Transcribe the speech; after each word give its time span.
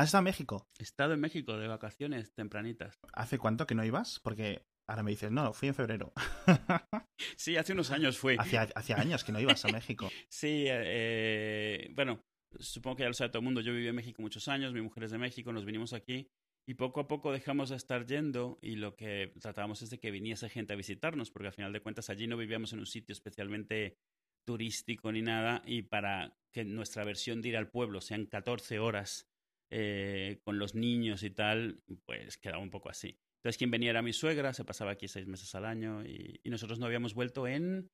¿Has 0.00 0.06
estado 0.06 0.20
en 0.20 0.24
México? 0.24 0.66
He 0.78 0.82
estado 0.82 1.12
en 1.12 1.20
México 1.20 1.58
de 1.58 1.68
vacaciones 1.68 2.32
tempranitas. 2.32 2.98
¿Hace 3.12 3.36
cuánto 3.36 3.66
que 3.66 3.74
no 3.74 3.84
ibas? 3.84 4.18
Porque 4.18 4.64
ahora 4.86 5.02
me 5.02 5.10
dices, 5.10 5.30
no, 5.30 5.52
fui 5.52 5.68
en 5.68 5.74
febrero. 5.74 6.14
sí, 7.36 7.58
hace 7.58 7.74
unos 7.74 7.90
años 7.90 8.16
fue. 8.16 8.34
Hacía, 8.38 8.96
años 8.96 9.24
que 9.24 9.32
no 9.32 9.40
ibas 9.40 9.62
a 9.66 9.68
México. 9.72 10.08
sí, 10.30 10.64
eh, 10.68 11.90
bueno, 11.92 12.24
supongo 12.58 12.96
que 12.96 13.02
ya 13.02 13.08
lo 13.08 13.12
sabe 13.12 13.28
todo 13.28 13.40
el 13.40 13.44
mundo. 13.44 13.60
Yo 13.60 13.74
viví 13.74 13.88
en 13.88 13.94
México 13.94 14.22
muchos 14.22 14.48
años, 14.48 14.72
mi 14.72 14.80
mujer 14.80 15.04
es 15.04 15.10
de 15.10 15.18
México, 15.18 15.52
nos 15.52 15.66
vinimos 15.66 15.92
aquí 15.92 16.30
y 16.66 16.74
poco 16.76 17.00
a 17.00 17.06
poco 17.06 17.30
dejamos 17.30 17.68
de 17.68 17.76
estar 17.76 18.06
yendo 18.06 18.58
y 18.62 18.76
lo 18.76 18.96
que 18.96 19.34
tratábamos 19.38 19.82
es 19.82 19.90
de 19.90 20.00
que 20.00 20.10
viniese 20.10 20.48
gente 20.48 20.72
a 20.72 20.76
visitarnos, 20.76 21.30
porque 21.30 21.48
al 21.48 21.54
final 21.54 21.74
de 21.74 21.82
cuentas 21.82 22.08
allí 22.08 22.26
no 22.26 22.38
vivíamos 22.38 22.72
en 22.72 22.78
un 22.78 22.86
sitio 22.86 23.12
especialmente 23.12 23.98
turístico 24.46 25.12
ni 25.12 25.20
nada 25.20 25.60
y 25.66 25.82
para 25.82 26.38
que 26.50 26.64
nuestra 26.64 27.04
versión 27.04 27.42
de 27.42 27.50
ir 27.50 27.58
al 27.58 27.68
pueblo 27.68 28.00
sean 28.00 28.24
14 28.24 28.78
horas 28.78 29.29
eh, 29.70 30.40
con 30.42 30.58
los 30.58 30.74
niños 30.74 31.22
y 31.22 31.30
tal, 31.30 31.82
pues 32.06 32.38
quedaba 32.38 32.62
un 32.62 32.70
poco 32.70 32.88
así. 32.88 33.18
Entonces 33.38 33.58
quien 33.58 33.70
venía 33.70 33.90
era 33.90 34.02
mi 34.02 34.12
suegra, 34.12 34.52
se 34.52 34.64
pasaba 34.64 34.92
aquí 34.92 35.08
seis 35.08 35.26
meses 35.26 35.54
al 35.54 35.64
año 35.64 36.04
y, 36.04 36.40
y 36.42 36.50
nosotros 36.50 36.78
no 36.78 36.86
habíamos 36.86 37.14
vuelto 37.14 37.46
en 37.46 37.90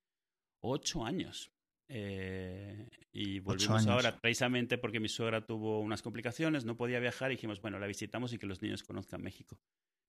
ocho 0.61 1.05
años. 1.05 1.51
Eh, 1.89 2.89
y 3.13 3.39
volvimos 3.39 3.87
ahora 3.87 4.19
precisamente 4.19 4.77
porque 4.77 4.99
mi 4.99 5.07
suegra 5.07 5.45
tuvo 5.45 5.79
unas 5.79 6.01
complicaciones, 6.01 6.65
no 6.65 6.75
podía 6.75 6.99
viajar 6.99 7.31
y 7.31 7.35
dijimos, 7.35 7.61
bueno, 7.61 7.79
la 7.79 7.87
visitamos 7.87 8.33
y 8.33 8.37
que 8.37 8.45
los 8.45 8.61
niños 8.61 8.83
conozcan 8.83 9.21
México. 9.21 9.57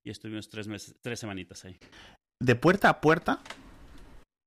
Y 0.04 0.10
estuvimos 0.10 0.48
tres, 0.48 0.68
meses, 0.68 0.96
tres 1.00 1.20
semanitas 1.20 1.64
ahí. 1.64 1.78
¿De 2.42 2.54
puerta 2.54 2.88
a 2.88 3.00
puerta? 3.00 3.42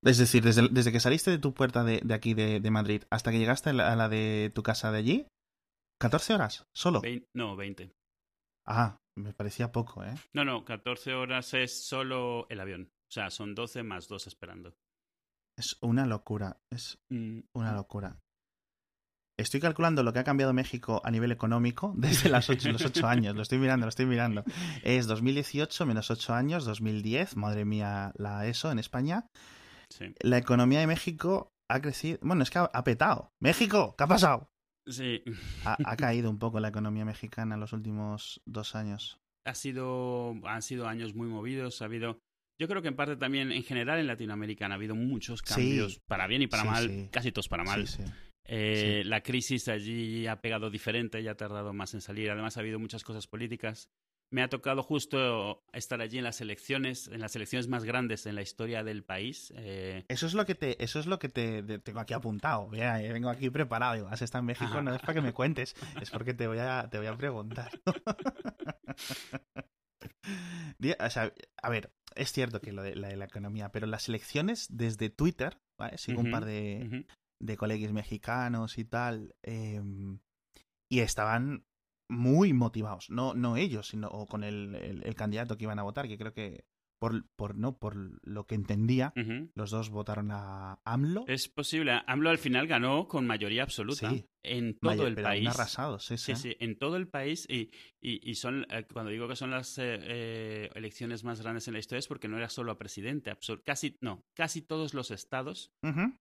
Es 0.03 0.17
decir, 0.17 0.43
desde, 0.43 0.67
desde 0.69 0.91
que 0.91 0.99
saliste 0.99 1.31
de 1.31 1.37
tu 1.37 1.53
puerta 1.53 1.83
de, 1.83 2.01
de 2.03 2.13
aquí 2.13 2.33
de, 2.33 2.59
de, 2.59 2.71
Madrid 2.71 3.03
hasta 3.09 3.31
que 3.31 3.37
llegaste 3.37 3.69
a 3.69 3.73
la, 3.73 4.09
de 4.09 4.51
tu 4.53 4.63
casa 4.63 4.91
de 4.91 4.97
allí, 4.97 5.27
¿14 6.01 6.33
horas? 6.33 6.65
¿Solo? 6.75 7.01
no, 7.35 7.55
20. 7.55 7.91
Ah, 8.67 8.97
me 9.17 9.33
parecía 9.33 9.71
poco, 9.71 10.03
¿eh? 10.03 10.15
No, 10.33 10.43
no, 10.43 10.65
14 10.65 11.13
horas 11.13 11.53
es 11.53 11.85
solo 11.85 12.47
el 12.49 12.59
avión. 12.59 12.89
O 13.09 13.13
sea, 13.13 13.29
son 13.29 13.53
12 13.53 13.83
más 13.83 14.07
2 14.07 14.27
esperando. 14.27 14.73
Es 15.57 15.77
una 15.81 16.05
locura, 16.05 16.59
es 16.71 16.97
mm. 17.09 17.41
una 17.53 17.73
locura. 17.73 18.17
Estoy 19.37 19.59
calculando 19.59 20.03
lo 20.03 20.13
que 20.13 20.19
ha 20.19 20.23
cambiado 20.23 20.53
México 20.53 21.01
a 21.03 21.11
nivel 21.11 21.31
económico 21.31 21.93
desde 21.97 22.29
las 22.29 22.49
ocho, 22.49 22.71
los 22.71 22.85
ocho 22.85 23.07
años. 23.07 23.35
Lo 23.35 23.41
estoy 23.41 23.59
mirando, 23.59 23.85
lo 23.85 23.89
estoy 23.89 24.05
mirando. 24.05 24.43
Es 24.83 25.07
2018 25.07 25.85
menos 25.85 26.09
ocho 26.09 26.33
años, 26.33 26.65
2010. 26.65 27.37
Madre 27.37 27.65
mía, 27.65 28.11
la 28.15 28.47
ESO 28.47 28.71
en 28.71 28.79
España. 28.79 29.27
La 30.19 30.37
economía 30.37 30.79
de 30.79 30.87
México 30.87 31.51
ha 31.69 31.81
crecido. 31.81 32.17
Bueno, 32.21 32.43
es 32.43 32.49
que 32.49 32.59
ha, 32.59 32.83
petado. 32.83 33.31
México, 33.41 33.95
¿qué 33.97 34.03
ha 34.03 34.07
pasado? 34.07 34.50
Sí. 34.87 35.23
Ha, 35.65 35.77
ha, 35.83 35.95
caído 35.97 36.29
un 36.29 36.39
poco 36.39 36.59
la 36.59 36.69
economía 36.69 37.05
mexicana 37.05 37.55
en 37.55 37.61
los 37.61 37.73
últimos 37.73 38.41
dos 38.45 38.75
años. 38.75 39.19
Ha 39.45 39.55
sido, 39.55 40.35
han 40.45 40.61
sido 40.61 40.87
años 40.87 41.15
muy 41.15 41.27
movidos. 41.27 41.81
Ha 41.81 41.85
habido 41.85 42.19
yo 42.61 42.67
creo 42.67 42.83
que 42.83 42.89
en 42.89 42.95
parte 42.95 43.15
también, 43.15 43.51
en 43.51 43.63
general 43.63 43.97
en 43.97 44.05
Latinoamérica 44.05 44.67
han 44.67 44.71
habido 44.71 44.93
muchos 44.93 45.41
cambios, 45.41 45.99
para 46.05 46.27
bien 46.27 46.43
y 46.43 46.47
para 46.47 46.63
mal, 46.63 47.09
casi 47.11 47.31
todos 47.31 47.47
para 47.47 47.63
mal. 47.63 47.87
Eh, 48.45 49.01
la 49.03 49.23
crisis 49.23 49.67
allí 49.67 50.27
ha 50.27 50.41
pegado 50.41 50.69
diferente 50.69 51.19
y 51.21 51.27
ha 51.27 51.35
tardado 51.35 51.73
más 51.73 51.95
en 51.95 52.01
salir. 52.01 52.29
Además, 52.29 52.57
ha 52.57 52.59
habido 52.59 52.77
muchas 52.77 53.03
cosas 53.03 53.25
políticas. 53.25 53.89
Me 54.31 54.41
ha 54.41 54.47
tocado 54.47 54.81
justo 54.81 55.61
estar 55.73 55.99
allí 55.99 56.17
en 56.17 56.23
las 56.23 56.39
elecciones, 56.39 57.09
en 57.09 57.19
las 57.19 57.35
elecciones 57.35 57.67
más 57.67 57.83
grandes 57.83 58.25
en 58.25 58.35
la 58.35 58.41
historia 58.41 58.81
del 58.81 59.03
país. 59.03 59.53
Eh. 59.57 60.05
Eso 60.07 60.25
es 60.25 60.33
lo 60.33 60.45
que 60.45 60.55
te, 60.55 60.81
eso 60.81 61.01
es 61.01 61.05
lo 61.05 61.19
que 61.19 61.27
te, 61.27 61.61
tengo 61.79 61.99
aquí 61.99 62.13
apuntado. 62.13 62.69
vengo 62.69 63.29
aquí 63.29 63.49
preparado. 63.49 63.95
Digo, 63.95 64.07
has 64.07 64.21
estado 64.21 64.39
en 64.39 64.45
México, 64.45 64.81
no 64.81 64.95
es 64.95 65.01
para 65.01 65.15
que 65.15 65.21
me 65.21 65.33
cuentes, 65.33 65.75
es 66.01 66.09
porque 66.09 66.33
te 66.33 66.47
voy 66.47 66.59
a, 66.59 66.87
te 66.89 66.97
voy 66.97 67.07
a 67.07 67.17
preguntar. 67.17 67.69
o 70.99 71.09
sea, 71.09 71.33
a 71.61 71.69
ver, 71.69 71.91
es 72.15 72.31
cierto 72.31 72.61
que 72.61 72.71
lo 72.71 72.83
de 72.83 72.95
la, 72.95 73.25
economía, 73.25 73.69
pero 73.69 73.85
las 73.85 74.07
elecciones 74.07 74.67
desde 74.69 75.09
Twitter, 75.09 75.59
¿vale? 75.77 75.97
Sigo 75.97 76.21
un 76.21 76.31
par 76.31 76.45
de, 76.45 77.05
de 77.39 77.57
colegas 77.57 77.91
mexicanos 77.91 78.77
y 78.77 78.85
tal, 78.85 79.35
em, 79.43 80.19
y 80.89 80.99
estaban 80.99 81.65
muy 82.11 82.51
motivados, 82.51 83.09
no, 83.09 83.33
no 83.33 83.55
ellos, 83.55 83.87
sino 83.87 84.09
con 84.27 84.43
el, 84.43 85.01
el, 85.03 85.15
candidato 85.15 85.57
que 85.57 85.63
iban 85.63 85.79
a 85.79 85.83
votar, 85.83 86.07
que 86.07 86.17
creo 86.17 86.33
que 86.33 86.65
por, 86.99 87.25
por, 87.35 87.55
no, 87.55 87.79
por 87.79 87.95
lo 88.27 88.45
que 88.45 88.53
entendía, 88.53 89.11
los 89.55 89.71
dos 89.71 89.89
votaron 89.89 90.29
a 90.31 90.79
AMLO. 90.85 91.25
Es 91.27 91.47
posible. 91.47 91.99
AMLO 92.05 92.29
al 92.29 92.37
final 92.37 92.67
ganó 92.67 93.07
con 93.07 93.25
mayoría 93.25 93.63
absoluta 93.63 94.13
en 94.43 94.77
todo 94.77 95.07
el 95.07 95.15
país. 95.15 95.47
arrasados, 95.47 96.05
sí, 96.05 96.17
sí, 96.17 96.35
sí. 96.35 96.55
en 96.59 96.77
todo 96.77 96.97
el 96.97 97.07
país. 97.07 97.47
Y, 97.49 97.71
y, 97.99 98.35
son, 98.35 98.67
eh, 98.69 98.85
cuando 98.93 99.09
digo 99.09 99.27
que 99.27 99.35
son 99.35 99.49
las 99.49 99.79
eh, 99.79 99.97
eh, 99.99 100.69
elecciones 100.75 101.23
más 101.23 101.41
grandes 101.41 101.67
en 101.67 101.73
la 101.73 101.79
historia 101.79 101.99
es 101.99 102.07
porque 102.07 102.27
no 102.27 102.37
era 102.37 102.49
solo 102.49 102.71
a 102.71 102.77
presidente. 102.77 103.35
Casi, 103.65 103.97
no, 104.01 104.23
casi 104.35 104.61
todos 104.61 104.93
los 104.93 105.09
estados 105.09 105.73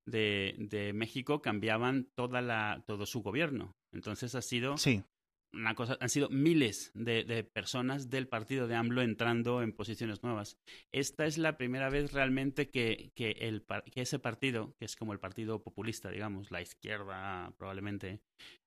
de, 0.07 0.55
de, 0.57 0.95
México 0.95 1.43
cambiaban 1.43 2.09
toda 2.15 2.41
la, 2.41 2.85
todo 2.87 3.05
su 3.05 3.21
gobierno. 3.21 3.77
Entonces 3.93 4.35
ha 4.35 4.41
sido 4.41 4.79
sí 4.79 5.05
una 5.53 5.75
cosa, 5.75 5.97
han 6.01 6.09
sido 6.09 6.29
miles 6.31 6.93
de, 6.95 7.45
personas 7.45 8.11
del 8.11 8.29
partido 8.29 8.69
de 8.69 8.77
AMLO 8.77 9.03
entrando 9.03 9.63
en 9.63 9.73
posiciones 9.73 10.23
nuevas. 10.23 10.59
Esta 10.93 11.27
es 11.27 11.39
la 11.39 11.57
primera 11.57 11.91
vez 11.91 12.13
realmente 12.13 12.71
que, 12.71 13.13
que, 13.15 13.31
el, 13.41 13.65
que 13.93 14.03
ese 14.03 14.19
partido, 14.19 14.75
que 14.79 14.85
es 14.85 14.97
como 14.97 15.13
el 15.13 15.19
partido 15.19 15.63
populista, 15.63 16.11
digamos, 16.11 16.51
la 16.51 16.63
izquierda 16.63 17.53
probablemente, 17.57 18.21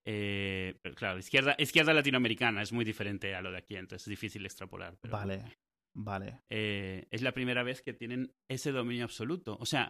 eh, 0.06 0.80
pero 0.82 0.96
claro, 0.96 1.20
izquierda, 1.20 1.56
izquierda 1.58 1.94
latinoamericana 1.94 2.62
es 2.62 2.74
muy 2.74 2.86
diferente 2.86 3.34
a 3.36 3.42
lo 3.42 3.52
de 3.52 3.58
aquí, 3.58 3.76
entonces 3.76 4.08
es 4.08 4.10
difícil 4.10 4.46
extrapolar. 4.46 4.98
vale, 5.10 5.44
vale. 5.96 6.42
Eh, 6.50 7.08
es 7.12 7.22
la 7.22 7.34
primera 7.34 7.64
vez 7.64 7.82
que 7.82 7.94
tienen 7.94 8.34
ese 8.50 8.72
dominio 8.72 9.06
absoluto. 9.06 9.58
O 9.60 9.66
sea, 9.66 9.88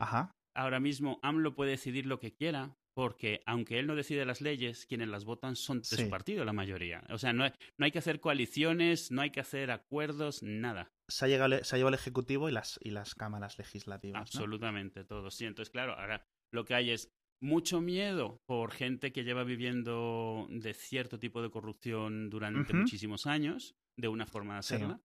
ahora 0.56 0.80
mismo 0.80 1.20
AMLO 1.24 1.56
puede 1.56 1.72
decidir 1.72 2.06
lo 2.06 2.20
que 2.20 2.34
quiera, 2.34 2.78
porque 2.94 3.42
aunque 3.46 3.80
él 3.80 3.88
no 3.88 3.96
decide 3.96 4.26
las 4.26 4.42
leyes, 4.42 4.86
quienes 4.86 5.08
las 5.08 5.26
votan 5.26 5.56
son 5.56 5.80
de 5.80 5.86
su 5.86 6.10
partido 6.10 6.46
la 6.46 6.54
mayoría. 6.54 7.04
O 7.10 7.18
sea, 7.18 7.34
no 7.34 7.44
hay, 7.44 7.52
no 7.78 7.86
hay 7.86 7.92
que 7.92 8.00
hacer 8.00 8.20
coaliciones, 8.20 9.12
no 9.12 9.22
hay 9.22 9.32
que 9.32 9.40
hacer 9.40 9.72
acuerdos, 9.72 10.44
nada. 10.44 10.92
Se 11.08 11.26
ha, 11.26 11.28
llegado, 11.28 11.64
se 11.64 11.76
ha 11.76 11.78
llevado 11.78 11.96
el 11.96 12.00
Ejecutivo 12.00 12.50
y 12.50 12.52
las, 12.52 12.80
y 12.82 12.92
las 12.92 13.16
cámaras 13.16 13.58
legislativas. 13.58 14.22
Absolutamente, 14.22 15.04
todo. 15.04 15.32
Sí, 15.32 15.46
entonces, 15.46 15.72
claro, 15.72 15.94
ahora 15.94 16.26
lo 16.52 16.66
que 16.66 16.76
hay 16.76 16.92
es 16.92 17.12
mucho 17.42 17.82
miedo 17.82 18.42
por 18.46 18.72
gente 18.72 19.12
que 19.12 19.24
lleva 19.24 19.44
viviendo 19.44 20.48
de 20.50 20.74
cierto 20.74 21.20
tipo 21.20 21.42
de 21.42 21.50
corrupción 21.50 22.30
durante 22.30 22.74
muchísimos 22.74 23.26
años, 23.28 23.76
de 23.98 24.08
una 24.08 24.26
forma 24.26 24.54
de 24.54 24.60
hacerla. 24.60 25.02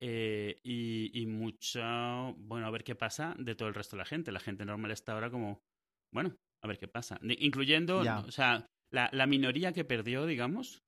Eh, 0.00 0.60
y, 0.62 1.10
y 1.20 1.26
mucho, 1.26 1.80
bueno, 2.38 2.66
a 2.66 2.70
ver 2.70 2.84
qué 2.84 2.94
pasa 2.94 3.34
de 3.38 3.54
todo 3.54 3.68
el 3.68 3.74
resto 3.74 3.96
de 3.96 3.98
la 3.98 4.06
gente. 4.06 4.32
La 4.32 4.40
gente 4.40 4.64
normal 4.64 4.90
está 4.90 5.12
ahora 5.12 5.30
como, 5.30 5.62
bueno, 6.12 6.36
a 6.64 6.66
ver 6.66 6.78
qué 6.78 6.88
pasa. 6.88 7.20
Incluyendo, 7.22 7.98
o 7.98 8.30
sea, 8.30 8.66
la, 8.90 9.10
la, 9.12 9.26
minoría 9.26 9.72
que 9.72 9.84
perdió, 9.84 10.24
digamos, 10.24 10.82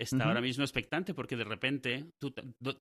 está 0.00 0.24
ahora 0.24 0.40
mismo 0.40 0.64
expectante 0.64 1.14
porque 1.14 1.36
de 1.36 1.44
repente 1.44 2.10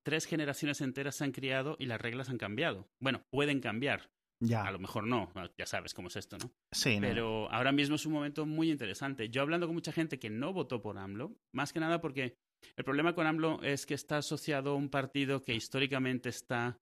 tres 0.04 0.26
generaciones 0.26 0.82
enteras 0.82 1.16
se 1.16 1.26
han 1.26 1.32
criado 1.32 1.76
y 1.78 1.86
las 1.86 2.00
reglas 2.00 2.30
han 2.30 2.38
cambiado. 2.38 2.88
Bueno, 3.02 3.22
pueden 3.30 3.60
cambiar. 3.60 4.10
Ya. 4.44 4.64
A 4.64 4.72
lo 4.72 4.80
mejor 4.80 5.06
no, 5.06 5.32
ya 5.58 5.66
sabes 5.68 5.94
cómo 5.94 6.08
es 6.08 6.16
esto, 6.16 6.38
¿no? 6.38 6.52
Sí. 6.72 6.98
Pero 7.00 7.52
ahora 7.52 7.72
mismo 7.72 7.96
es 7.96 8.06
un 8.08 8.14
momento 8.14 8.46
muy 8.46 8.72
interesante. 8.72 9.30
Yo 9.30 9.42
hablando 9.42 9.68
con 9.68 9.76
mucha 9.76 9.92
gente 9.92 10.18
que 10.18 10.32
no 10.32 10.52
votó 10.52 10.82
por 10.82 10.98
AMLO, 10.98 11.36
más 11.54 11.74
que 11.74 11.80
nada 11.80 12.02
porque 12.02 12.38
el 12.76 12.84
problema 12.84 13.14
con 13.14 13.28
AMLO 13.28 13.62
es 13.64 13.86
que 13.86 13.94
está 13.94 14.18
asociado 14.18 14.72
a 14.72 14.76
un 14.76 14.90
partido 14.90 15.42
que 15.42 15.54
históricamente 15.54 16.30
está 16.30 16.80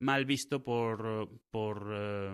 mal 0.00 0.24
visto 0.24 0.62
por, 0.62 1.28
por 1.50 1.90
eh, 1.92 2.32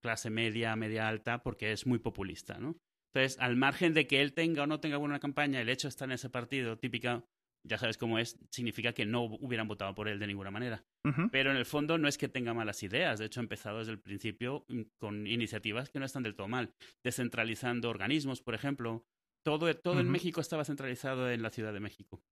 clase 0.00 0.30
media, 0.30 0.76
media 0.76 1.08
alta, 1.08 1.42
porque 1.42 1.72
es 1.72 1.86
muy 1.86 1.98
populista, 1.98 2.58
¿no? 2.58 2.76
Entonces, 3.14 3.38
al 3.40 3.56
margen 3.56 3.92
de 3.92 4.06
que 4.06 4.22
él 4.22 4.32
tenga 4.32 4.62
o 4.62 4.66
no 4.66 4.80
tenga 4.80 4.96
buena 4.96 5.20
campaña, 5.20 5.60
el 5.60 5.68
hecho 5.68 5.86
de 5.86 5.90
estar 5.90 6.08
en 6.08 6.12
ese 6.12 6.30
partido 6.30 6.78
típica, 6.78 7.24
ya 7.64 7.76
sabes 7.76 7.98
cómo 7.98 8.18
es, 8.18 8.38
significa 8.50 8.92
que 8.92 9.04
no 9.04 9.24
hubieran 9.24 9.68
votado 9.68 9.94
por 9.94 10.08
él 10.08 10.18
de 10.18 10.26
ninguna 10.26 10.50
manera. 10.50 10.84
Pero 11.30 11.50
en 11.50 11.56
el 11.56 11.66
fondo 11.66 11.98
no 11.98 12.08
es 12.08 12.16
que 12.16 12.28
tenga 12.28 12.54
malas 12.54 12.82
ideas, 12.82 13.18
de 13.18 13.26
hecho 13.26 13.40
ha 13.40 13.42
empezado 13.42 13.78
desde 13.78 13.92
el 13.92 14.00
principio 14.00 14.64
con 14.98 15.26
iniciativas 15.26 15.90
que 15.90 15.98
no 15.98 16.06
están 16.06 16.22
del 16.22 16.34
todo 16.34 16.48
mal, 16.48 16.72
descentralizando 17.04 17.90
organismos, 17.90 18.40
por 18.40 18.54
ejemplo, 18.54 19.04
todo, 19.44 19.74
todo 19.76 20.00
en 20.00 20.10
México 20.10 20.40
estaba 20.40 20.64
centralizado 20.64 21.30
en 21.30 21.42
la 21.42 21.50
Ciudad 21.50 21.72
de 21.72 21.80
México. 21.80 22.22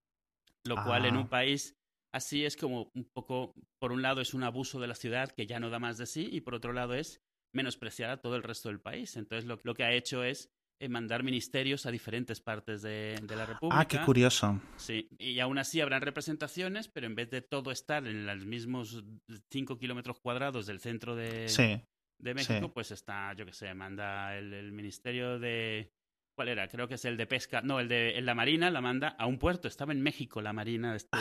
Lo 0.64 0.76
cual 0.84 1.06
en 1.06 1.16
un 1.16 1.24
ah. 1.24 1.30
país 1.30 1.76
así 2.12 2.44
es 2.44 2.56
como 2.56 2.90
un 2.94 3.04
poco, 3.04 3.54
por 3.78 3.92
un 3.92 4.02
lado 4.02 4.20
es 4.20 4.34
un 4.34 4.42
abuso 4.42 4.80
de 4.80 4.88
la 4.88 4.94
ciudad 4.94 5.30
que 5.30 5.46
ya 5.46 5.60
no 5.60 5.70
da 5.70 5.78
más 5.78 5.96
de 5.98 6.06
sí 6.06 6.28
y 6.30 6.40
por 6.40 6.54
otro 6.54 6.72
lado 6.72 6.94
es 6.94 7.22
menospreciar 7.52 8.10
a 8.10 8.20
todo 8.20 8.36
el 8.36 8.42
resto 8.42 8.68
del 8.68 8.80
país. 8.80 9.16
Entonces 9.16 9.46
lo, 9.46 9.58
lo 9.62 9.74
que 9.74 9.84
ha 9.84 9.92
hecho 9.92 10.22
es 10.22 10.50
eh, 10.80 10.88
mandar 10.88 11.22
ministerios 11.22 11.84
a 11.86 11.90
diferentes 11.90 12.40
partes 12.40 12.82
de, 12.82 13.18
de, 13.22 13.36
la 13.36 13.46
República. 13.46 13.80
Ah, 13.80 13.86
qué 13.86 14.00
curioso. 14.00 14.60
Sí, 14.76 15.08
y 15.18 15.38
aún 15.40 15.58
así 15.58 15.80
habrán 15.80 16.00
representaciones, 16.00 16.88
pero 16.88 17.06
en 17.06 17.14
vez 17.14 17.30
de 17.30 17.42
todo 17.42 17.70
estar 17.70 18.06
en 18.06 18.26
los 18.26 18.46
mismos 18.46 19.04
5 19.50 19.78
kilómetros 19.78 20.20
cuadrados 20.20 20.66
del 20.66 20.80
centro 20.80 21.14
de, 21.14 21.82
de 22.18 22.34
México, 22.34 22.72
pues 22.72 22.92
está, 22.92 23.34
yo 23.34 23.44
qué 23.44 23.52
sé, 23.52 23.74
manda 23.74 24.36
el, 24.38 24.54
el 24.54 24.72
Ministerio 24.72 25.38
de 25.38 25.92
¿Cuál 26.40 26.48
era? 26.48 26.68
Creo 26.68 26.88
que 26.88 26.94
es 26.94 27.04
el 27.04 27.18
de 27.18 27.26
pesca. 27.26 27.60
No, 27.60 27.80
el 27.80 27.88
de 27.88 28.18
la 28.22 28.34
Marina 28.34 28.70
la 28.70 28.80
manda 28.80 29.08
a 29.08 29.26
un 29.26 29.36
puerto. 29.36 29.68
Estaba 29.68 29.92
en 29.92 30.00
México 30.00 30.40
la 30.40 30.54
Marina 30.54 30.96
este, 30.96 31.18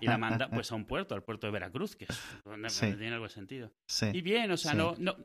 y 0.00 0.06
la 0.06 0.16
manda 0.16 0.48
pues 0.54 0.70
a 0.70 0.76
un 0.76 0.84
puerto, 0.84 1.16
al 1.16 1.24
puerto 1.24 1.48
de 1.48 1.54
Veracruz, 1.54 1.96
que 1.96 2.06
tiene 2.78 3.14
algo 3.14 3.24
de 3.24 3.30
sentido. 3.30 3.72
Y 4.12 4.22
bien, 4.22 4.48
o 4.52 4.56
sea, 4.56 4.74
no, 4.74 4.94
no. 4.96 5.16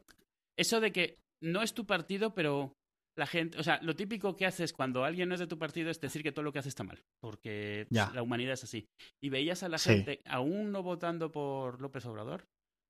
Eso 0.58 0.82
de 0.82 0.92
que 0.92 1.20
no 1.44 1.62
es 1.62 1.76
tu 1.76 1.86
partido, 1.86 2.34
pero 2.34 2.74
la 3.16 3.28
gente, 3.28 3.60
o 3.60 3.62
sea, 3.62 3.80
lo 3.84 3.96
típico 3.96 4.36
que 4.36 4.48
haces 4.48 4.74
cuando 4.74 5.04
alguien 5.04 5.30
no 5.30 5.36
es 5.36 5.42
de 5.42 5.46
tu 5.46 5.60
partido 5.60 5.92
es 5.92 6.02
decir 6.02 6.24
que 6.24 6.32
todo 6.32 6.42
lo 6.42 6.52
que 6.52 6.58
hace 6.58 6.70
está 6.70 6.84
mal, 6.84 7.04
porque 7.22 7.86
la 7.92 8.24
humanidad 8.24 8.54
es 8.54 8.64
así. 8.64 8.88
Y 9.22 9.30
veías 9.30 9.62
a 9.62 9.70
la 9.70 9.78
gente, 9.78 10.22
aún 10.26 10.72
no 10.72 10.82
votando 10.82 11.32
por 11.32 11.80
López 11.82 12.04
Obrador, 12.08 12.48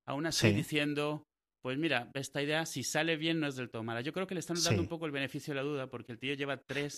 aún 0.07 0.25
así 0.25 0.53
diciendo, 0.53 1.25
pues 1.63 1.77
mira, 1.77 2.11
esta 2.13 2.43
idea, 2.43 2.65
si 2.65 2.83
sale 2.83 3.15
bien, 3.15 3.39
no 3.39 3.47
es 3.47 3.55
del 3.55 3.69
todo 3.69 3.83
mala. 3.83 4.01
Yo 4.01 4.11
creo 4.11 4.27
que 4.27 4.33
le 4.33 4.41
están 4.41 4.61
dando 4.61 4.81
un 4.81 4.89
poco 4.89 5.05
el 5.05 5.13
beneficio 5.13 5.53
de 5.53 5.61
la 5.61 5.65
duda, 5.65 5.87
porque 5.87 6.11
el 6.11 6.19
tío 6.19 6.33
lleva 6.33 6.57
tres 6.57 6.97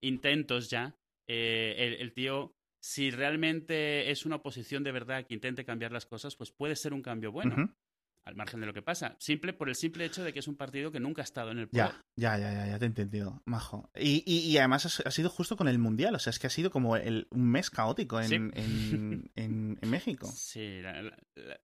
intentos 0.00 0.70
ya. 0.70 0.94
Eh, 1.26 1.96
el, 1.98 2.12
tío, 2.12 2.54
si 2.80 3.10
realmente 3.10 4.12
es 4.12 4.24
una 4.24 4.36
oposición 4.36 4.84
de 4.84 4.92
verdad 4.92 5.26
que 5.26 5.34
intente 5.34 5.64
cambiar 5.64 5.90
las 5.90 6.06
cosas, 6.06 6.36
pues 6.36 6.52
puede 6.52 6.76
ser 6.76 6.94
un 6.94 7.02
cambio 7.02 7.32
bueno 7.32 7.74
al 8.24 8.36
margen 8.36 8.60
de 8.60 8.66
lo 8.66 8.72
que 8.72 8.82
pasa. 8.82 9.16
Simple 9.18 9.52
por 9.52 9.68
el 9.68 9.74
simple 9.74 10.04
hecho 10.04 10.24
de 10.24 10.32
que 10.32 10.38
es 10.38 10.48
un 10.48 10.56
partido 10.56 10.90
que 10.90 11.00
nunca 11.00 11.22
ha 11.22 11.24
estado 11.24 11.50
en 11.50 11.58
el 11.58 11.68
poder. 11.68 11.92
Ya, 12.16 12.38
ya, 12.38 12.52
ya, 12.52 12.66
ya, 12.66 12.78
te 12.78 12.84
he 12.84 12.88
entendido, 12.88 13.42
majo. 13.44 13.90
Y, 13.94 14.22
y, 14.26 14.56
además 14.58 15.00
ha 15.04 15.10
sido 15.10 15.30
justo 15.30 15.56
con 15.56 15.68
el 15.68 15.78
Mundial, 15.78 16.14
o 16.14 16.18
sea, 16.18 16.30
es 16.30 16.38
que 16.38 16.46
ha 16.46 16.50
sido 16.50 16.70
como 16.70 16.96
el, 16.96 17.26
un 17.30 17.50
mes 17.50 17.70
caótico 17.70 18.20
en, 18.20 18.32
en, 18.54 19.30
en, 19.36 19.90
México. 19.90 20.26
Sí, 20.34 20.80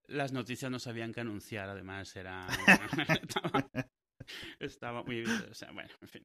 las 0.07 0.33
noticias 0.33 0.71
no 0.71 0.79
sabían 0.79 1.13
qué 1.13 1.21
anunciar, 1.21 1.69
además 1.69 2.15
era... 2.17 2.47
Estaba 4.59 5.03
muy 5.03 5.23
bien. 5.23 5.45
O 5.51 5.55
sea, 5.55 5.71
bueno, 5.73 5.91
en 6.01 6.09
fin. 6.09 6.23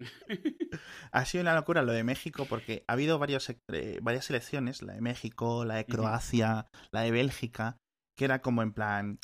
Ha 1.12 1.26
sido 1.26 1.42
una 1.42 1.56
locura 1.56 1.82
lo 1.82 1.94
de 1.94 2.04
México 2.04 2.46
porque 2.46 2.84
ha 2.88 2.94
habido 2.94 3.20
varios, 3.20 3.50
eh, 3.50 4.00
varias 4.02 4.30
elecciones, 4.30 4.82
la 4.82 4.94
de 4.94 5.02
México, 5.02 5.66
la 5.66 5.76
de 5.76 5.86
Croacia, 5.86 6.68
la 6.92 7.02
de 7.02 7.12
Bélgica, 7.12 7.78
que 8.16 8.26
era 8.26 8.42
como 8.42 8.62
en 8.62 8.74
plan, 8.74 9.20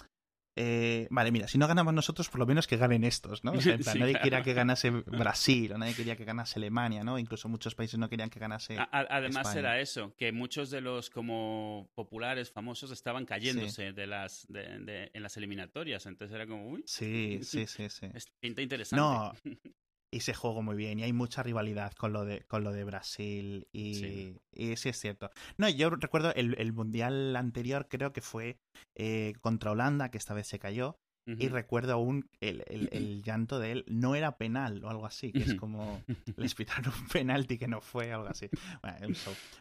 eh, 0.56 1.08
vale, 1.10 1.32
mira, 1.32 1.48
si 1.48 1.58
no 1.58 1.68
ganamos 1.68 1.94
nosotros, 1.94 2.30
por 2.30 2.40
lo 2.40 2.46
menos 2.46 2.68
que 2.68 2.76
ganen 2.76 3.04
estos, 3.04 3.44
¿no? 3.44 3.54
O 3.54 3.62
sea, 3.62 3.78
nadie 3.98 4.20
quería 4.20 4.42
que 4.44 4.54
ganase 4.54 4.90
Brasil, 4.90 5.72
o 5.74 5.78
nadie 5.78 5.94
quería 5.94 6.18
que 6.18 6.26
ganase 6.26 6.60
Alemania, 6.60 7.04
¿no? 7.04 7.18
Incluso 7.18 7.48
muchos 7.48 7.74
países 7.76 7.98
no 7.98 8.10
querían 8.10 8.30
que 8.30 8.40
ganase. 8.40 8.78
además 8.92 9.56
era 9.56 9.80
eso, 9.80 10.14
que 10.18 10.32
muchos 10.32 10.70
de 10.70 10.82
los 10.82 11.10
como 11.10 11.90
populares, 11.96 12.52
famosos, 12.52 12.92
estaban 12.92 13.26
cayéndose 13.26 13.94
de 13.94 14.08
las 14.08 14.46
de, 14.50 15.10
en 15.14 15.24
las 15.24 15.38
eliminatorias. 15.38 16.06
Entonces 16.06 16.36
era 16.36 16.46
como, 16.46 16.70
uy. 16.70 16.84
Sí, 16.86 17.40
sí, 17.44 17.66
sí, 17.68 17.90
sí. 17.90 18.08
Pinta 18.40 18.62
interesante. 18.62 19.02
No, 19.02 19.34
y 20.12 20.20
se 20.20 20.34
juego 20.34 20.62
muy 20.62 20.76
bien 20.76 21.00
y 21.00 21.04
hay 21.04 21.14
mucha 21.14 21.42
rivalidad 21.42 21.94
con 21.94 22.12
lo 22.12 22.26
de, 22.26 22.42
con 22.42 22.64
lo 22.64 22.74
de 22.74 22.84
Brasil 22.84 23.68
y 23.72 23.96
sí. 23.96 24.42
y 24.52 24.76
sí 24.76 24.90
es 24.90 25.00
cierto. 25.00 25.32
No, 25.58 25.70
yo 25.70 25.90
recuerdo 25.90 26.34
el, 26.36 26.56
el 26.60 26.74
mundial 26.74 27.36
anterior 27.36 27.88
creo 27.90 28.12
que 28.12 28.22
fue 28.22 28.60
eh, 28.96 29.34
contra 29.42 29.72
Holanda, 29.72 30.12
que 30.12 30.18
esta 30.18 30.34
vez 30.34 30.48
se 30.48 30.60
cayó. 30.60 31.00
Y 31.28 31.50
recuerdo 31.50 31.94
aún 31.94 32.30
el, 32.40 32.64
el, 32.68 32.90
el, 32.92 33.22
llanto 33.24 33.60
de 33.60 33.72
él, 33.72 33.86
no 33.88 34.16
era 34.16 34.38
penal 34.38 34.84
o 34.84 34.90
algo 34.90 35.06
así, 35.06 35.32
que 35.32 35.44
es 35.44 35.54
como 35.54 36.04
les 36.36 36.56
pitaron 36.56 36.94
un 36.94 37.08
penalti 37.08 37.58
que 37.58 37.68
no 37.68 37.80
fue, 37.80 38.12
algo 38.12 38.28
así. 38.28 38.50
Bueno, 38.82 39.16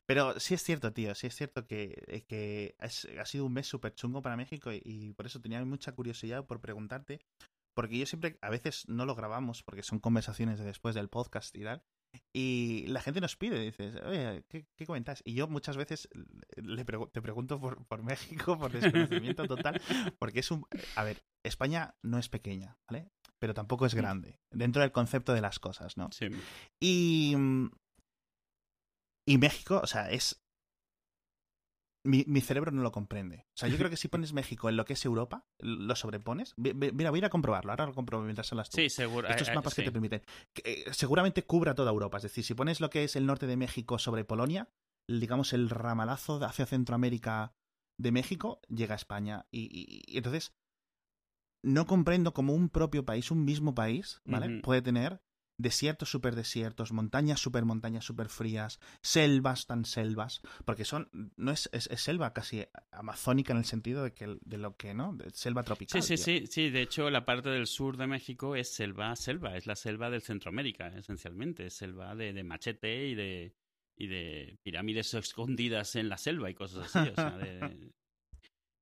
Pero 0.06 0.40
sí 0.40 0.54
es 0.54 0.62
cierto, 0.62 0.92
tío, 0.92 1.14
sí 1.14 1.26
es 1.26 1.34
cierto 1.34 1.66
que, 1.66 2.02
eh, 2.06 2.22
que 2.22 2.74
ha 2.80 3.24
sido 3.24 3.44
un 3.44 3.52
mes 3.52 3.66
súper 3.66 3.94
chungo 3.94 4.22
para 4.22 4.36
México 4.36 4.72
y, 4.72 4.80
y, 4.84 5.12
por 5.12 5.26
eso 5.26 5.40
tenía 5.40 5.62
mucha 5.64 5.92
curiosidad 5.92 6.44
por 6.46 6.60
preguntarte, 6.60 7.20
porque 7.74 7.98
yo 7.98 8.06
siempre, 8.06 8.38
a 8.42 8.50
veces 8.50 8.88
no 8.88 9.06
lo 9.06 9.14
grabamos 9.14 9.62
porque 9.62 9.82
son 9.82 10.00
conversaciones 10.00 10.58
de 10.58 10.64
después 10.64 10.94
del 10.94 11.08
podcast 11.08 11.54
y 11.56 11.64
tal. 11.64 11.82
Y 12.34 12.86
la 12.88 13.00
gente 13.00 13.20
nos 13.20 13.36
pide, 13.36 13.60
dices, 13.60 13.94
oye, 14.04 14.44
¿qué, 14.48 14.66
qué 14.76 14.86
comentas? 14.86 15.22
Y 15.24 15.34
yo 15.34 15.46
muchas 15.46 15.76
veces 15.76 16.08
le 16.56 16.84
te 16.84 17.22
pregunto 17.22 17.60
por, 17.60 17.86
por 17.86 18.02
México, 18.02 18.58
por 18.58 18.72
desconocimiento 18.72 19.46
total, 19.46 19.80
porque 20.18 20.40
es 20.40 20.50
un... 20.50 20.66
A 20.96 21.04
ver, 21.04 21.22
España 21.44 21.94
no 22.02 22.18
es 22.18 22.28
pequeña, 22.28 22.78
¿vale? 22.88 23.10
Pero 23.38 23.54
tampoco 23.54 23.86
es 23.86 23.94
mm. 23.94 23.98
grande, 23.98 24.40
dentro 24.50 24.82
del 24.82 24.92
concepto 24.92 25.32
de 25.32 25.40
las 25.40 25.58
cosas, 25.58 25.96
¿no? 25.96 26.10
Sí. 26.12 26.28
Y... 26.80 27.36
Y 29.28 29.38
México, 29.38 29.80
o 29.80 29.86
sea, 29.86 30.10
es 30.10 30.42
mi, 32.04 32.24
mi, 32.26 32.40
cerebro 32.40 32.70
no 32.70 32.82
lo 32.82 32.92
comprende. 32.92 33.46
O 33.48 33.56
sea, 33.56 33.68
yo 33.68 33.76
creo 33.76 33.90
que 33.90 33.96
si 33.96 34.08
pones 34.08 34.32
México 34.32 34.68
en 34.68 34.76
lo 34.76 34.84
que 34.84 34.94
es 34.94 35.04
Europa, 35.04 35.46
lo 35.58 35.94
sobrepones. 35.96 36.54
Mira, 36.56 37.10
voy 37.10 37.18
a 37.18 37.22
ir 37.22 37.24
a 37.24 37.30
comprobarlo. 37.30 37.72
Ahora 37.72 37.86
lo 37.86 37.94
compruebo 37.94 38.24
mientras 38.24 38.46
son 38.46 38.58
las 38.58 38.68
Sí, 38.68 38.88
seguro. 38.88 39.28
Estos 39.28 39.54
mapas 39.54 39.74
que 39.74 39.82
te 39.82 39.92
permiten. 39.92 40.22
Eh, 40.64 40.84
seguramente 40.92 41.44
cubra 41.44 41.74
toda 41.74 41.90
Europa. 41.90 42.16
Es 42.16 42.24
decir, 42.24 42.44
si 42.44 42.54
pones 42.54 42.80
lo 42.80 42.90
que 42.90 43.04
es 43.04 43.16
el 43.16 43.26
norte 43.26 43.46
de 43.46 43.56
México 43.56 43.98
sobre 43.98 44.24
Polonia, 44.24 44.68
digamos 45.08 45.52
el 45.52 45.70
ramalazo 45.70 46.42
hacia 46.44 46.66
Centroamérica 46.66 47.54
de 47.98 48.12
México, 48.12 48.60
llega 48.68 48.94
a 48.94 48.96
España. 48.96 49.46
Y, 49.50 50.04
y, 50.06 50.16
entonces, 50.16 50.54
no 51.62 51.86
comprendo 51.86 52.32
cómo 52.32 52.54
un 52.54 52.70
propio 52.70 53.04
país, 53.04 53.30
un 53.30 53.44
mismo 53.44 53.74
país, 53.74 54.20
¿vale? 54.24 54.60
Puede 54.60 54.82
tener 54.82 55.22
desiertos 55.60 56.10
super 56.10 56.34
desiertos, 56.34 56.92
montañas 56.92 57.40
super 57.40 57.64
montañas 57.64 58.04
super 58.04 58.28
frías, 58.28 58.80
selvas 59.02 59.66
tan 59.66 59.84
selvas, 59.84 60.40
porque 60.64 60.84
son, 60.84 61.10
no 61.36 61.50
es, 61.52 61.68
es, 61.72 61.88
selva 62.00 62.32
casi 62.32 62.64
amazónica 62.90 63.52
en 63.52 63.58
el 63.58 63.64
sentido 63.64 64.02
de 64.02 64.12
que 64.12 64.38
de 64.40 64.58
lo 64.58 64.76
que, 64.76 64.94
¿no? 64.94 65.16
selva 65.32 65.62
tropical. 65.62 66.02
Sí, 66.02 66.16
sí, 66.16 66.22
sí, 66.22 66.46
sí, 66.46 66.70
de 66.70 66.82
hecho 66.82 67.10
la 67.10 67.24
parte 67.24 67.50
del 67.50 67.66
sur 67.66 67.96
de 67.96 68.06
México 68.06 68.56
es 68.56 68.72
selva, 68.72 69.14
selva, 69.16 69.56
es 69.56 69.66
la 69.66 69.76
selva 69.76 70.10
del 70.10 70.22
Centroamérica, 70.22 70.88
esencialmente, 70.88 71.66
es 71.66 71.74
selva 71.74 72.14
de, 72.14 72.32
de 72.32 72.44
machete 72.44 73.08
y 73.08 73.14
de 73.14 73.54
y 74.00 74.06
de 74.06 74.56
pirámides 74.62 75.12
escondidas 75.12 75.94
en 75.94 76.08
la 76.08 76.16
selva 76.16 76.48
y 76.48 76.54
cosas 76.54 76.96
así, 76.96 77.10
o 77.10 77.14
sea, 77.14 77.36
de, 77.36 77.92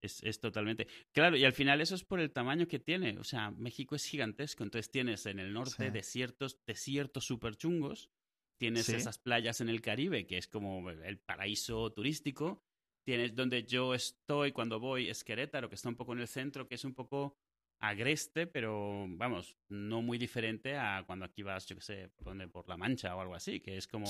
es, 0.01 0.23
es, 0.23 0.41
totalmente. 0.41 0.87
Claro, 1.13 1.37
y 1.37 1.45
al 1.45 1.53
final 1.53 1.81
eso 1.81 1.95
es 1.95 2.05
por 2.05 2.21
el 2.21 2.31
tamaño 2.31 2.69
que 2.69 2.79
tiene. 2.79 3.19
O 3.19 3.25
sea, 3.25 3.51
México 3.51 3.95
es 3.95 4.05
gigantesco. 4.05 4.65
Entonces 4.65 4.91
tienes 4.91 5.27
en 5.27 5.39
el 5.39 5.53
norte 5.53 5.91
desiertos, 5.91 6.59
desiertos 6.67 7.25
súper 7.25 7.57
chungos. 7.57 8.11
Tienes 8.59 8.89
esas 8.89 9.19
playas 9.19 9.61
en 9.61 9.69
el 9.69 9.81
Caribe, 9.81 10.27
que 10.27 10.37
es 10.37 10.49
como 10.49 10.91
el 10.91 11.19
paraíso 11.19 11.93
turístico. 11.93 12.65
Tienes 13.05 13.35
donde 13.35 13.65
yo 13.65 13.95
estoy 13.95 14.53
cuando 14.53 14.81
voy, 14.81 15.09
es 15.09 15.25
Querétaro, 15.25 15.69
que 15.69 15.77
está 15.77 15.89
un 15.89 15.97
poco 15.97 16.13
en 16.13 16.21
el 16.21 16.29
centro, 16.29 16.67
que 16.67 16.75
es 16.75 16.85
un 16.85 16.95
poco 16.95 17.39
agreste, 17.81 18.47
pero 18.47 19.07
vamos, 19.09 19.57
no 19.69 20.03
muy 20.03 20.19
diferente 20.19 20.77
a 20.77 21.05
cuando 21.07 21.25
aquí 21.25 21.43
vas, 21.43 21.67
yo 21.67 21.77
qué 21.77 21.83
sé, 21.83 22.11
por, 22.17 22.51
por 22.51 22.69
La 22.69 22.77
Mancha 22.77 23.15
o 23.15 23.21
algo 23.21 23.35
así, 23.35 23.61
que 23.61 23.77
es 23.77 23.87
como 23.87 24.07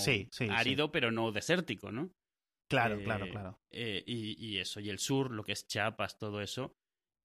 árido, 0.50 0.90
pero 0.90 1.10
no 1.10 1.30
desértico, 1.30 1.92
¿no? 1.92 2.10
Claro, 2.68 3.02
claro, 3.02 3.26
eh, 3.26 3.30
claro. 3.30 3.60
Eh, 3.70 4.04
y, 4.06 4.46
y, 4.46 4.58
eso, 4.58 4.80
y 4.80 4.90
el 4.90 4.98
sur, 4.98 5.30
lo 5.30 5.42
que 5.42 5.52
es 5.52 5.66
Chiapas, 5.66 6.18
todo 6.18 6.42
eso, 6.42 6.76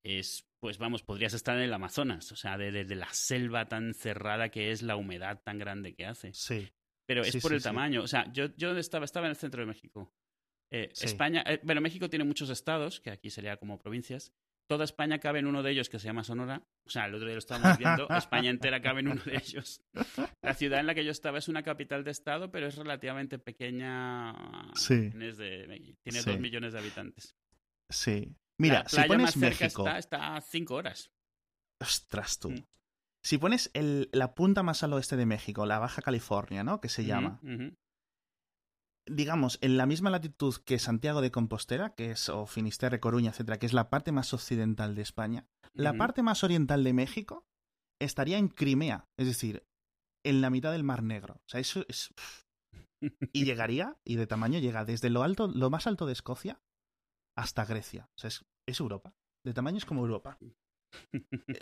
es, 0.04 0.48
pues 0.60 0.78
vamos, 0.78 1.04
podrías 1.04 1.34
estar 1.34 1.58
en 1.58 1.64
el 1.64 1.74
Amazonas, 1.74 2.32
o 2.32 2.36
sea, 2.36 2.58
de, 2.58 2.72
de, 2.72 2.96
la 2.96 3.14
selva 3.14 3.68
tan 3.68 3.94
cerrada 3.94 4.50
que 4.50 4.72
es, 4.72 4.82
la 4.82 4.96
humedad 4.96 5.42
tan 5.44 5.60
grande 5.60 5.94
que 5.94 6.06
hace. 6.06 6.34
Sí. 6.34 6.70
Pero 7.06 7.22
es 7.22 7.36
por 7.42 7.54
el 7.54 7.62
tamaño, 7.62 8.02
o 8.02 8.08
sea, 8.08 8.32
yo, 8.32 8.56
yo 8.56 8.78
estaba, 8.78 9.06
estaba 9.06 9.28
en 9.28 9.32
el 9.32 9.36
centro 9.36 9.62
de 9.62 9.68
México. 9.68 10.14
Eh, 10.72 10.90
España, 11.02 11.44
bueno, 11.64 11.82
México 11.82 12.10
tiene 12.10 12.26
muchos 12.26 12.50
estados, 12.50 13.02
que 13.02 13.12
aquí 13.12 13.30
sería 13.30 13.58
como 13.58 13.78
provincias, 13.78 14.34
toda 14.68 14.86
España 14.86 15.20
cabe 15.20 15.40
en 15.40 15.48
uno 15.48 15.64
de 15.64 15.72
ellos 15.72 15.90
que 15.90 16.00
se 16.00 16.06
llama 16.06 16.24
Sonora. 16.24 16.64
O 16.86 16.90
sea, 16.90 17.06
el 17.06 17.16
otro 17.16 17.28
día 17.28 17.36
lo 17.36 17.40
estábamos 17.40 17.78
viendo, 17.78 18.08
España 18.18 18.50
entera 18.50 18.82
cabe 18.82 19.02
en 19.02 19.10
uno 19.10 19.22
de 19.24 19.36
ellos. 19.36 19.82
La 20.42 20.54
ciudad 20.54 20.80
en 20.80 20.88
la 20.88 20.96
que 20.96 21.06
yo 21.06 21.12
estaba 21.12 21.38
es 21.38 21.48
una 21.48 21.64
capital 21.64 22.04
de 22.04 22.12
estado, 22.12 22.52
pero 22.52 22.68
es 22.68 22.76
relativamente 22.76 23.40
pequeña. 23.40 24.34
Sí. 24.76 25.10
tiene 25.12 26.22
dos 26.26 26.40
millones 26.40 26.74
de 26.74 26.80
habitantes. 26.80 27.36
Sí. 27.90 28.36
Mira, 28.58 28.84
si 28.88 29.02
pones 29.04 29.36
México... 29.38 29.86
está, 29.86 29.98
está, 29.98 30.36
a 30.36 30.42
cinco 30.42 30.76
horas. 30.76 31.12
Ostras, 31.80 32.40
tú. 32.40 32.52
Mm. 32.52 32.66
Si 33.24 33.38
pones 33.38 33.72
el, 33.74 34.10
la 34.12 34.36
punta 34.36 34.64
más 34.64 34.84
al 34.84 34.94
oeste 34.94 35.16
de 35.16 35.26
México, 35.26 35.66
la 35.66 35.80
Baja 35.80 36.02
California, 36.02 36.64
¿no? 36.64 36.82
Que 36.82 36.90
se 36.90 37.06
llama 37.06 37.40
digamos, 39.06 39.58
en 39.62 39.78
la 39.78 39.86
misma 39.86 40.10
latitud 40.10 40.56
que 40.66 40.80
Santiago 40.80 41.22
de 41.22 41.32
Compostela, 41.32 41.94
que 41.96 42.12
es, 42.12 42.30
o 42.30 42.46
Finisterre, 42.46 43.00
Coruña, 43.00 43.32
etcétera, 43.32 43.60
que 43.60 43.66
es 43.66 43.74
la 43.74 43.90
parte 43.90 44.12
más 44.12 44.34
occidental 44.34 44.96
de 44.96 45.02
España, 45.02 45.48
la 45.74 45.94
parte 45.94 46.22
más 46.22 46.44
oriental 46.44 46.84
de 46.84 46.94
México 46.94 47.48
estaría 48.00 48.38
en 48.38 48.48
Crimea, 48.48 49.08
es 49.18 49.28
decir, 49.28 49.66
en 50.24 50.42
la 50.42 50.50
mitad 50.50 50.72
del 50.72 50.84
Mar 50.84 51.04
Negro. 51.04 51.36
O 51.36 51.50
sea, 51.50 51.60
eso 51.60 51.86
es. 51.88 52.14
Y 53.34 53.44
llegaría, 53.46 53.98
y 54.06 54.16
de 54.16 54.28
tamaño 54.28 54.60
llega 54.60 54.86
desde 54.86 55.10
lo 55.10 55.24
alto, 55.24 55.48
lo 55.48 55.70
más 55.70 55.88
alto 55.88 56.06
de 56.06 56.14
Escocia 56.14 56.62
hasta 57.36 57.66
Grecia. 57.66 58.10
O 58.16 58.20
sea, 58.20 58.30
es, 58.30 58.80
Europa. 58.80 59.16
De 59.44 59.54
tamaño 59.54 59.78
es 59.78 59.86
como 59.86 60.02
Europa. 60.02 60.38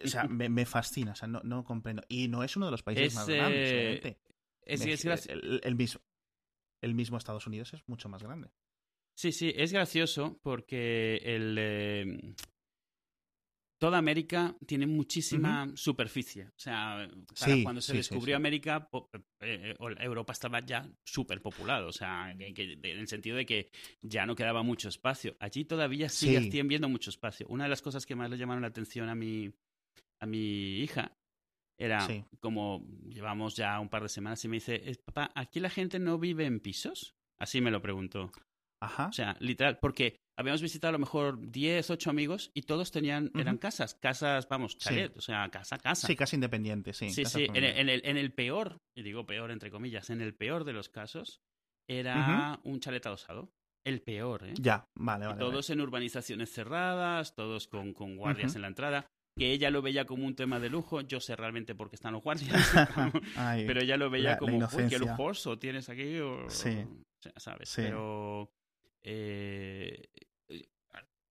O 0.03 0.07
sea, 0.07 0.25
me, 0.25 0.65
fascina, 0.65 1.13
o 1.13 1.15
sea, 1.15 1.27
no, 1.27 1.41
no, 1.43 1.63
comprendo. 1.63 2.03
Y 2.09 2.27
no 2.27 2.43
es 2.43 2.57
uno 2.57 2.65
de 2.65 2.71
los 2.71 2.83
países 2.83 3.15
más 3.15 3.27
grandes, 3.27 3.71
obviamente. 3.71 4.19
Es, 4.63 4.81
el, 4.85 5.75
mismo 5.75 6.01
el 6.81 6.95
mismo 6.95 7.17
Estados 7.17 7.47
Unidos 7.47 7.73
es 7.73 7.87
mucho 7.87 8.09
más 8.09 8.23
grande. 8.23 8.49
Sí, 9.15 9.31
sí, 9.31 9.53
es 9.55 9.71
gracioso 9.71 10.39
porque 10.41 11.17
el... 11.23 11.55
Eh, 11.59 12.33
toda 13.81 13.97
América 13.97 14.55
tiene 14.67 14.85
muchísima 14.85 15.71
superficie. 15.73 16.47
O 16.49 16.59
sea, 16.59 17.09
cuando 17.63 17.81
se 17.81 17.95
descubrió 17.95 18.35
América, 18.35 18.87
eh, 19.39 19.75
Europa 19.79 20.33
estaba 20.33 20.59
ya 20.63 20.87
súper 21.03 21.41
poblado. 21.41 21.87
O 21.87 21.91
sea, 21.91 22.31
en 22.31 22.41
el 22.85 23.07
sentido 23.07 23.37
de 23.37 23.45
que 23.45 23.71
ya 24.03 24.27
no 24.27 24.35
quedaba 24.35 24.61
mucho 24.61 24.87
espacio. 24.87 25.35
Allí 25.39 25.65
todavía 25.65 26.09
sigue 26.09 26.61
viendo 26.61 26.89
mucho 26.89 27.09
espacio. 27.09 27.47
Una 27.49 27.63
de 27.63 27.71
las 27.71 27.81
cosas 27.81 28.05
que 28.05 28.15
más 28.15 28.29
le 28.29 28.37
llamaron 28.37 28.61
la 28.61 28.67
atención 28.67 29.09
a 29.09 29.15
mi, 29.15 29.51
a 30.19 30.27
mi 30.27 30.79
hija 30.81 31.17
era 31.81 32.07
como 32.39 32.85
llevamos 33.09 33.55
ya 33.55 33.79
un 33.79 33.89
par 33.89 34.03
de 34.03 34.09
semanas 34.09 34.45
y 34.45 34.47
me 34.47 34.57
dice, 34.57 35.01
papá, 35.03 35.31
¿aquí 35.33 35.59
la 35.59 35.69
gente 35.69 35.97
no 35.97 36.19
vive 36.19 36.45
en 36.45 36.59
pisos? 36.59 37.15
Así 37.39 37.59
me 37.59 37.71
lo 37.71 37.81
preguntó. 37.81 38.31
Ajá. 38.83 39.07
O 39.07 39.13
sea, 39.13 39.35
literal, 39.39 39.79
porque 39.79 40.17
habíamos 40.37 40.61
visitado 40.61 40.89
a 40.89 40.91
lo 40.93 40.99
mejor 40.99 41.51
10, 41.51 41.89
8 41.89 42.09
amigos 42.09 42.51
y 42.53 42.63
todos 42.63 42.91
tenían, 42.91 43.31
eran 43.35 43.57
casas, 43.57 43.95
casas, 43.95 44.47
vamos, 44.47 44.77
chalet, 44.77 45.15
o 45.17 45.21
sea, 45.21 45.49
casa, 45.49 45.77
casa. 45.79 46.07
Sí, 46.07 46.15
casa 46.15 46.35
independiente, 46.35 46.93
sí. 46.93 47.09
Sí, 47.09 47.25
sí, 47.25 47.47
en 47.51 47.63
el, 47.89 48.05
en, 48.05 48.17
el, 48.17 48.31
peor, 48.31 48.77
y 48.95 49.01
digo 49.01 49.25
peor 49.25 49.49
entre 49.49 49.71
comillas, 49.71 50.09
en 50.11 50.21
el 50.21 50.35
peor 50.35 50.63
de 50.63 50.73
los 50.73 50.89
casos, 50.89 51.41
era 51.89 52.59
un 52.63 52.79
chalet 52.79 53.05
adosado. 53.05 53.51
El 53.83 54.03
peor, 54.03 54.45
¿eh? 54.45 54.53
Ya, 54.59 54.85
vale, 54.95 55.25
vale. 55.25 55.39
todos 55.39 55.71
en 55.71 55.81
urbanizaciones 55.81 56.51
cerradas, 56.51 57.33
todos 57.33 57.67
con, 57.67 57.93
con 57.93 58.15
guardias 58.15 58.55
en 58.55 58.61
la 58.61 58.67
entrada 58.67 59.07
que 59.37 59.51
ella 59.51 59.69
lo 59.69 59.81
veía 59.81 60.05
como 60.05 60.25
un 60.25 60.35
tema 60.35 60.59
de 60.59 60.69
lujo, 60.69 61.01
yo 61.01 61.19
sé 61.19 61.35
realmente 61.35 61.75
por 61.75 61.89
qué 61.89 61.95
están 61.95 62.13
los 62.13 62.23
guardias, 62.23 62.51
pero 63.67 63.81
ella 63.81 63.97
lo 63.97 64.09
veía 64.09 64.37
como, 64.37 64.67
qué 64.89 64.99
lujoso 64.99 65.57
tienes 65.57 65.89
aquí, 65.89 66.17
sí. 66.49 66.85
¿sabes? 67.37 67.73
Pero 67.75 68.51
eh, 69.03 70.09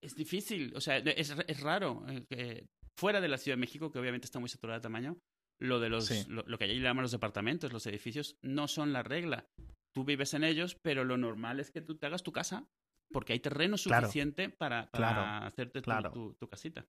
es 0.01 0.15
difícil, 0.15 0.73
o 0.75 0.81
sea, 0.81 0.99
es, 0.99 1.35
es 1.47 1.61
raro. 1.61 2.05
Eh, 2.31 2.67
fuera 2.97 3.21
de 3.21 3.29
la 3.29 3.39
Ciudad 3.39 3.57
de 3.57 3.61
México, 3.61 3.91
que 3.91 3.99
obviamente 3.99 4.27
está 4.27 4.39
muy 4.39 4.49
saturada 4.49 4.79
de 4.79 4.83
tamaño, 4.83 5.19
lo 5.59 5.79
de 5.79 5.91
los, 5.91 6.29
lo, 6.29 6.59
que 6.59 6.65
allí 6.65 6.81
llaman 6.81 7.03
los 7.03 7.13
departamentos, 7.13 7.73
los 7.73 7.87
edificios, 7.87 8.37
no 8.43 8.67
son 8.67 8.93
la 8.93 9.03
regla. 9.03 9.47
Tú 9.93 10.05
vives 10.05 10.35
en 10.35 10.45
ellos, 10.45 10.77
pero 10.81 11.05
lo 11.05 11.17
normal 11.17 11.61
es 11.61 11.71
que 11.71 11.83
tú 11.83 11.97
te 11.97 12.07
hagas 12.07 12.23
tu 12.23 12.33
casa, 12.33 12.67
porque 13.13 13.35
hay 13.35 13.41
terreno 13.41 13.77
suficiente 13.77 14.49
para, 14.49 14.91
para 14.91 15.47
hacerte 15.47 15.83
tu, 15.83 16.35
tu, 16.35 16.49
casita. 16.49 16.87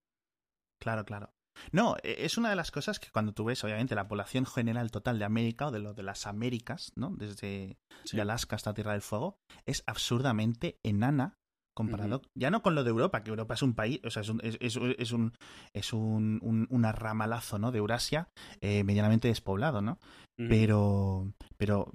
Claro, 0.81 1.05
claro. 1.05 1.31
No, 1.71 1.95
e, 2.01 2.25
es 2.25 2.37
una 2.37 2.49
de 2.49 2.55
las 2.55 2.71
cosas 2.71 2.99
que 2.99 3.11
cuando 3.11 3.33
tú 3.33 3.45
ves, 3.45 3.63
obviamente, 3.63 3.95
la 3.95 4.07
población 4.07 4.45
general 4.45 4.89
total 4.89 5.19
de 5.19 5.25
América 5.25 5.67
o 5.67 5.71
de 5.71 5.79
lo 5.79 5.93
de 5.93 6.03
las 6.03 6.25
Américas, 6.25 6.91
¿no? 6.95 7.11
Desde 7.11 7.77
Alaska 8.19 8.55
hasta 8.55 8.73
Tierra 8.73 8.93
del 8.93 9.01
Fuego, 9.01 9.37
es 9.65 9.83
absurdamente 9.85 10.79
enana 10.83 11.37
comparado 11.73 12.21
ya 12.35 12.51
no 12.51 12.61
con 12.61 12.75
lo 12.75 12.83
de 12.83 12.89
Europa, 12.89 13.23
que 13.23 13.29
Europa 13.29 13.53
es 13.53 13.61
un 13.61 13.75
país, 13.75 14.01
o 14.03 14.09
sea, 14.09 14.23
es 14.23 14.29
un, 14.29 14.41
es, 14.43 14.57
es, 14.59 14.75
un, 14.75 15.33
es 15.73 15.93
un, 15.93 16.67
un, 16.69 16.83
ramalazo, 16.83 17.59
¿no? 17.59 17.71
De 17.71 17.77
Eurasia 17.77 18.29
eh, 18.59 18.83
medianamente 18.83 19.29
despoblado, 19.29 19.81
¿no? 19.81 19.99
Pero, 20.35 21.31
pero 21.57 21.91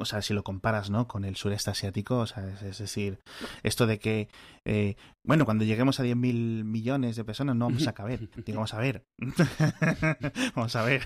o 0.00 0.04
sea, 0.04 0.22
si 0.22 0.34
lo 0.34 0.42
comparas, 0.42 0.90
¿no? 0.90 1.06
Con 1.06 1.24
el 1.24 1.36
sureste 1.36 1.70
asiático, 1.70 2.18
o 2.18 2.26
sea, 2.26 2.48
es, 2.62 2.78
decir, 2.78 3.18
esto 3.62 3.86
de 3.86 3.98
que, 3.98 4.28
eh, 4.64 4.96
bueno, 5.22 5.44
cuando 5.44 5.64
lleguemos 5.64 6.00
a 6.00 6.04
10.000 6.04 6.64
millones 6.64 7.16
de 7.16 7.24
personas 7.24 7.56
no 7.56 7.66
vamos 7.66 7.86
a 7.86 7.92
caber. 7.92 8.28
vamos 8.48 8.74
a 8.74 8.78
ver, 8.78 9.04
vamos 10.54 10.74
a 10.76 10.82
ver 10.82 11.04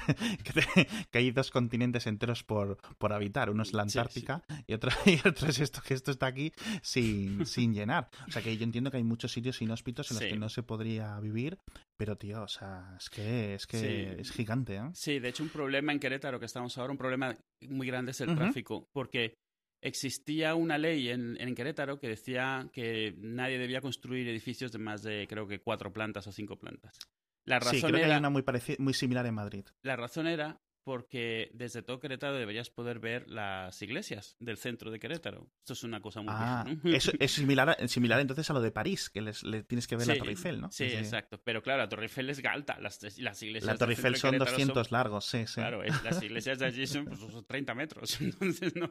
que, 1.10 1.18
hay 1.18 1.30
dos 1.32 1.50
continentes 1.50 2.06
enteros 2.06 2.44
por, 2.44 2.78
por 2.98 3.12
habitar. 3.12 3.50
Uno 3.50 3.62
es 3.64 3.72
la 3.72 3.82
Antártica 3.82 4.44
Y, 4.66 4.74
otro, 4.74 4.90
y 5.06 5.26
otro 5.26 5.48
es 5.48 5.58
esto, 5.58 5.82
que 5.82 5.94
esto 5.94 6.10
está 6.10 6.26
aquí 6.26 6.52
sin, 6.82 7.44
sin 7.46 7.74
llenar. 7.74 8.08
O 8.28 8.30
sea, 8.30 8.42
que 8.42 8.56
yo 8.56 8.64
entiendo 8.64 8.90
que 8.90 8.98
hay 8.98 9.04
muchos 9.04 9.32
sitios 9.32 9.60
inhóspitos 9.60 10.10
en 10.10 10.18
los 10.18 10.24
que 10.24 10.36
no 10.36 10.48
se 10.48 10.62
podría 10.62 11.18
vivir, 11.20 11.58
pero 11.96 12.16
tío, 12.16 12.42
o 12.42 12.48
sea, 12.48 12.94
es 12.98 13.10
que 13.10 13.54
es 13.54 13.66
que 13.66 14.20
es 14.20 14.30
gigante, 14.30 14.76
¿eh? 14.76 14.90
Sí, 14.94 15.18
de 15.18 15.28
hecho 15.28 15.42
un 15.42 15.48
problema 15.48 15.92
en 15.92 16.00
Querétaro 16.00 16.38
que 16.38 16.46
estamos 16.46 16.76
ahora, 16.78 16.92
un 16.92 16.98
problema 16.98 17.36
muy 17.68 17.86
grande 17.86 18.12
es 18.12 18.20
el 18.20 18.34
tráfico, 18.34 18.88
porque 18.92 19.34
existía 19.82 20.54
una 20.54 20.78
ley 20.78 21.10
en, 21.10 21.36
en, 21.40 21.54
Querétaro 21.54 21.98
que 21.98 22.08
decía 22.08 22.68
que 22.72 23.14
nadie 23.18 23.58
debía 23.58 23.80
construir 23.80 24.28
edificios 24.28 24.72
de 24.72 24.78
más 24.78 25.02
de, 25.02 25.26
creo 25.28 25.46
que, 25.46 25.60
cuatro 25.60 25.92
plantas 25.92 26.26
o 26.26 26.32
cinco 26.32 26.58
plantas. 26.58 26.98
La 27.44 27.58
razón 27.58 27.74
sí, 27.74 27.82
creo 27.82 28.00
que 28.00 28.04
hay 28.04 28.18
una 28.18 28.30
muy, 28.30 28.44
muy 28.78 28.94
similar 28.94 29.26
en 29.26 29.34
Madrid. 29.34 29.66
La 29.82 29.96
razón 29.96 30.26
era 30.26 30.62
porque 30.84 31.50
desde 31.54 31.82
todo 31.82 31.98
Querétaro 31.98 32.36
deberías 32.36 32.68
poder 32.68 33.00
ver 33.00 33.28
las 33.28 33.80
iglesias 33.80 34.36
del 34.38 34.58
centro 34.58 34.90
de 34.90 35.00
Querétaro. 35.00 35.50
Esto 35.60 35.72
es 35.72 35.82
una 35.82 36.00
cosa 36.00 36.20
muy 36.20 36.30
ah, 36.30 36.64
eso 36.84 37.10
es 37.18 37.32
similar, 37.32 37.76
similar 37.88 38.20
entonces 38.20 38.48
a 38.50 38.52
lo 38.52 38.60
de 38.60 38.70
París, 38.70 39.08
que 39.08 39.22
les, 39.22 39.42
tienes 39.66 39.86
que 39.88 39.96
ver 39.96 40.06
la 40.06 40.16
Torre 40.18 40.30
Eiffel, 40.30 40.60
¿no? 40.60 40.70
Sí, 40.70 40.84
exacto. 40.84 41.40
Pero 41.42 41.62
claro, 41.62 41.82
la 41.82 41.88
Torre 41.88 42.04
Eiffel 42.04 42.28
es 42.28 42.44
alta, 42.44 42.78
las, 42.80 43.02
las 43.18 43.42
iglesias 43.42 43.72
La 43.72 43.78
Torre 43.78 43.94
Eiffel 43.94 44.16
son 44.16 44.36
200 44.36 44.92
largos, 44.92 45.24
sí, 45.24 45.46
sí. 45.46 45.54
Claro, 45.54 45.82
las 45.82 46.22
iglesias 46.22 46.58
de 46.58 46.66
allí 46.66 46.86
son 46.86 47.06
pues, 47.06 47.46
30 47.46 47.74
metros, 47.74 48.20
entonces 48.20 48.76
no. 48.76 48.90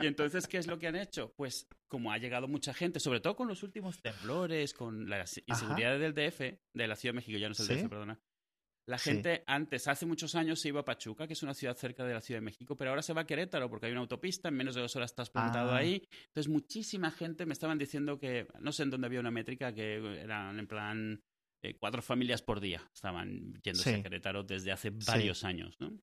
Y 0.00 0.06
entonces, 0.06 0.48
¿qué 0.48 0.58
es 0.58 0.66
lo 0.66 0.78
que 0.78 0.88
han 0.88 0.96
hecho? 0.96 1.32
Pues 1.36 1.68
como 1.86 2.10
ha 2.10 2.18
llegado 2.18 2.48
mucha 2.48 2.74
gente, 2.74 2.98
sobre 2.98 3.20
todo 3.20 3.36
con 3.36 3.46
los 3.46 3.62
últimos 3.62 4.02
temblores, 4.02 4.74
con 4.74 5.08
la 5.08 5.24
inseguridad 5.46 5.98
del 5.98 6.14
DF, 6.14 6.40
de 6.74 6.88
la 6.88 6.96
Ciudad 6.96 7.12
de 7.12 7.16
México, 7.16 7.38
ya 7.38 7.48
no 7.48 7.52
es 7.52 7.60
el 7.60 7.68
DF, 7.68 7.88
perdona, 7.88 8.20
la 8.86 8.98
gente 8.98 9.44
antes, 9.46 9.86
hace 9.86 10.06
muchos 10.06 10.34
años, 10.34 10.60
se 10.60 10.68
iba 10.68 10.80
a 10.80 10.84
Pachuca, 10.84 11.26
que 11.26 11.34
es 11.34 11.42
una 11.42 11.54
ciudad 11.54 11.76
cerca 11.76 12.04
de 12.04 12.14
la 12.14 12.20
Ciudad 12.20 12.40
de 12.40 12.44
México, 12.44 12.76
pero 12.76 12.90
ahora 12.90 13.02
se 13.02 13.12
va 13.12 13.22
a 13.22 13.26
Querétaro 13.26 13.70
porque 13.70 13.86
hay 13.86 13.92
una 13.92 14.00
autopista, 14.00 14.48
en 14.48 14.56
menos 14.56 14.74
de 14.74 14.80
dos 14.80 14.96
horas 14.96 15.12
estás 15.12 15.30
plantado 15.30 15.70
ah. 15.70 15.78
ahí. 15.78 16.02
Entonces, 16.28 16.48
muchísima 16.48 17.10
gente 17.10 17.46
me 17.46 17.52
estaban 17.52 17.78
diciendo 17.78 18.18
que, 18.18 18.48
no 18.60 18.72
sé 18.72 18.82
en 18.82 18.90
dónde 18.90 19.06
había 19.06 19.20
una 19.20 19.30
métrica, 19.30 19.72
que 19.72 19.96
eran 20.20 20.58
en 20.58 20.66
plan 20.66 21.22
eh, 21.62 21.76
cuatro 21.78 22.02
familias 22.02 22.42
por 22.42 22.60
día 22.60 22.82
estaban 22.92 23.54
yéndose 23.62 23.94
a 23.94 24.02
Querétaro 24.02 24.42
desde 24.42 24.72
hace 24.72 24.90
varios 24.90 25.44
años, 25.44 25.76
¿no? 25.78 25.96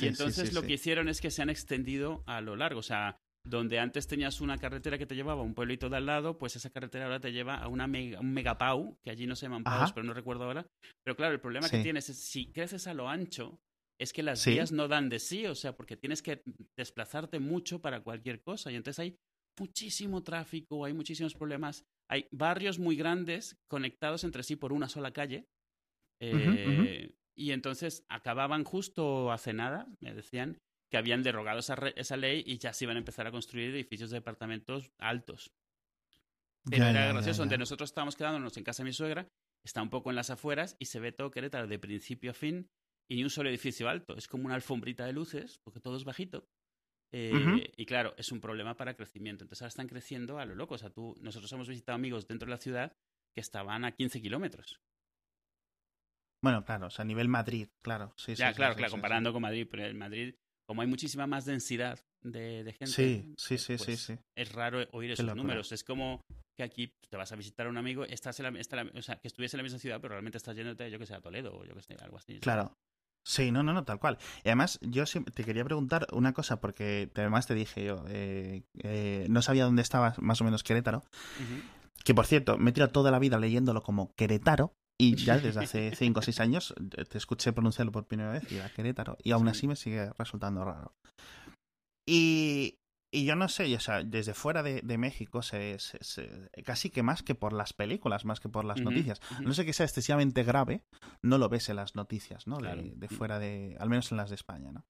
y 0.00 0.06
entonces 0.06 0.52
lo 0.52 0.62
que 0.62 0.74
hicieron 0.74 1.08
es 1.08 1.20
que 1.20 1.30
se 1.30 1.42
han 1.42 1.48
extendido 1.48 2.24
a 2.26 2.40
lo 2.40 2.56
largo, 2.56 2.80
o 2.80 2.82
sea, 2.82 3.20
donde 3.44 3.78
antes 3.78 4.06
tenías 4.06 4.40
una 4.40 4.58
carretera 4.58 4.98
que 4.98 5.06
te 5.06 5.14
llevaba 5.14 5.40
a 5.40 5.44
un 5.44 5.54
pueblito 5.54 5.88
de 5.88 5.96
al 5.96 6.06
lado, 6.06 6.38
pues 6.38 6.56
esa 6.56 6.70
carretera 6.70 7.06
ahora 7.06 7.20
te 7.20 7.32
lleva 7.32 7.56
a 7.56 7.68
una 7.68 7.86
un 7.86 8.32
megapau, 8.32 8.98
que 9.02 9.10
allí 9.10 9.26
no 9.26 9.36
se 9.36 9.46
llaman 9.46 9.64
paus, 9.64 9.92
pero 9.92 10.04
no 10.04 10.12
recuerdo 10.12 10.44
ahora. 10.44 10.66
Pero 11.04 11.16
claro, 11.16 11.34
el 11.34 11.40
problema 11.40 11.68
que 11.68 11.82
tienes 11.82 12.08
es 12.08 12.18
si 12.18 12.52
creces 12.52 12.86
a 12.86 12.94
lo 12.94 13.08
ancho, 13.08 13.58
es 13.98 14.12
que 14.12 14.22
las 14.22 14.44
vías 14.46 14.72
no 14.72 14.88
dan 14.88 15.08
de 15.08 15.18
sí, 15.18 15.46
o 15.46 15.54
sea, 15.54 15.76
porque 15.76 15.96
tienes 15.96 16.22
que 16.22 16.42
desplazarte 16.76 17.38
mucho 17.38 17.80
para 17.80 18.02
cualquier 18.02 18.40
cosa. 18.42 18.72
Y 18.72 18.76
entonces 18.76 18.98
hay 18.98 19.16
muchísimo 19.58 20.22
tráfico, 20.22 20.84
hay 20.86 20.94
muchísimos 20.94 21.34
problemas. 21.34 21.84
Hay 22.10 22.26
barrios 22.30 22.78
muy 22.78 22.96
grandes 22.96 23.58
conectados 23.68 24.24
entre 24.24 24.42
sí 24.42 24.56
por 24.56 24.72
una 24.72 24.88
sola 24.88 25.12
calle. 25.12 25.46
Eh, 26.22 27.14
y 27.36 27.52
entonces 27.52 28.04
acababan 28.08 28.64
justo 28.64 29.32
hace 29.32 29.52
nada, 29.52 29.86
me 30.00 30.14
decían, 30.14 30.58
que 30.90 30.96
habían 30.96 31.22
derogado 31.22 31.60
esa, 31.60 31.76
esa 31.96 32.16
ley 32.16 32.42
y 32.44 32.58
ya 32.58 32.72
se 32.72 32.84
iban 32.84 32.96
a 32.96 32.98
empezar 32.98 33.26
a 33.26 33.30
construir 33.30 33.70
edificios 33.70 34.10
de 34.10 34.18
departamentos 34.18 34.90
altos. 34.98 35.52
Pero 36.68 36.84
era 36.84 37.12
gracioso, 37.12 37.42
donde 37.42 37.58
nosotros 37.58 37.90
estábamos 37.90 38.16
quedándonos 38.16 38.56
en 38.56 38.64
casa 38.64 38.82
de 38.82 38.88
mi 38.88 38.92
suegra, 38.92 39.28
está 39.64 39.82
un 39.82 39.90
poco 39.90 40.10
en 40.10 40.16
las 40.16 40.30
afueras 40.30 40.76
y 40.78 40.86
se 40.86 41.00
ve 41.00 41.12
todo 41.12 41.30
Querétaro 41.30 41.66
de 41.66 41.78
principio 41.78 42.32
a 42.32 42.34
fin 42.34 42.68
y 43.08 43.16
ni 43.16 43.22
un 43.22 43.30
solo 43.30 43.48
edificio 43.48 43.88
alto. 43.88 44.16
Es 44.16 44.28
como 44.28 44.44
una 44.44 44.54
alfombrita 44.54 45.06
de 45.06 45.12
luces, 45.12 45.58
porque 45.64 45.80
todo 45.80 45.96
es 45.96 46.04
bajito. 46.04 46.48
Eh, 47.12 47.72
y 47.76 47.86
claro, 47.86 48.14
es 48.18 48.30
un 48.30 48.40
problema 48.40 48.76
para 48.76 48.94
crecimiento. 48.94 49.44
Entonces 49.44 49.62
ahora 49.62 49.70
están 49.70 49.88
creciendo 49.88 50.38
a 50.38 50.44
lo 50.44 50.54
loco. 50.54 50.74
O 50.74 50.78
sea, 50.78 50.90
tú, 50.90 51.16
nosotros 51.20 51.50
hemos 51.52 51.68
visitado 51.68 51.96
amigos 51.96 52.28
dentro 52.28 52.46
de 52.46 52.50
la 52.50 52.58
ciudad 52.58 52.96
que 53.34 53.40
estaban 53.40 53.84
a 53.84 53.92
15 53.92 54.20
kilómetros. 54.20 54.80
Bueno, 56.42 56.64
claro, 56.64 56.86
o 56.86 56.90
sea, 56.90 57.02
a 57.02 57.06
nivel 57.06 57.28
Madrid, 57.28 57.68
claro. 57.82 58.14
Sí, 58.16 58.34
ya, 58.34 58.52
claro, 58.54 58.74
claro, 58.74 58.92
comparando 58.92 59.32
con 59.32 59.42
Madrid, 59.42 59.66
pero 59.70 59.86
en 59.86 59.98
Madrid 59.98 60.34
como 60.70 60.82
hay 60.82 60.86
muchísima 60.86 61.26
más 61.26 61.46
densidad 61.46 61.98
de, 62.22 62.62
gente, 62.78 62.86
sí, 62.86 63.34
sí, 63.36 63.58
sí, 63.58 63.76
sí, 63.76 63.84
pues 63.84 64.00
sí, 64.02 64.16
es 64.36 64.52
raro 64.52 64.86
oír 64.92 65.10
esos 65.10 65.34
números. 65.34 65.72
Es 65.72 65.82
como 65.82 66.24
que 66.56 66.62
aquí 66.62 66.94
te 67.08 67.16
vas 67.16 67.32
a 67.32 67.34
visitar 67.34 67.66
a 67.66 67.70
un 67.70 67.76
amigo, 67.76 68.04
estás 68.04 68.38
en 68.38 68.54
la, 68.54 68.90
o 68.94 69.02
sea, 69.02 69.16
que 69.16 69.26
estuviese 69.26 69.56
en 69.56 69.58
la 69.58 69.62
misma 69.64 69.80
ciudad, 69.80 70.00
pero 70.00 70.12
realmente 70.12 70.38
estás 70.38 70.54
yéndote, 70.54 70.88
yo 70.88 71.00
que 71.00 71.06
sé, 71.06 71.14
a 71.14 71.20
Toledo 71.20 71.56
o 71.56 71.64
yo 71.64 71.74
que 71.74 71.82
sé, 71.82 71.96
algo 72.00 72.18
así. 72.18 72.38
Claro. 72.38 72.78
Sí, 73.24 73.50
no, 73.50 73.64
no, 73.64 73.72
no, 73.72 73.82
tal 73.82 73.98
cual. 73.98 74.18
Y 74.44 74.48
además, 74.50 74.78
yo 74.80 75.02
te 75.06 75.42
quería 75.42 75.64
preguntar 75.64 76.06
una 76.12 76.32
cosa, 76.34 76.60
porque 76.60 77.10
además 77.16 77.48
te 77.48 77.54
dije 77.54 77.86
yo, 77.86 78.04
eh, 78.06 78.62
eh, 78.84 79.26
no 79.28 79.42
sabía 79.42 79.64
dónde 79.64 79.82
estaba 79.82 80.14
más 80.20 80.40
o 80.40 80.44
menos 80.44 80.62
Querétaro. 80.62 81.02
Que 82.04 82.14
por 82.14 82.26
cierto, 82.26 82.58
me 82.58 82.70
he 82.70 82.72
tirado 82.72 82.92
toda 82.92 83.10
la 83.10 83.18
vida 83.18 83.40
leyéndolo 83.40 83.82
como 83.82 84.14
Querétaro, 84.14 84.72
y 85.00 85.14
ya 85.16 85.38
desde 85.38 85.60
hace 85.60 85.94
5 85.94 86.20
o 86.20 86.22
6 86.22 86.40
años 86.40 86.74
eh, 86.96 87.04
te 87.04 87.18
escuché 87.18 87.52
pronunciarlo 87.52 87.92
por 87.92 88.06
primera 88.06 88.30
vez 88.30 88.50
y 88.52 88.56
era 88.56 88.68
Querétaro. 88.68 89.16
Y 89.22 89.32
aún 89.32 89.48
así 89.48 89.66
me 89.66 89.76
sigue 89.76 90.10
resultando 90.18 90.64
raro. 90.64 90.94
Y, 92.06 92.78
y 93.12 93.24
yo 93.24 93.36
no 93.36 93.48
sé, 93.48 93.74
o 93.74 93.80
sea, 93.80 94.02
desde 94.02 94.34
fuera 94.34 94.62
de, 94.62 94.98
México, 94.98 95.42
se, 95.42 95.78
casi 96.64 96.90
que 96.90 97.02
más 97.02 97.22
que 97.22 97.34
por 97.34 97.52
las 97.52 97.72
películas, 97.72 98.24
más 98.24 98.40
que 98.40 98.48
por 98.48 98.64
las 98.64 98.80
noticias. 98.80 99.20
No 99.40 99.54
sé 99.54 99.64
que 99.64 99.72
sea 99.72 99.86
excesivamente 99.86 100.42
grave, 100.42 100.82
no 101.22 101.38
lo 101.38 101.48
ves 101.48 101.68
en 101.68 101.76
las 101.76 101.94
noticias, 101.94 102.46
¿no? 102.46 102.58
De, 102.58 103.08
fuera 103.08 103.38
de, 103.38 103.76
al 103.78 103.88
menos 103.88 104.10
en 104.10 104.18
las 104.18 104.30
de 104.30 104.36
España, 104.36 104.72
¿no? 104.72 104.84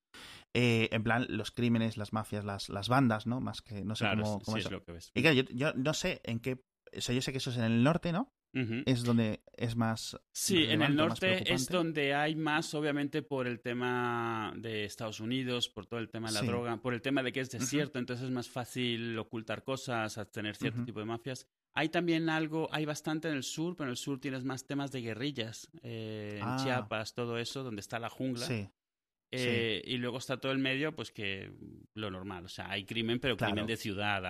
Eh, 0.54 0.88
en 0.92 1.02
plan, 1.02 1.26
los 1.28 1.50
crímenes, 1.50 1.96
las 1.96 2.12
mafias, 2.12 2.44
las, 2.44 2.68
las 2.68 2.88
bandas, 2.88 3.26
¿no? 3.26 3.40
Más 3.40 3.62
que, 3.62 3.84
no 3.84 3.94
sé 3.94 4.06
cómo, 4.44 4.56
es 4.56 4.70
lo 4.70 4.82
que 4.82 4.92
ves. 4.92 5.10
Y 5.14 5.22
claro, 5.22 5.36
yo, 5.36 5.44
yo, 5.50 5.72
no 5.74 5.94
sé 5.94 6.20
en 6.24 6.40
qué 6.40 6.62
o 6.96 7.00
sea, 7.00 7.14
yo 7.14 7.22
sé 7.22 7.32
que 7.32 7.38
eso 7.38 7.50
es 7.50 7.56
en 7.56 7.64
el 7.64 7.82
norte, 7.82 8.12
¿no? 8.12 8.32
Es 8.52 9.04
donde 9.04 9.44
es 9.52 9.76
más. 9.76 10.16
Sí, 10.32 10.64
en 10.64 10.82
el 10.82 10.96
norte 10.96 11.52
es 11.52 11.68
donde 11.68 12.14
hay 12.14 12.34
más, 12.34 12.74
obviamente, 12.74 13.22
por 13.22 13.46
el 13.46 13.60
tema 13.60 14.52
de 14.56 14.84
Estados 14.84 15.20
Unidos, 15.20 15.68
por 15.68 15.86
todo 15.86 16.00
el 16.00 16.08
tema 16.08 16.28
de 16.28 16.34
la 16.34 16.42
droga, 16.42 16.76
por 16.78 16.92
el 16.92 17.00
tema 17.00 17.22
de 17.22 17.32
que 17.32 17.40
es 17.40 17.50
desierto, 17.50 18.00
entonces 18.00 18.26
es 18.26 18.32
más 18.32 18.48
fácil 18.48 19.16
ocultar 19.18 19.62
cosas, 19.62 20.18
tener 20.32 20.56
cierto 20.56 20.84
tipo 20.84 20.98
de 20.98 21.06
mafias. 21.06 21.46
Hay 21.74 21.90
también 21.90 22.28
algo, 22.28 22.68
hay 22.72 22.84
bastante 22.84 23.28
en 23.28 23.34
el 23.34 23.44
sur, 23.44 23.76
pero 23.76 23.88
en 23.88 23.92
el 23.92 23.96
sur 23.96 24.18
tienes 24.18 24.42
más 24.42 24.66
temas 24.66 24.90
de 24.90 25.02
guerrillas, 25.02 25.70
eh, 25.82 26.38
en 26.42 26.48
ah. 26.48 26.56
Chiapas, 26.60 27.14
todo 27.14 27.38
eso, 27.38 27.62
donde 27.62 27.80
está 27.80 28.00
la 28.00 28.10
jungla. 28.10 28.46
Sí. 28.46 28.68
Eh, 29.32 29.82
y 29.84 29.96
luego 29.98 30.18
está 30.18 30.38
todo 30.38 30.50
el 30.52 30.58
medio, 30.58 30.94
pues 30.94 31.12
que 31.12 31.52
lo 31.94 32.10
normal. 32.10 32.44
O 32.44 32.48
sea, 32.48 32.70
hay 32.70 32.84
crimen, 32.84 33.20
pero 33.20 33.36
crimen 33.36 33.66
de 33.66 33.76
ciudad. 33.76 34.20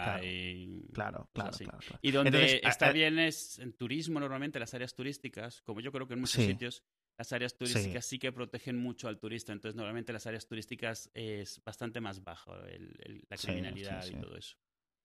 Claro, 0.92 1.28
claro, 1.32 1.50
claro, 1.56 1.78
Y 2.02 2.10
donde 2.10 2.60
está 2.62 2.92
bien 2.92 3.18
es 3.18 3.58
en 3.58 3.72
turismo, 3.72 4.20
normalmente, 4.20 4.58
las 4.58 4.74
áreas 4.74 4.94
turísticas, 4.94 5.62
como 5.62 5.80
yo 5.80 5.90
creo 5.90 6.06
que 6.06 6.14
en 6.14 6.20
muchos 6.20 6.44
sitios, 6.44 6.84
las 7.16 7.32
áreas 7.32 7.56
turísticas 7.56 8.04
sí. 8.04 8.18
que 8.18 8.32
protegen 8.32 8.76
mucho 8.76 9.08
al 9.08 9.18
turista. 9.18 9.52
Entonces, 9.52 9.76
normalmente 9.76 10.12
las 10.12 10.26
áreas 10.26 10.46
turísticas 10.46 11.10
es 11.14 11.62
bastante 11.64 12.00
más 12.00 12.22
bajo 12.22 12.54
la 12.54 13.36
criminalidad 13.36 14.06
y 14.06 14.14
todo 14.14 14.36
eso. 14.36 14.56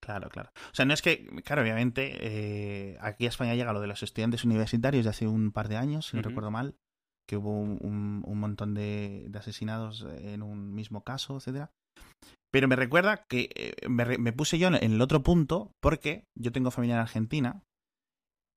Claro, 0.01 0.29
claro. 0.29 0.51
O 0.55 0.75
sea, 0.75 0.85
no 0.85 0.93
es 0.93 1.01
que, 1.01 1.25
claro, 1.43 1.63
obviamente, 1.63 2.17
eh, 2.21 2.97
aquí 3.01 3.25
a 3.25 3.29
España 3.29 3.55
llega 3.55 3.73
lo 3.73 3.81
de 3.81 3.87
los 3.87 4.03
estudiantes 4.03 4.43
universitarios 4.43 5.03
de 5.03 5.09
hace 5.09 5.27
un 5.27 5.51
par 5.51 5.67
de 5.67 5.77
años, 5.77 6.07
si 6.07 6.15
no 6.15 6.21
recuerdo 6.21 6.51
mal, 6.51 6.75
que 7.27 7.37
hubo 7.37 7.51
un, 7.51 8.23
montón 8.39 8.73
de, 8.73 9.29
asesinados 9.33 10.05
en 10.19 10.43
un 10.43 10.73
mismo 10.73 11.03
caso, 11.03 11.37
etcétera. 11.37 11.71
Pero 12.51 12.67
me 12.67 12.75
recuerda 12.75 13.25
que 13.29 13.49
eh, 13.55 13.87
me, 13.89 14.17
me, 14.17 14.31
puse 14.31 14.57
yo 14.57 14.67
en 14.67 14.75
el 14.75 15.01
otro 15.01 15.23
punto 15.23 15.71
porque 15.81 16.25
yo 16.37 16.51
tengo 16.51 16.71
familia 16.71 16.95
en 16.95 17.01
Argentina 17.01 17.63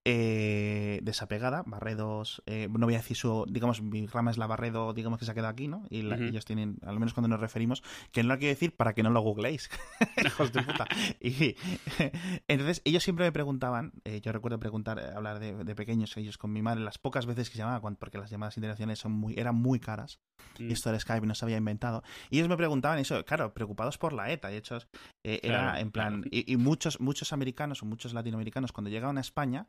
eh, 0.05 1.01
desapegada, 1.03 1.65
Barredos, 1.67 2.43
eh, 2.47 2.69
no 2.71 2.87
voy 2.87 2.95
a 2.95 2.99
decir 2.99 3.17
su, 3.17 3.45
digamos, 3.49 3.83
mi 3.83 4.07
rama 4.07 4.31
es 4.31 4.39
la 4.39 4.47
Barredo, 4.47 4.95
digamos 4.95 5.19
que 5.19 5.25
se 5.25 5.33
ha 5.33 5.35
quedado 5.35 5.51
aquí, 5.51 5.69
¿no? 5.69 5.85
Y 5.91 6.01
ellos 6.01 6.45
tienen, 6.45 6.79
al 6.87 6.99
menos 6.99 7.15
cuando 7.15 7.29
nos 7.29 7.41
referimos, 7.41 7.83
que 8.13 8.23
no 8.23 8.31
lo 8.31 8.39
quiero 8.39 8.55
decir 8.55 8.75
para 8.75 8.95
que 8.95 9.03
no 9.03 9.11
lo 9.11 9.21
googleéis, 9.21 9.69
hijos 10.25 10.53
de 10.53 10.63
puta. 10.63 10.87
Y, 11.21 11.57
entonces, 12.49 12.81
ellos 12.85 13.03
siempre 13.03 13.27
me 13.27 13.33
preguntaban, 13.33 13.93
eh, 14.05 14.21
yo 14.23 14.33
recuerdo 14.33 14.59
preguntar, 14.59 14.99
hablar 15.15 15.41
de, 15.41 15.75
pequeños 15.75 16.17
ellos 16.17 16.39
con 16.39 16.53
mi 16.53 16.63
madre, 16.63 16.81
las 16.81 16.99
pocas 16.99 17.27
veces 17.27 17.51
que 17.51 17.57
se 17.57 17.63
llamaban, 17.63 17.97
porque 17.97 18.19
las 18.19 18.31
llamadas 18.31 18.57
internacionales 18.57 18.99
son 18.99 19.13
muy, 19.13 19.35
eran 19.39 19.57
muy 19.57 19.79
caras, 19.79 20.21
y 20.59 20.65
mm. 20.65 20.71
esto 20.73 20.91
de 20.91 21.01
Skype 21.01 21.27
no 21.27 21.35
se 21.35 21.45
había 21.45 21.59
inventado, 21.59 22.03
y 22.31 22.39
ellos 22.39 22.49
me 22.49 22.57
preguntaban 22.57 22.99
eso, 22.99 23.25
claro, 23.25 23.53
preocupados 23.53 23.99
por 23.99 24.13
la 24.13 24.31
ETA, 24.31 24.49
de 24.49 24.57
hecho, 24.57 24.79
era 25.23 25.81
en 25.81 25.91
plan, 25.91 26.25
y, 26.31 26.51
y, 26.51 26.57
muchos, 26.57 27.01
muchos 27.01 27.33
americanos 27.33 27.83
o 27.83 27.87
muchos 27.87 28.15
latinoamericanos 28.15 28.73
cuando 28.73 28.91
llegaban 28.91 29.19
a 29.19 29.21
España, 29.21 29.69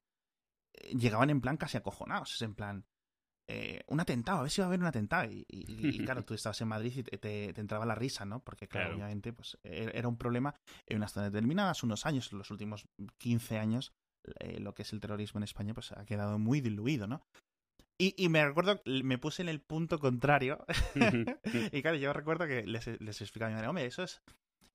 llegaban 0.98 1.29
en 1.29 1.41
plan 1.41 1.57
casi 1.57 1.77
acojonados. 1.77 2.36
Es 2.36 2.41
en 2.41 2.55
plan, 2.55 2.86
eh, 3.51 3.81
un 3.88 4.00
atentado, 4.00 4.38
a 4.38 4.41
ver 4.43 4.51
si 4.51 4.62
va 4.62 4.65
a 4.65 4.67
haber 4.67 4.79
un 4.79 4.86
atentado. 4.86 5.27
Y, 5.31 6.05
claro, 6.05 6.24
tú 6.24 6.36
estabas 6.36 6.62
en 6.62 6.67
Madrid 6.67 6.93
y 6.98 7.17
te, 7.17 7.59
entraba 7.59 7.83
la 7.83 7.95
risa, 7.95 8.24
¿no? 8.24 8.43
Porque, 8.43 8.67
claro, 8.67 8.93
obviamente, 8.93 9.33
pues 9.33 9.57
e, 9.63 9.89
era 9.93 10.07
un 10.07 10.17
problema 10.17 10.53
en 10.86 10.98
unas 10.98 11.13
zonas 11.13 11.31
determinadas, 11.31 11.81
unos 11.81 12.05
años, 12.05 12.31
los 12.31 12.51
últimos 12.51 12.88
15 13.17 13.57
años, 13.57 13.91
eh, 14.39 14.59
lo 14.59 14.75
que 14.75 14.83
es 14.83 14.93
el 14.93 15.00
terrorismo 15.00 15.39
en 15.39 15.45
España, 15.45 15.74
pues 15.74 15.91
ha 15.93 16.05
quedado 16.05 16.38
muy 16.38 16.62
diluido, 16.62 17.07
¿no? 17.07 17.24
Y, 18.01 18.29
me 18.29 18.45
recuerdo, 18.45 18.81
me 18.86 19.17
puse 19.17 19.41
en 19.41 19.50
el 19.50 19.59
punto 19.59 20.00
contrario. 20.00 20.65
y 21.74 21.81
claro, 21.81 21.98
yo 21.98 22.13
recuerdo 22.13 22.48
que 22.48 22.65
les, 22.65 22.88
les 23.01 23.21
explicaba 23.21 23.48
a 23.48 23.50
mi 23.50 23.55
madre, 23.55 23.67
hombre, 23.67 23.86
eso 23.88 24.03
es 24.03 24.21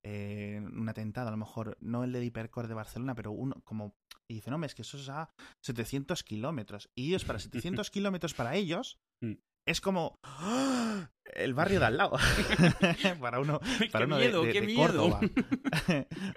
eh, 0.06 0.61
un 0.62 0.87
atentado, 0.88 1.28
a 1.28 1.30
lo 1.30 1.38
mejor 1.38 1.78
no 1.80 2.04
el 2.04 2.12
de 2.12 2.23
Hipercore 2.23 2.68
de 2.68 2.75
Barcelona, 2.75 3.14
pero 3.14 3.32
uno 3.32 3.62
como... 3.64 3.96
Y 4.28 4.34
dice, 4.34 4.50
no, 4.50 4.62
es 4.64 4.75
que 4.75 4.82
eso 4.82 4.99
es 4.99 5.08
a 5.08 5.30
700 5.62 6.23
kilómetros. 6.25 6.90
Y 6.94 7.08
ellos, 7.08 7.25
para 7.25 7.38
700 7.38 7.90
kilómetros 7.90 8.34
para 8.34 8.54
ellos, 8.54 8.99
mm. 9.23 9.32
es 9.66 9.80
como 9.80 10.18
¡ah! 10.23 11.11
el 11.25 11.54
barrio 11.54 11.80
de 11.80 11.87
al 11.87 11.96
lado. 11.96 12.18
para 13.20 13.40
uno, 13.40 13.61
para 13.90 14.04
uno 14.04 14.18
de, 14.18 14.75
Córdoba. 14.76 15.20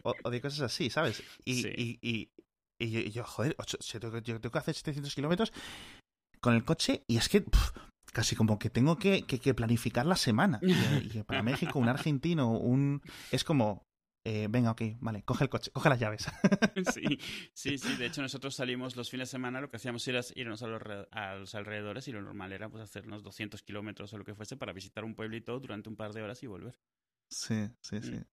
o, 0.04 0.30
de 0.30 0.42
cosas 0.42 0.62
así, 0.62 0.90
¿sabes? 0.90 1.22
Y, 1.44 1.68
y, 1.68 2.32
y, 2.80 3.12
yo, 3.12 3.26
joder, 3.26 3.56
yo 4.24 4.40
tengo 4.40 4.52
que 4.52 4.60
hacer 4.60 4.76
700 4.76 5.14
kilómetros 5.14 5.52
con 6.40 6.54
el 6.54 6.64
coche 6.64 7.04
y 7.08 7.18
es 7.18 7.28
que 7.28 7.44
casi 8.18 8.36
como 8.36 8.58
que 8.58 8.72
tengo 8.72 8.98
que, 8.98 9.24
planificar 9.56 10.08
la 10.08 10.16
semana. 10.16 10.60
Y, 10.64 11.22
para 11.22 11.44
México, 11.44 11.78
un 11.78 11.88
argentino, 11.88 12.50
un... 12.50 13.04
Es 13.30 13.44
como, 13.44 13.86
eh, 14.26 14.48
venga, 14.50 14.72
ok, 14.72 14.82
vale, 15.00 15.22
coge 15.22 15.44
el 15.44 15.52
coche, 15.52 15.70
coge 15.70 15.90
las 15.90 16.00
llaves. 16.00 16.26
Sí, 16.96 17.20
sí, 17.54 17.78
sí. 17.78 17.96
De 17.96 18.08
hecho, 18.08 18.24
nosotros 18.24 18.56
salimos 18.56 18.96
los 18.96 19.12
fines 19.12 19.28
de 19.28 19.34
semana, 19.34 19.62
lo 19.62 19.70
que 19.70 19.78
hacíamos 19.78 20.08
era 20.08 20.22
irnos 20.34 20.64
a 20.64 20.68
los, 20.68 20.82
a 21.12 21.36
los 21.36 21.54
alrededores 21.54 22.08
y 22.08 22.12
lo 22.12 22.20
normal 22.24 22.54
era 22.54 22.70
pues 22.70 22.82
hacernos 22.82 23.22
200 23.22 23.62
kilómetros 23.62 24.12
o 24.14 24.18
lo 24.18 24.24
que 24.24 24.34
fuese 24.34 24.58
para 24.58 24.74
visitar 24.74 25.06
un 25.06 25.14
pueblito 25.14 25.60
durante 25.60 25.88
un 25.88 25.96
par 25.96 26.12
de 26.14 26.24
horas 26.24 26.42
y 26.42 26.48
volver. 26.48 26.80
Sí, 27.30 27.70
sí, 27.82 28.02
sí. 28.02 28.14
Mm. 28.14 28.26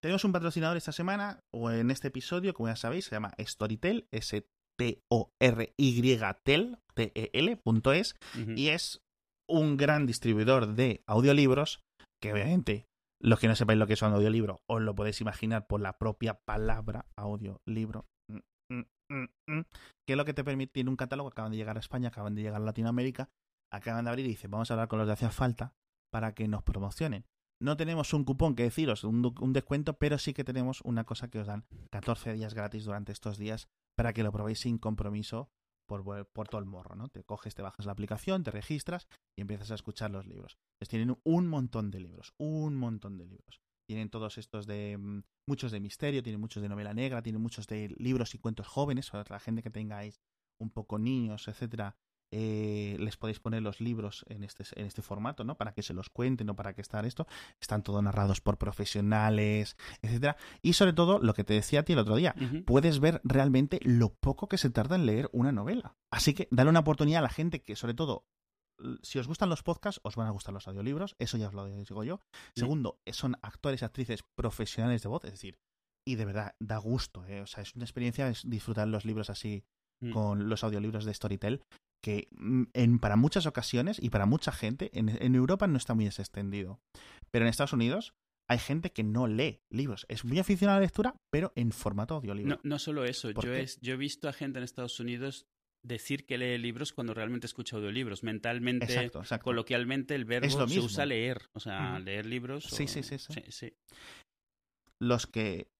Tenemos 0.00 0.24
un 0.24 0.32
patrocinador 0.32 0.76
esta 0.76 0.90
semana, 0.90 1.44
o 1.52 1.70
en 1.70 1.92
este 1.92 2.08
episodio, 2.08 2.52
como 2.52 2.68
ya 2.68 2.74
sabéis, 2.74 3.04
se 3.04 3.12
llama 3.12 3.32
Storytel, 3.38 4.08
S 4.10 4.44
T-O-R-Y-Tel, 4.76 6.78
T-E-L.es, 6.94 8.14
y 8.56 8.68
es 8.68 9.04
un 9.48 9.76
gran 9.76 10.06
distribuidor 10.06 10.74
de 10.74 11.02
audiolibros 11.06 11.82
que 12.20 12.32
obviamente 12.32 12.86
los 13.20 13.38
que 13.38 13.48
no 13.48 13.54
sepáis 13.54 13.78
lo 13.78 13.86
que 13.86 13.94
es 13.94 14.02
un 14.02 14.12
audiolibro 14.12 14.62
os 14.66 14.82
lo 14.82 14.94
podéis 14.94 15.20
imaginar 15.20 15.66
por 15.66 15.80
la 15.80 15.98
propia 15.98 16.34
palabra 16.34 17.06
audiolibro. 17.16 18.06
Mm, 18.28 18.82
mm, 19.10 19.28
mm, 19.46 19.60
que 20.06 20.12
es 20.12 20.16
lo 20.16 20.24
que 20.24 20.34
te 20.34 20.44
permite, 20.44 20.72
tiene 20.72 20.90
un 20.90 20.96
catálogo, 20.96 21.28
acaban 21.28 21.52
de 21.52 21.56
llegar 21.56 21.76
a 21.76 21.80
España, 21.80 22.08
acaban 22.08 22.34
de 22.34 22.42
llegar 22.42 22.60
a 22.60 22.64
Latinoamérica, 22.64 23.30
acaban 23.72 24.04
de 24.04 24.10
abrir 24.10 24.26
y 24.26 24.30
dice, 24.30 24.48
vamos 24.48 24.70
a 24.70 24.74
hablar 24.74 24.88
con 24.88 24.98
los 24.98 25.06
de 25.06 25.14
hacía 25.14 25.30
falta 25.30 25.74
para 26.10 26.34
que 26.34 26.48
nos 26.48 26.62
promocionen. 26.62 27.26
No 27.60 27.76
tenemos 27.76 28.12
un 28.12 28.24
cupón 28.24 28.54
que 28.54 28.64
deciros, 28.64 29.04
un, 29.04 29.34
un, 29.40 29.52
descuento, 29.52 29.94
pero 29.94 30.18
sí 30.18 30.34
que 30.34 30.44
tenemos 30.44 30.80
una 30.82 31.04
cosa 31.04 31.28
que 31.28 31.38
os 31.38 31.46
dan 31.46 31.64
14 31.90 32.34
días 32.34 32.52
gratis 32.52 32.84
durante 32.84 33.12
estos 33.12 33.38
días 33.38 33.68
para 33.96 34.12
que 34.12 34.22
lo 34.22 34.32
probéis 34.32 34.60
sin 34.60 34.78
compromiso 34.78 35.50
por, 35.86 36.26
por, 36.28 36.48
todo 36.48 36.60
el 36.60 36.66
morro, 36.66 36.94
¿no? 36.94 37.08
Te 37.08 37.24
coges, 37.24 37.54
te 37.54 37.62
bajas 37.62 37.86
la 37.86 37.92
aplicación, 37.92 38.42
te 38.42 38.50
registras 38.50 39.06
y 39.36 39.42
empiezas 39.42 39.70
a 39.70 39.74
escuchar 39.74 40.10
los 40.10 40.26
libros. 40.26 40.56
Les 40.80 40.88
tienen 40.88 41.16
un 41.24 41.46
montón 41.46 41.90
de 41.90 42.00
libros, 42.00 42.34
un 42.38 42.74
montón 42.74 43.18
de 43.18 43.26
libros. 43.26 43.60
Tienen 43.86 44.08
todos 44.08 44.38
estos 44.38 44.66
de 44.66 44.96
mm, 44.96 45.22
muchos 45.46 45.72
de 45.72 45.80
misterio, 45.80 46.22
tienen 46.22 46.40
muchos 46.40 46.62
de 46.62 46.68
novela 46.68 46.94
negra, 46.94 47.22
tienen 47.22 47.42
muchos 47.42 47.66
de 47.66 47.94
libros 47.98 48.34
y 48.34 48.38
cuentos 48.38 48.66
jóvenes, 48.66 49.10
para 49.10 49.24
la 49.28 49.40
gente 49.40 49.62
que 49.62 49.70
tengáis 49.70 50.20
un 50.58 50.70
poco 50.70 50.98
niños, 50.98 51.48
etcétera, 51.48 51.96
eh, 52.30 52.96
les 52.98 53.16
podéis 53.16 53.40
poner 53.40 53.62
los 53.62 53.80
libros 53.80 54.24
en 54.28 54.44
este, 54.44 54.64
en 54.74 54.86
este 54.86 55.02
formato, 55.02 55.44
¿no? 55.44 55.56
Para 55.56 55.72
que 55.72 55.82
se 55.82 55.94
los 55.94 56.10
cuenten 56.10 56.50
o 56.50 56.56
para 56.56 56.74
que 56.74 56.80
estar 56.80 57.06
esto. 57.06 57.26
Están 57.60 57.82
todos 57.82 58.02
narrados 58.02 58.40
por 58.40 58.58
profesionales, 58.58 59.76
etcétera. 60.02 60.36
Y 60.62 60.72
sobre 60.72 60.92
todo, 60.92 61.18
lo 61.18 61.34
que 61.34 61.44
te 61.44 61.54
decía 61.54 61.80
a 61.80 61.82
ti 61.84 61.92
el 61.92 61.98
otro 61.98 62.16
día, 62.16 62.34
puedes 62.66 63.00
ver 63.00 63.20
realmente 63.24 63.80
lo 63.82 64.14
poco 64.14 64.48
que 64.48 64.58
se 64.58 64.70
tarda 64.70 64.96
en 64.96 65.06
leer 65.06 65.28
una 65.32 65.52
novela. 65.52 65.96
Así 66.10 66.34
que 66.34 66.48
dale 66.50 66.70
una 66.70 66.80
oportunidad 66.80 67.20
a 67.20 67.22
la 67.22 67.28
gente 67.28 67.62
que, 67.62 67.76
sobre 67.76 67.94
todo, 67.94 68.24
si 69.02 69.18
os 69.18 69.28
gustan 69.28 69.48
los 69.48 69.62
podcasts, 69.62 70.00
os 70.04 70.16
van 70.16 70.26
a 70.26 70.30
gustar 70.30 70.52
los 70.52 70.66
audiolibros, 70.68 71.16
eso 71.18 71.36
ya 71.36 71.48
os 71.48 71.54
lo 71.54 71.66
digo 71.66 72.04
yo. 72.04 72.20
Segundo, 72.54 73.00
son 73.12 73.36
actores 73.42 73.82
y 73.82 73.84
actrices 73.84 74.24
profesionales 74.34 75.02
de 75.02 75.08
voz, 75.08 75.24
es 75.24 75.32
decir, 75.32 75.58
y 76.06 76.16
de 76.16 76.24
verdad 76.24 76.54
da 76.60 76.78
gusto, 76.78 77.24
¿eh? 77.26 77.40
o 77.40 77.46
sea, 77.46 77.62
es 77.62 77.74
una 77.74 77.84
experiencia 77.84 78.30
disfrutar 78.44 78.88
los 78.88 79.04
libros 79.04 79.30
así 79.30 79.64
mm. 80.00 80.12
con 80.12 80.48
los 80.48 80.62
audiolibros 80.64 81.04
de 81.04 81.14
Storytel, 81.14 81.62
que 82.04 82.28
mm, 82.32 82.64
en, 82.74 82.98
para 82.98 83.16
muchas 83.16 83.46
ocasiones 83.46 83.98
y 83.98 84.10
para 84.10 84.26
mucha 84.26 84.52
gente 84.52 84.90
en, 84.92 85.08
en, 85.08 85.34
Europa 85.34 85.66
no 85.66 85.78
está 85.78 85.94
muy 85.94 86.06
extendido. 86.06 86.78
Pero 87.30 87.46
en 87.46 87.48
Estados 87.48 87.72
Unidos 87.72 88.14
hay 88.46 88.58
gente 88.58 88.92
que 88.92 89.02
no 89.02 89.26
lee 89.26 89.62
libros. 89.70 90.04
Es 90.10 90.22
muy 90.26 90.38
aficionada 90.38 90.76
a 90.76 90.80
la 90.80 90.84
lectura, 90.84 91.16
pero 91.30 91.54
en 91.56 91.72
formato 91.72 92.16
audiolibro. 92.16 92.56
No, 92.56 92.60
no 92.62 92.78
solo 92.78 93.06
eso. 93.06 93.30
Yo, 93.30 93.52
yo 93.80 93.94
he 93.94 93.96
visto 93.96 94.28
a 94.28 94.34
gente 94.34 94.58
en 94.58 94.64
Estados 94.64 95.00
Unidos 95.00 95.46
decir 95.82 96.26
que 96.26 96.36
lee 96.36 96.58
libros 96.58 96.92
cuando 96.92 97.14
realmente 97.14 97.46
escucha 97.46 97.76
audiolibros. 97.76 98.22
Mentalmente, 98.22 99.10
coloquialmente, 99.42 100.14
el 100.14 100.26
verbo 100.26 100.68
se 100.68 100.80
usa 100.80 101.06
leer. 101.06 101.48
O 101.54 101.60
sea, 101.60 101.98
leer 102.00 102.26
libros. 102.26 102.64
Sí, 102.64 102.86
sí, 102.86 103.02
sí, 103.02 103.18
sí, 103.18 103.42
sí. 103.48 103.72
Los 104.98 105.26
que 105.26 105.70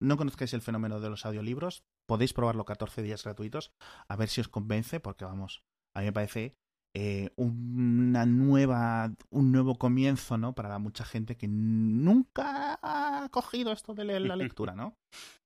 no 0.00 0.16
conozcáis 0.16 0.54
el 0.54 0.62
fenómeno 0.62 0.98
de 0.98 1.10
los 1.10 1.26
audiolibros, 1.26 1.84
podéis 2.06 2.32
probarlo 2.32 2.64
14 2.64 3.02
días 3.02 3.22
gratuitos, 3.22 3.72
a 4.08 4.16
ver 4.16 4.30
si 4.30 4.40
os 4.40 4.48
convence, 4.48 4.98
porque 4.98 5.26
vamos, 5.26 5.62
a 5.94 6.00
mí 6.00 6.06
me 6.06 6.12
parece 6.12 6.56
eh, 6.96 7.30
una 7.36 8.24
nueva, 8.24 9.12
un 9.30 9.50
nuevo 9.50 9.76
comienzo, 9.78 10.38
¿no? 10.38 10.54
Para 10.54 10.78
mucha 10.78 11.04
gente 11.04 11.36
que 11.36 11.48
nunca 11.48 12.78
ha 12.82 13.28
cogido 13.30 13.72
esto 13.72 13.94
de 13.94 14.04
leer 14.04 14.22
la 14.22 14.36
lectura, 14.36 14.74
¿no? 14.74 14.96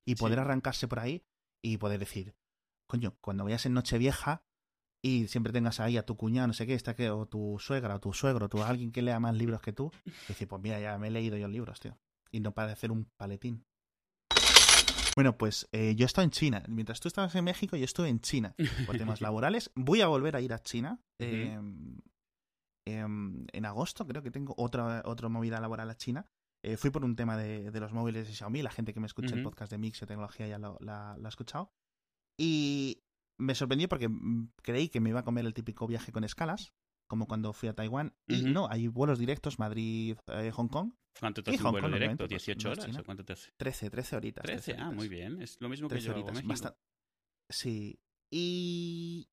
Y 0.05 0.15
poder 0.15 0.39
arrancarse 0.39 0.87
por 0.87 0.99
ahí 0.99 1.23
y 1.63 1.77
poder 1.77 1.99
decir, 1.99 2.35
coño, 2.87 3.17
cuando 3.21 3.43
vayas 3.43 3.65
en 3.65 3.73
Nochevieja 3.73 4.43
y 5.03 5.27
siempre 5.27 5.53
tengas 5.53 5.79
ahí 5.79 5.97
a 5.97 6.05
tu 6.05 6.17
cuñado, 6.17 6.47
no 6.47 6.53
sé 6.53 6.67
qué, 6.67 6.73
está 6.73 6.95
que, 6.95 7.09
o 7.09 7.25
tu 7.25 7.57
suegra, 7.59 7.95
o 7.95 7.99
tu 7.99 8.13
suegro, 8.13 8.45
o 8.45 8.49
tu 8.49 8.61
alguien 8.61 8.91
que 8.91 9.01
lea 9.01 9.19
más 9.19 9.35
libros 9.35 9.61
que 9.61 9.73
tú, 9.73 9.91
decir, 10.27 10.47
pues 10.47 10.61
mira, 10.61 10.79
ya 10.79 10.97
me 10.97 11.07
he 11.07 11.11
leído 11.11 11.37
yo 11.37 11.47
libros, 11.47 11.79
tío. 11.79 11.97
Y 12.31 12.41
no 12.41 12.53
para 12.53 12.73
hacer 12.73 12.91
un 12.91 13.05
paletín. 13.17 13.65
Bueno, 15.19 15.37
pues 15.37 15.67
eh, 15.73 15.95
yo 15.97 16.05
he 16.05 16.07
estado 16.07 16.23
en 16.23 16.31
China. 16.31 16.63
Mientras 16.69 17.01
tú 17.01 17.09
estabas 17.09 17.35
en 17.35 17.43
México, 17.43 17.75
yo 17.75 17.83
estuve 17.83 18.07
en 18.07 18.21
China 18.21 18.55
por 18.85 18.97
temas 18.97 19.19
laborales. 19.19 19.69
Voy 19.75 19.99
a 19.99 20.07
volver 20.07 20.37
a 20.37 20.39
ir 20.39 20.53
a 20.53 20.59
China. 20.59 21.01
Em, 21.17 21.97
em, 22.87 23.45
en 23.51 23.65
agosto 23.65 24.07
creo 24.07 24.23
que 24.23 24.31
tengo 24.31 24.55
otra, 24.57 25.01
otra 25.03 25.27
movida 25.27 25.59
laboral 25.59 25.89
a 25.89 25.97
China. 25.97 26.25
Eh, 26.63 26.77
fui 26.77 26.89
por 26.89 27.03
un 27.03 27.17
tema 27.17 27.35
de, 27.35 27.69
los 27.81 27.91
móviles 27.91 28.29
de 28.29 28.33
Xiaomi. 28.33 28.61
La 28.61 28.71
gente 28.71 28.93
que 28.93 29.01
me 29.01 29.07
escucha 29.07 29.35
el 29.35 29.43
podcast 29.43 29.69
de 29.69 29.77
Mix 29.77 29.99
Tecnología 29.99 30.47
ya 30.47 30.57
lo, 30.57 30.77
la, 30.79 31.15
ha 31.15 31.27
escuchado. 31.27 31.73
Y 32.37 33.03
me 33.37 33.55
sorprendió 33.55 33.89
porque 33.89 34.07
mm, 34.07 34.53
creí 34.63 34.87
que 34.87 35.01
me 35.01 35.09
iba 35.09 35.19
a 35.19 35.25
comer 35.25 35.45
el 35.45 35.53
típico 35.53 35.85
viaje 35.85 36.13
con 36.13 36.23
escalas, 36.23 36.71
como 37.09 37.27
cuando 37.27 37.51
fui 37.53 37.67
a 37.67 37.73
Taiwán. 37.73 38.13
Y 38.27 38.43
no, 38.43 38.69
hay 38.69 38.87
vuelos 38.87 39.19
directos 39.19 39.59
Madrid-Hong 39.59 40.67
eh, 40.67 40.69
Kong. 40.71 40.93
¿Cuánto 41.19 41.43
te 41.43 41.51
hace 41.51 41.63
un 41.63 41.71
vuelo 41.71 41.89
directo? 41.89 42.27
¿18 42.27 42.53
pues, 42.53 42.65
horas? 42.65 42.97
¿O 42.97 43.03
cuánto 43.03 43.25
te 43.25 43.33
hace? 43.33 43.51
13, 43.57 43.89
13 43.89 44.15
horitas. 44.15 44.43
13, 44.43 44.75
ah, 44.77 44.91
muy 44.91 45.09
bien. 45.09 45.41
Es 45.41 45.59
lo 45.59 45.67
mismo 45.67 45.89
que 45.89 45.99
yo 45.99 46.11
horitas. 46.11 46.75
Sí. 47.49 47.99
Y 48.31 49.27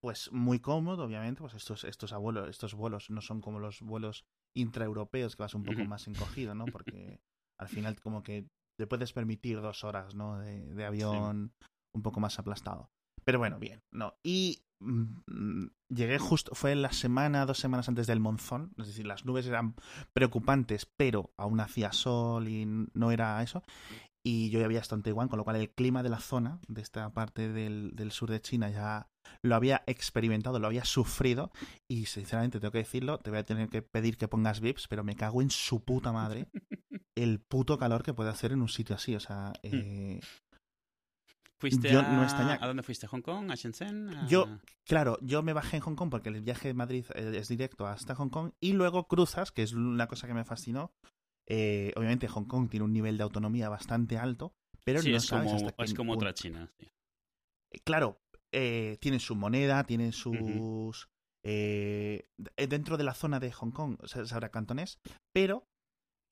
pues 0.00 0.30
muy 0.32 0.60
cómodo, 0.60 1.04
obviamente, 1.04 1.40
pues 1.40 1.54
estos, 1.54 1.84
estos, 1.84 2.12
abuelos, 2.12 2.48
estos 2.48 2.74
vuelos 2.74 3.10
no 3.10 3.20
son 3.20 3.40
como 3.40 3.58
los 3.58 3.80
vuelos 3.80 4.24
intraeuropeos 4.54 5.34
que 5.34 5.42
vas 5.42 5.54
un 5.54 5.64
poco 5.64 5.84
más 5.84 6.06
encogido, 6.06 6.54
¿no? 6.54 6.66
Porque 6.66 7.20
al 7.58 7.68
final 7.68 8.00
como 8.00 8.22
que 8.22 8.46
te 8.78 8.86
puedes 8.86 9.12
permitir 9.12 9.60
dos 9.60 9.82
horas, 9.82 10.14
¿no? 10.14 10.38
De, 10.38 10.84
avión 10.84 11.52
un 11.92 12.02
poco 12.02 12.20
más 12.20 12.38
aplastado. 12.38 12.90
Pero 13.24 13.38
bueno, 13.38 13.58
bien, 13.58 13.82
no. 13.90 14.14
Y 14.22 14.64
mm, 14.80 15.66
llegué 15.88 16.18
justo, 16.18 16.54
fue 16.54 16.74
la 16.74 16.92
semana, 16.92 17.46
dos 17.46 17.58
semanas 17.58 17.88
antes 17.88 18.06
del 18.06 18.20
monzón, 18.20 18.72
es 18.78 18.86
decir, 18.86 19.06
las 19.06 19.24
nubes 19.24 19.46
eran 19.46 19.74
preocupantes, 20.12 20.86
pero 20.96 21.32
aún 21.36 21.60
hacía 21.60 21.92
sol 21.92 22.48
y 22.48 22.66
no 22.66 23.10
era 23.10 23.42
eso. 23.42 23.62
Y 24.24 24.50
yo 24.50 24.60
ya 24.60 24.66
había 24.66 24.78
estado 24.78 25.00
en 25.00 25.02
Taiwán, 25.02 25.28
con 25.28 25.38
lo 25.38 25.44
cual 25.44 25.56
el 25.56 25.70
clima 25.70 26.04
de 26.04 26.08
la 26.08 26.20
zona, 26.20 26.60
de 26.68 26.80
esta 26.80 27.12
parte 27.12 27.48
del, 27.48 27.90
del 27.94 28.12
sur 28.12 28.30
de 28.30 28.40
China, 28.40 28.70
ya 28.70 29.08
lo 29.42 29.56
había 29.56 29.82
experimentado, 29.86 30.60
lo 30.60 30.68
había 30.68 30.84
sufrido. 30.84 31.50
Y 31.88 32.06
sinceramente, 32.06 32.60
tengo 32.60 32.70
que 32.70 32.78
decirlo, 32.78 33.18
te 33.18 33.30
voy 33.30 33.40
a 33.40 33.44
tener 33.44 33.68
que 33.68 33.82
pedir 33.82 34.16
que 34.16 34.28
pongas 34.28 34.60
VIPs, 34.60 34.86
pero 34.86 35.02
me 35.02 35.16
cago 35.16 35.42
en 35.42 35.50
su 35.50 35.84
puta 35.84 36.12
madre 36.12 36.46
el 37.16 37.40
puto 37.40 37.78
calor 37.78 38.02
que 38.02 38.14
puede 38.14 38.30
hacer 38.30 38.52
en 38.52 38.62
un 38.62 38.68
sitio 38.68 38.94
así. 38.94 39.16
O 39.16 39.20
sea, 39.20 39.52
hmm. 39.62 39.74
eh, 39.74 40.20
¿Fuiste 41.62 41.96
a... 41.96 42.58
a... 42.60 42.66
dónde 42.66 42.82
fuiste? 42.82 43.06
¿A 43.06 43.08
Hong 43.08 43.20
Kong? 43.20 43.48
¿A 43.48 43.54
Shenzhen? 43.54 44.10
Yo, 44.26 44.48
claro, 44.84 45.16
yo 45.22 45.44
me 45.44 45.52
bajé 45.52 45.76
en 45.76 45.82
Hong 45.82 45.94
Kong 45.94 46.10
porque 46.10 46.28
el 46.28 46.40
viaje 46.40 46.66
de 46.66 46.74
Madrid 46.74 47.04
eh, 47.14 47.34
es 47.36 47.46
directo 47.46 47.86
hasta 47.86 48.16
Hong 48.16 48.30
Kong 48.30 48.50
y 48.58 48.72
luego 48.72 49.06
cruzas, 49.06 49.52
que 49.52 49.62
es 49.62 49.72
una 49.72 50.08
cosa 50.08 50.26
que 50.26 50.34
me 50.34 50.44
fascinó. 50.44 50.92
Eh, 51.46 51.92
obviamente 51.94 52.26
Hong 52.26 52.46
Kong 52.46 52.68
tiene 52.68 52.82
un 52.82 52.92
nivel 52.92 53.16
de 53.16 53.22
autonomía 53.22 53.68
bastante 53.68 54.18
alto, 54.18 54.56
pero 54.82 55.00
no 55.04 55.16
es 55.16 55.24
sabes 55.24 55.52
como, 55.52 55.72
es 55.78 55.94
como 55.94 56.12
otra 56.14 56.34
China. 56.34 56.68
Eh, 57.70 57.78
claro, 57.84 58.20
eh, 58.50 58.98
tienen 59.00 59.20
su 59.20 59.36
moneda, 59.36 59.84
tienen 59.84 60.10
sus... 60.10 61.08
dentro 61.44 62.96
de 62.96 63.04
la 63.04 63.14
zona 63.14 63.38
de 63.38 63.52
Hong 63.52 63.70
Kong 63.70 63.98
se, 64.04 64.34
habla 64.34 64.50
cantonés, 64.50 64.98
pero 65.32 65.68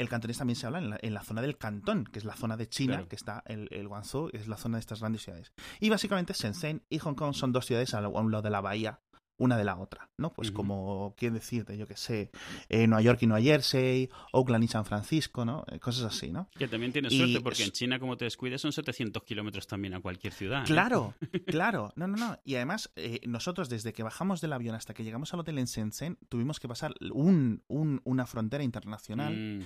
el 0.01 0.09
cantonés 0.09 0.39
también 0.39 0.57
se 0.57 0.67
habla 0.67 0.99
en 1.01 1.15
la, 1.15 1.23
zona 1.23 1.43
del 1.43 1.59
cantón, 1.59 2.05
que 2.05 2.19
es 2.19 2.25
la 2.25 2.35
zona 2.35 2.57
de 2.57 2.69
China, 2.69 3.07
que 3.09 3.17
está 3.17 3.43
el, 3.47 3.69
el 3.71 3.87
Guangzhou, 3.87 4.31
es 4.33 4.49
la 4.49 4.57
zona 4.57 4.79
de 4.79 4.81
estas 4.81 5.01
grandes 5.01 5.23
ciudades. 5.23 5.53
Y 5.79 5.91
básicamente 5.91 6.33
Shenzhen 6.33 6.83
y 6.89 6.99
Hong 6.99 7.15
Kong 7.15 7.35
son 7.35 7.53
dos 7.53 7.67
ciudades 7.67 7.95
a 7.95 8.07
un 8.09 8.31
lado 8.31 8.43
de 8.43 8.51
la 8.51 8.61
bahía 8.61 9.01
una 9.41 9.57
de 9.57 9.65
la 9.65 9.79
otra, 9.79 10.11
¿no? 10.19 10.33
Pues 10.35 10.53
como, 10.53 11.15
¿quién 11.17 11.33
decirte? 11.33 11.77
Yo 11.77 11.87
que 11.87 11.97
sé, 11.97 12.31
eh, 12.69 12.87
Nueva 12.87 13.01
York 13.01 13.23
y 13.23 13.27
Nueva 13.27 13.43
Jersey, 13.43 14.11
Oakland 14.33 14.65
y 14.65 14.69
San 14.69 14.85
Francisco, 14.85 15.47
¿no? 15.47 15.65
Eh, 15.73 15.81
cosas 15.81 16.05
así, 16.15 16.31
¿no? 16.31 16.51
Que 16.59 16.69
también 16.69 16.93
tienes 16.93 17.17
suerte 17.17 17.41
porque 17.41 17.65
en 17.65 17.71
China, 17.71 17.99
como 17.99 18.19
te 18.19 18.27
descuides, 18.27 18.61
son 18.61 18.71
700 18.71 19.23
kilómetros 19.25 19.67
también 19.67 19.95
a 19.95 20.01
cualquier 20.03 20.35
ciudad. 20.35 20.63
¿eh? 20.63 20.67
Claro, 20.67 21.15
claro. 21.47 21.91
No, 21.97 22.07
no, 22.07 22.19
no. 22.19 22.39
Y 22.45 22.57
además, 22.57 22.93
nosotros 23.27 23.71
desde 23.71 23.95
que 23.95 24.03
bajamos 24.03 24.43
del 24.43 24.53
avión 24.53 24.75
hasta 24.75 24.93
que 24.93 25.05
llegamos 25.05 25.33
al 25.33 25.41
hotel 25.41 25.59
en 25.59 25.65
Shenzhen, 25.65 26.19
tuvimos 26.29 26.61
que 26.61 26.69
pasar 26.69 26.95
un, 27.11 27.63
una 28.05 28.27
frontera 28.27 28.63
internacional 28.63 29.35
mm. 29.35 29.63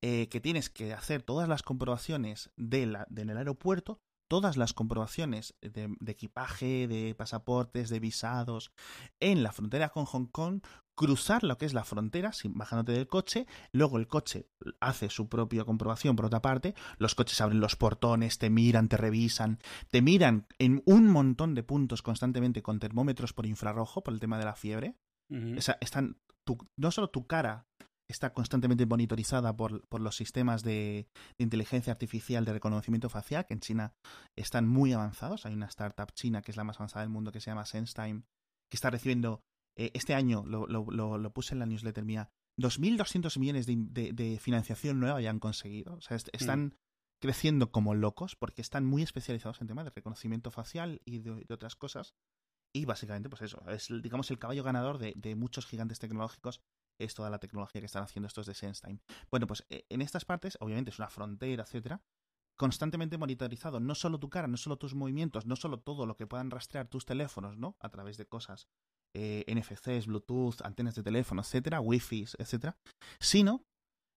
Que 0.00 0.40
tienes 0.42 0.70
que 0.70 0.94
hacer 0.94 1.22
todas 1.22 1.48
las 1.48 1.62
comprobaciones 1.62 2.50
de 2.56 2.86
la, 2.86 3.06
del 3.10 3.36
aeropuerto 3.36 4.00
todas 4.30 4.56
las 4.56 4.72
comprobaciones 4.72 5.56
de, 5.60 5.92
equipaje, 6.06 6.86
de 6.86 7.16
pasaportes, 7.16 7.90
de 7.90 7.98
visados 7.98 8.70
en 9.18 9.42
la 9.42 9.50
frontera 9.50 9.88
con 9.88 10.04
Hong 10.04 10.26
Kong, 10.26 10.60
cruzar 10.94 11.42
lo 11.42 11.58
que 11.58 11.66
es 11.66 11.74
la 11.74 11.82
frontera 11.82 12.32
sin, 12.32 12.54
bajándote 12.54 12.92
del 12.92 13.08
coche, 13.08 13.48
luego 13.72 13.98
el 13.98 14.06
coche 14.06 14.48
hace 14.78 15.10
su 15.10 15.28
propia 15.28 15.64
comprobación 15.64 16.14
por 16.14 16.26
otra 16.26 16.40
parte, 16.40 16.76
los 16.98 17.16
coches 17.16 17.40
abren 17.40 17.58
los 17.58 17.74
portones, 17.74 18.38
te 18.38 18.50
miran, 18.50 18.88
te 18.88 18.96
revisan, 18.96 19.58
te 19.90 20.00
miran 20.00 20.46
en 20.60 20.80
un 20.86 21.08
montón 21.08 21.56
de 21.56 21.64
puntos 21.64 22.00
constantemente 22.00 22.62
con 22.62 22.78
termómetros 22.78 23.32
por 23.32 23.46
infrarrojo 23.46 24.04
por 24.04 24.14
el 24.14 24.20
tema 24.20 24.38
de 24.38 24.44
la 24.44 24.54
fiebre. 24.54 24.94
están 25.80 26.18
no 26.76 26.90
solo 26.92 27.10
tu 27.10 27.26
cara 27.26 27.66
está 28.10 28.32
constantemente 28.32 28.86
monitorizada 28.86 29.56
por, 29.56 29.86
por 29.88 30.00
los 30.00 30.16
sistemas 30.16 30.62
de, 30.62 31.08
inteligencia 31.38 31.92
artificial 31.92 32.44
de 32.44 32.52
reconocimiento 32.52 33.08
facial, 33.08 33.46
que 33.46 33.54
en 33.54 33.60
China 33.60 33.94
están 34.36 34.68
muy 34.68 34.92
avanzados. 34.92 35.46
Hay 35.46 35.54
una 35.54 35.66
startup 35.66 36.12
china 36.12 36.42
que 36.42 36.50
es 36.50 36.56
la 36.56 36.64
más 36.64 36.76
avanzada 36.76 37.02
del 37.02 37.10
mundo 37.10 37.32
que 37.32 37.40
se 37.40 37.50
llama 37.50 37.66
SenseTime, 37.66 38.22
que 38.68 38.76
está 38.76 38.90
recibiendo, 38.90 39.42
eh, 39.76 39.90
este 39.94 40.14
año 40.14 40.44
lo, 40.46 40.66
lo, 40.66 41.18
lo, 41.18 41.32
puse 41.32 41.54
en 41.54 41.60
la 41.60 41.66
newsletter 41.66 42.04
mía, 42.04 42.30
2.200 42.58 43.38
millones 43.38 43.66
de, 43.66 44.12
de, 44.12 44.38
financiación 44.38 45.00
nueva 45.00 45.20
ya 45.20 45.30
han 45.30 45.40
conseguido. 45.40 45.94
O 45.94 46.00
sea, 46.00 46.16
están 46.16 46.66
mm. 46.66 46.72
creciendo 47.20 47.70
como 47.70 47.94
locos 47.94 48.36
porque 48.36 48.60
están 48.60 48.84
muy 48.84 49.02
especializados 49.02 49.60
en 49.60 49.68
temas 49.68 49.84
de 49.84 49.92
reconocimiento 49.94 50.50
facial 50.50 51.00
y 51.04 51.20
de, 51.20 51.46
otras 51.50 51.76
cosas. 51.76 52.14
Y 52.72 52.84
básicamente, 52.84 53.28
pues 53.28 53.42
eso, 53.42 53.62
es 53.68 53.88
digamos 54.02 54.30
el 54.30 54.38
caballo 54.38 54.62
ganador 54.62 54.98
de, 54.98 55.12
de 55.16 55.34
muchos 55.34 55.66
gigantes 55.66 55.98
tecnológicos 55.98 56.60
es 57.04 57.14
toda 57.14 57.30
la 57.30 57.38
tecnología 57.38 57.80
que 57.80 57.86
están 57.86 58.02
haciendo 58.02 58.26
estos 58.26 58.46
de 58.46 58.54
SenseTime. 58.54 59.00
Bueno, 59.30 59.46
pues 59.46 59.66
eh, 59.70 59.86
en 59.88 60.02
estas 60.02 60.24
partes, 60.24 60.56
obviamente 60.60 60.90
es 60.90 60.98
una 60.98 61.08
frontera, 61.08 61.62
etcétera, 61.62 62.02
constantemente 62.56 63.16
monitorizado, 63.16 63.80
no 63.80 63.94
solo 63.94 64.20
tu 64.20 64.28
cara, 64.28 64.46
no 64.46 64.58
solo 64.58 64.76
tus 64.76 64.94
movimientos, 64.94 65.46
no 65.46 65.56
solo 65.56 65.80
todo 65.80 66.04
lo 66.04 66.16
que 66.16 66.26
puedan 66.26 66.50
rastrear 66.50 66.88
tus 66.88 67.06
teléfonos, 67.06 67.56
¿no? 67.56 67.76
A 67.80 67.88
través 67.88 68.18
de 68.18 68.26
cosas 68.26 68.68
eh, 69.14 69.44
NFCs, 69.48 70.06
Bluetooth, 70.06 70.62
antenas 70.62 70.94
de 70.94 71.02
teléfono, 71.02 71.40
etcétera, 71.40 71.80
Wi-Fi, 71.80 72.26
etcétera, 72.38 72.76
sino 73.18 73.64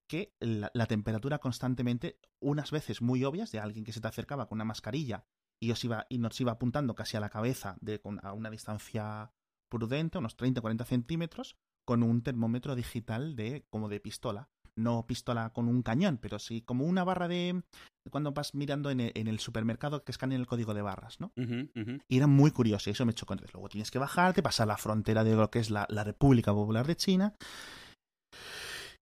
que 0.09 0.35
la, 0.39 0.85
temperatura 0.87 1.39
constantemente, 1.39 2.19
unas 2.41 2.69
veces 2.71 3.01
muy 3.01 3.23
obvias, 3.23 3.51
de 3.51 3.59
alguien 3.59 3.85
que 3.85 3.93
se 3.93 4.01
te 4.01 4.07
acercaba 4.07 4.47
con 4.47 4.57
una 4.57 4.65
mascarilla 4.65 5.25
y, 5.59 5.71
os 5.71 5.83
iba, 5.83 6.05
y 6.09 6.17
nos 6.17 6.39
iba 6.41 6.51
apuntando 6.51 6.93
casi 6.95 7.17
a 7.17 7.19
la 7.19 7.29
cabeza 7.29 7.77
de, 7.79 8.01
a 8.21 8.33
una 8.33 8.49
distancia 8.49 9.31
prudente, 9.69 10.17
unos 10.17 10.37
30-40 10.37 10.85
centímetros, 10.85 11.55
con 11.85 12.03
un 12.03 12.21
termómetro 12.21 12.75
digital 12.75 13.35
de 13.35 13.65
como 13.69 13.89
de 13.89 13.99
pistola. 13.99 14.49
No 14.75 15.05
pistola 15.05 15.51
con 15.51 15.67
un 15.67 15.83
cañón, 15.83 16.17
pero 16.17 16.39
sí 16.39 16.61
como 16.61 16.85
una 16.85 17.03
barra 17.03 17.27
de 17.27 17.61
cuando 18.09 18.31
vas 18.31 18.53
mirando 18.55 18.89
en 18.89 18.99
el, 18.99 19.39
supermercado 19.39 20.03
que 20.03 20.11
escanea 20.11 20.37
el 20.37 20.47
código 20.47 20.73
de 20.73 20.81
barras, 20.81 21.19
¿no? 21.19 21.31
Y 21.35 22.17
era 22.17 22.27
muy 22.27 22.51
curioso, 22.51 22.89
y 22.89 22.93
eso 22.93 23.05
me 23.05 23.13
chocó. 23.13 23.33
Entonces, 23.33 23.53
luego 23.53 23.69
tienes 23.69 23.91
que 23.91 23.99
bajarte, 23.99 24.43
pasar 24.43 24.67
la 24.67 24.77
frontera 24.77 25.23
de 25.23 25.35
lo 25.35 25.49
que 25.49 25.59
es 25.59 25.69
la, 25.69 25.85
República 25.85 26.51
Popular 26.51 26.85
de 26.87 26.95
China. 26.95 27.35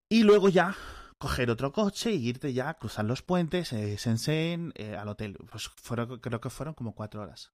Y 0.09 0.23
luego 0.23 0.49
ya 0.49 0.75
coger 1.17 1.49
otro 1.49 1.71
coche 1.71 2.11
y 2.11 2.27
irte 2.27 2.53
ya, 2.53 2.73
cruzar 2.73 3.05
los 3.05 3.21
puentes, 3.21 3.71
eh, 3.73 3.95
Shenzhen, 3.97 4.73
eh, 4.75 4.95
al 4.95 5.07
hotel. 5.07 5.37
Pues 5.49 5.69
fueron, 5.69 6.19
creo 6.19 6.41
que 6.41 6.49
fueron 6.49 6.73
como 6.73 6.93
cuatro 6.93 7.21
horas. 7.21 7.53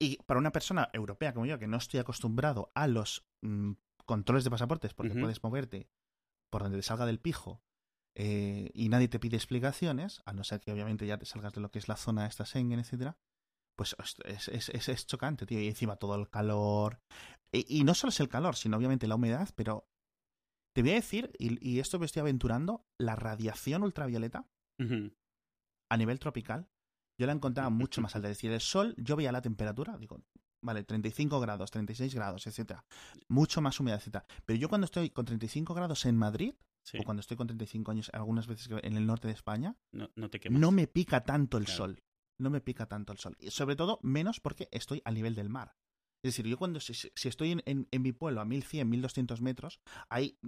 Y 0.00 0.18
para 0.26 0.38
una 0.38 0.50
persona 0.50 0.90
europea 0.92 1.32
como 1.32 1.46
yo, 1.46 1.58
que 1.58 1.68
no 1.68 1.76
estoy 1.76 2.00
acostumbrado 2.00 2.70
a 2.74 2.86
los 2.88 3.24
mm, 3.42 3.72
controles 4.04 4.44
de 4.44 4.50
pasaportes, 4.50 4.94
porque 4.94 5.14
puedes 5.14 5.42
moverte 5.42 5.88
por 6.50 6.62
donde 6.62 6.78
te 6.78 6.82
salga 6.82 7.06
del 7.06 7.20
pijo 7.20 7.62
eh, 8.14 8.70
y 8.74 8.88
nadie 8.88 9.08
te 9.08 9.18
pide 9.18 9.36
explicaciones, 9.36 10.22
a 10.24 10.32
no 10.32 10.44
ser 10.44 10.60
que 10.60 10.72
obviamente 10.72 11.06
ya 11.06 11.18
te 11.18 11.26
salgas 11.26 11.52
de 11.52 11.60
lo 11.60 11.70
que 11.70 11.78
es 11.78 11.88
la 11.88 11.96
zona 11.96 12.26
esta 12.26 12.44
Schengen, 12.44 12.78
etcétera, 12.78 13.18
pues 13.76 13.96
es, 14.24 14.48
es, 14.48 14.88
es, 14.88 15.06
chocante, 15.06 15.46
tío. 15.46 15.60
Y 15.60 15.68
encima 15.68 15.96
todo 15.96 16.14
el 16.14 16.30
calor. 16.30 17.00
Y, 17.52 17.84
no 17.84 17.94
solo 17.94 18.10
es 18.10 18.20
el 18.20 18.28
calor, 18.28 18.56
sino 18.56 18.76
obviamente 18.76 19.06
la 19.06 19.16
humedad, 19.16 19.48
pero 19.56 19.88
te 20.74 20.82
voy 20.82 20.92
a 20.92 20.94
decir, 20.94 21.32
y, 21.38 21.78
esto 21.78 21.98
me 21.98 22.06
estoy 22.06 22.20
aventurando, 22.20 22.86
la 22.98 23.16
radiación 23.16 23.82
ultravioleta 23.82 24.48
a 25.90 25.96
nivel 25.96 26.18
tropical, 26.18 26.68
yo 27.18 27.26
la 27.26 27.32
encontraba 27.32 27.70
mucho 27.70 28.00
más 28.02 28.14
alta. 28.16 28.28
Es 28.28 28.36
decir, 28.36 28.52
el 28.52 28.60
sol, 28.60 28.94
yo 28.96 29.16
veía 29.16 29.32
la 29.32 29.42
temperatura, 29.42 29.96
digo, 29.98 30.20
vale, 30.64 30.82
35 30.82 31.40
grados, 31.40 31.70
36 31.70 32.14
grados, 32.14 32.46
etcétera. 32.46 32.84
Mucho 33.28 33.60
más 33.60 33.78
humedad, 33.78 33.98
etcétera. 33.98 34.26
Pero 34.44 34.58
yo 34.58 34.68
cuando 34.68 34.86
estoy 34.86 35.10
con 35.10 35.24
35 35.24 35.74
grados 35.74 36.06
en 36.06 36.16
Madrid, 36.16 36.54
o 36.98 37.02
cuando 37.04 37.20
estoy 37.20 37.36
con 37.36 37.46
35 37.46 37.90
años, 37.90 38.10
algunas 38.12 38.46
veces 38.46 38.68
en 38.82 38.96
el 38.96 39.06
norte 39.06 39.28
de 39.28 39.34
España, 39.34 39.76
no, 39.92 40.10
no, 40.16 40.70
me 40.70 40.86
pica 40.86 41.24
tanto 41.24 41.58
el 41.58 41.66
sol. 41.66 42.02
No 42.38 42.50
me 42.50 42.60
pica 42.60 42.86
tanto 42.86 43.12
el 43.12 43.18
sol. 43.18 43.36
Y 43.38 43.50
sobre 43.50 43.76
todo, 43.76 44.00
menos 44.02 44.40
porque 44.40 44.68
estoy 44.72 45.00
al 45.04 45.14
nivel 45.14 45.34
del 45.34 45.48
mar. 45.48 45.76
Es 46.22 46.34
decir, 46.34 46.46
yo 46.46 46.58
cuando, 46.58 46.80
si, 46.80 47.12
estoy 47.28 47.52
en, 47.52 47.62
en, 47.90 48.02
mi 48.02 48.12
pueblo 48.12 48.40
a 48.40 48.44
1100, 48.44 48.88
1200 48.88 49.40
metros, 49.40 49.80
hay 50.08 50.38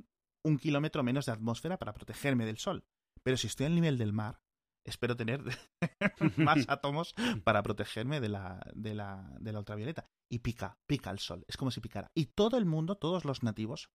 un 0.43 0.59
kilómetro 0.59 1.03
menos 1.03 1.27
de 1.27 1.33
atmósfera 1.33 1.79
para 1.79 1.95
protegerme 1.95 2.47
del 2.47 2.59
sol. 2.59 2.85
Pero 3.23 3.37
si 3.37 3.47
estoy 3.47 3.67
al 3.67 3.75
nivel 3.75 3.99
del 3.99 4.13
mar, 4.13 4.41
espero 4.87 5.17
tener 5.17 5.43
más 6.37 6.65
átomos 6.69 7.15
para 7.45 7.63
protegerme 7.63 8.21
de 8.21 8.29
la, 8.29 8.61
de, 8.75 8.95
la, 8.95 9.37
de 9.41 9.53
la 9.53 9.59
ultravioleta. 9.59 10.09
Y 10.31 10.41
pica, 10.41 10.79
pica 10.87 11.11
el 11.11 11.19
sol, 11.19 11.45
es 11.49 11.57
como 11.57 11.71
si 11.71 11.81
picara. 11.81 12.11
Y 12.15 12.27
todo 12.27 12.57
el 12.57 12.65
mundo, 12.65 12.97
todos 12.97 13.25
los 13.25 13.43
nativos, 13.43 13.91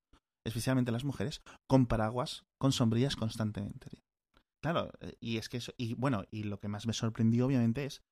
especialmente 0.46 0.92
las 0.92 1.04
mujeres, 1.04 1.42
con 1.68 1.88
paraguas, 1.88 2.46
con 2.60 2.72
sombrillas 2.72 3.16
constantemente. 3.16 4.04
Claro, 4.62 4.92
eh, 5.00 5.16
y 5.20 5.38
es 5.38 5.50
que 5.50 5.58
eso, 5.58 5.74
y 5.78 5.96
bueno, 5.96 6.26
y 6.30 6.44
lo 6.44 6.60
que 6.60 6.68
más 6.68 6.86
me 6.86 6.94
sorprendió 6.94 7.48
obviamente 7.48 7.86
es 7.86 8.04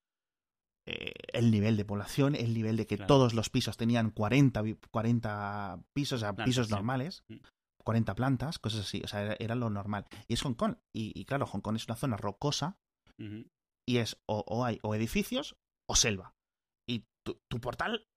eh, 0.87 1.13
el 1.33 1.51
nivel 1.51 1.77
de 1.77 1.85
población, 1.85 2.35
el 2.35 2.53
nivel 2.53 2.75
de 2.75 2.87
que 2.87 2.97
todos 2.97 3.33
los 3.35 3.49
pisos 3.49 3.77
tenían 3.77 4.09
40, 4.09 4.63
40 4.89 5.83
pisos, 5.93 6.17
o 6.17 6.19
sea, 6.21 6.35
pisos 6.35 6.71
normales, 6.71 7.23
40 7.89 8.11
mm. 8.11 8.15
plantas, 8.15 8.59
cosas 8.59 8.81
así, 8.81 9.01
o 9.03 9.07
sea, 9.07 9.35
era, 9.39 9.55
lo 9.55 9.71
normal. 9.71 10.05
Y 10.27 10.33
es 10.33 10.43
Hong 10.43 10.53
Kong, 10.53 10.75
y, 10.93 11.25
claro, 11.25 11.47
Hong 11.47 11.61
Kong 11.61 11.75
es 11.75 11.87
una 11.87 11.95
zona 11.95 12.17
rocosa, 12.17 12.77
y 13.17 13.97
es 13.97 14.21
o, 14.27 14.63
hay 14.63 14.77
o 14.83 14.93
edificios 14.93 15.57
o 15.89 15.95
selva. 15.95 16.35
Y 16.87 17.07
tu, 17.23 17.59
portal, 17.59 18.07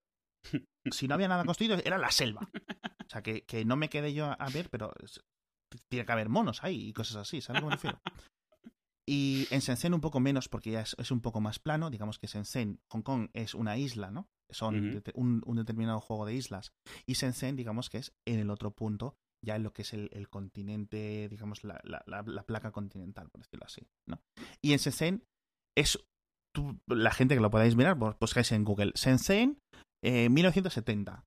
si 0.91 1.09
no 1.09 1.15
había 1.15 1.29
nada 1.29 1.47
construido, 1.47 1.79
era 1.83 1.97
la 1.97 2.11
selva. 2.11 2.51
O 2.53 3.09
sea, 3.09 3.23
que, 3.23 3.47
que 3.47 3.65
no 3.65 3.77
me 3.77 3.89
quedé 3.89 4.13
yo 4.13 4.27
a, 4.39 4.49
ver, 4.51 4.69
pero 4.69 4.93
tiene 5.89 6.05
que 6.05 6.13
haber 6.13 6.29
monos 6.29 6.63
ahí 6.63 6.89
y 6.89 6.93
cosas 6.93 7.17
así, 7.17 7.41
¿sabes 7.41 7.63
cómo 7.63 7.71
me 7.71 7.77
refiero? 7.77 7.99
Y 9.09 9.49
en 9.51 9.61
Shenzhen 9.61 9.95
un 9.95 10.03
poco 10.03 10.21
menos 10.21 10.51
porque 10.51 10.71
ya 10.71 10.83
es, 10.83 11.11
un 11.11 11.23
poco 11.23 11.41
más 11.41 11.59
plano. 11.59 11.91
Digamos 11.91 12.19
que 12.19 12.27
Shenzhen, 12.27 12.81
Hong 12.89 13.03
Kong 13.03 13.31
es 13.33 13.55
una 13.55 13.77
isla, 13.79 14.11
¿no? 14.11 14.29
Son 14.51 15.03
un, 15.15 15.57
determinado 15.57 16.01
juego 16.01 16.27
de 16.27 16.35
islas. 16.35 16.73
Y 17.07 17.15
Shenzhen, 17.15 17.57
digamos 17.57 17.91
que 17.91 17.99
es 17.99 18.15
en 18.27 18.39
el 18.39 18.51
otro 18.51 18.71
punto, 18.71 19.17
ya 19.45 19.57
en 19.57 19.63
lo 19.63 19.73
que 19.73 19.83
es 19.83 19.93
el, 19.93 20.29
continente, 20.29 21.29
digamos, 21.29 21.65
la, 21.65 21.81
la, 21.85 22.43
placa 22.45 22.71
continental, 22.71 23.29
por 23.31 23.43
decirlo 23.43 23.67
así, 23.67 23.87
¿no? 24.09 24.21
Y 24.63 24.73
en 24.73 24.79
Shenzhen 24.79 25.25
es 25.77 25.99
la 26.87 27.11
gente 27.13 27.35
que 27.35 27.41
lo 27.41 27.51
podáis 27.51 27.77
mirar, 27.77 27.99
pues 27.99 28.17
buscáis 28.21 28.53
en 28.53 28.65
Google. 28.65 28.93
Shenzhen, 28.95 29.59
eh, 30.05 30.29
1970. 30.29 31.25